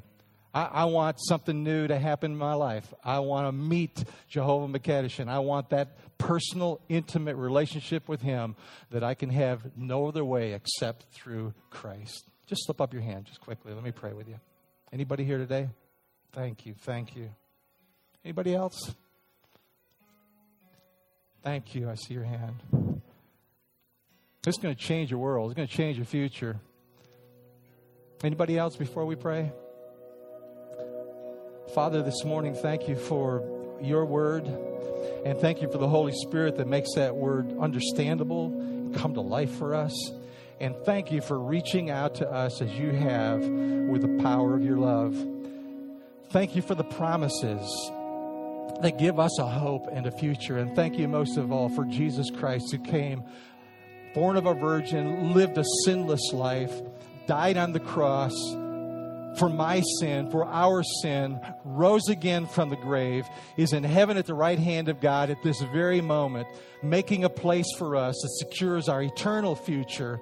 I, 0.55 0.69
I, 0.71 0.85
want 0.85 1.17
something 1.19 1.63
new 1.63 1.85
to 1.87 1.99
happen 1.99 2.31
in 2.31 2.37
my 2.37 2.53
life. 2.53 2.93
I 3.03 3.19
want 3.19 3.47
to 3.47 3.51
meet 3.51 4.05
Jehovah 4.29 4.71
Makedesh, 4.79 5.19
and 5.19 5.29
I 5.29 5.39
want 5.39 5.69
that 5.71 5.97
personal, 6.17 6.79
intimate 6.87 7.35
relationship 7.35 8.07
with 8.07 8.21
Him 8.21 8.55
that 8.89 9.03
I 9.03 9.15
can 9.15 9.29
have 9.29 9.69
no 9.75 10.07
other 10.07 10.23
way 10.23 10.53
except 10.53 11.07
through 11.11 11.53
Christ. 11.69 12.25
Just 12.47 12.65
slip 12.65 12.79
up 12.79 12.93
your 12.93 13.01
hand, 13.01 13.25
just 13.25 13.41
quickly. 13.41 13.73
Let 13.73 13.83
me 13.83 13.91
pray 13.91 14.13
with 14.13 14.29
you. 14.29 14.39
Anybody 14.93 15.25
here 15.25 15.37
today? 15.37 15.67
Thank 16.31 16.65
you, 16.65 16.73
thank 16.83 17.17
you. 17.17 17.29
Anybody 18.23 18.55
else? 18.55 18.95
Thank 21.43 21.75
you. 21.75 21.89
I 21.89 21.95
see 21.95 22.15
your 22.15 22.23
hand. 22.23 22.55
This 24.41 24.55
is 24.55 24.57
going 24.57 24.73
to 24.73 24.81
change 24.81 25.11
your 25.11 25.19
world. 25.19 25.51
It's 25.51 25.55
going 25.55 25.67
to 25.67 25.73
change 25.73 25.97
your 25.97 26.05
future. 26.05 26.59
Anybody 28.23 28.57
else 28.57 28.75
before 28.75 29.05
we 29.05 29.15
pray? 29.15 29.51
Father, 31.75 32.01
this 32.01 32.23
morning, 32.23 32.55
thank 32.55 32.87
you 32.87 32.95
for 32.95 33.43
your 33.81 34.05
word. 34.05 34.45
And 35.25 35.37
thank 35.37 35.61
you 35.61 35.69
for 35.69 35.77
the 35.77 35.89
Holy 35.89 36.13
Spirit 36.13 36.55
that 36.55 36.69
makes 36.69 36.93
that 36.95 37.13
word 37.13 37.53
understandable 37.59 38.45
and 38.45 38.95
come 38.95 39.13
to 39.13 39.19
life 39.19 39.51
for 39.51 39.75
us. 39.75 39.93
And 40.61 40.73
thank 40.85 41.11
you 41.11 41.19
for 41.19 41.37
reaching 41.37 41.89
out 41.89 42.15
to 42.15 42.31
us 42.31 42.61
as 42.61 42.71
you 42.79 42.91
have 42.91 43.41
with 43.41 44.03
the 44.03 44.23
power 44.23 44.55
of 44.55 44.63
your 44.63 44.77
love. 44.77 45.17
Thank 46.29 46.55
you 46.55 46.61
for 46.61 46.75
the 46.75 46.85
promises 46.85 47.69
that 48.81 48.97
give 48.97 49.19
us 49.19 49.37
a 49.37 49.45
hope 49.45 49.89
and 49.91 50.07
a 50.07 50.11
future. 50.11 50.57
And 50.57 50.73
thank 50.77 50.97
you 50.97 51.09
most 51.09 51.35
of 51.35 51.51
all 51.51 51.67
for 51.67 51.83
Jesus 51.83 52.31
Christ 52.31 52.71
who 52.71 52.77
came, 52.77 53.21
born 54.13 54.37
of 54.37 54.45
a 54.45 54.53
virgin, 54.53 55.33
lived 55.33 55.57
a 55.57 55.65
sinless 55.83 56.31
life, 56.31 56.71
died 57.27 57.57
on 57.57 57.73
the 57.73 57.81
cross 57.81 58.31
for 59.37 59.49
my 59.49 59.81
sin, 59.99 60.29
for 60.29 60.45
our 60.45 60.83
sin, 61.01 61.39
rose 61.63 62.07
again 62.09 62.47
from 62.47 62.69
the 62.69 62.75
grave, 62.75 63.25
is 63.57 63.73
in 63.73 63.83
heaven 63.83 64.17
at 64.17 64.25
the 64.25 64.33
right 64.33 64.59
hand 64.59 64.89
of 64.89 64.99
God 65.01 65.29
at 65.29 65.43
this 65.43 65.61
very 65.73 66.01
moment, 66.01 66.47
making 66.81 67.23
a 67.23 67.29
place 67.29 67.67
for 67.77 67.95
us 67.95 68.15
that 68.21 68.29
secures 68.29 68.87
our 68.87 69.01
eternal 69.01 69.55
future, 69.55 70.19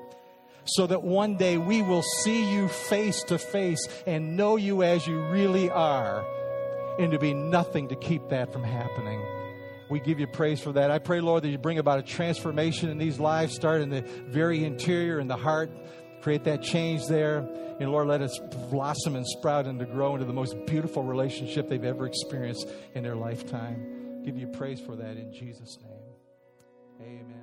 so 0.66 0.88
that 0.88 1.03
one 1.03 1.36
day 1.36 1.57
we 1.57 1.82
will 1.82 2.03
see 2.03 2.49
you 2.51 2.68
face 2.68 3.24
to 3.24 3.38
face 3.38 3.88
and 4.07 4.38
know 4.38 4.55
you 4.55 4.82
as 4.84 5.05
you 5.05 5.22
really 5.28 5.70
are, 5.70 6.26
and 6.99 7.11
to 7.11 7.20
be 7.20 7.34
nothing 7.34 7.88
to 7.89 7.95
keep 7.95 8.30
that 8.30 8.53
from 8.53 8.64
happening. 8.64 9.22
We 9.89 9.99
give 9.99 10.20
you 10.20 10.28
praise 10.28 10.61
for 10.61 10.72
that. 10.72 10.89
I 10.89 10.99
pray, 10.99 11.20
Lord, 11.20 11.43
that 11.43 11.49
you 11.49 11.57
bring 11.57 11.78
about 11.78 11.99
a 11.99 12.03
transformation 12.03 12.89
in 12.89 12.97
these 12.97 13.20
lives, 13.20 13.53
start 13.53 13.82
in 13.82 13.89
the 13.89 14.01
very 14.01 14.64
interior, 14.64 15.20
in 15.20 15.28
the 15.28 15.36
heart, 15.36 15.70
create 16.24 16.45
that 16.45 16.63
change 16.63 17.05
there. 17.07 17.39
And 17.80 17.91
Lord, 17.91 18.07
let 18.07 18.21
us 18.21 18.39
blossom 18.71 19.15
and 19.15 19.28
sprout 19.28 19.67
and 19.67 19.78
to 19.80 19.86
grow 19.86 20.13
into 20.13 20.26
the 20.26 20.34
most 20.34 20.55
beautiful 20.65 21.03
relationship 21.03 21.67
they've 21.67 21.84
ever 21.84 22.07
experienced 22.07 22.67
in 22.95 23.03
their 23.03 23.15
lifetime. 23.15 24.24
Give 24.24 24.38
you 24.38 24.47
praise 24.47 24.80
for 24.80 24.95
that 24.95 25.17
in 25.17 25.34
Jesus' 25.34 25.78
name. 25.84 25.99
Amen. 27.01 27.42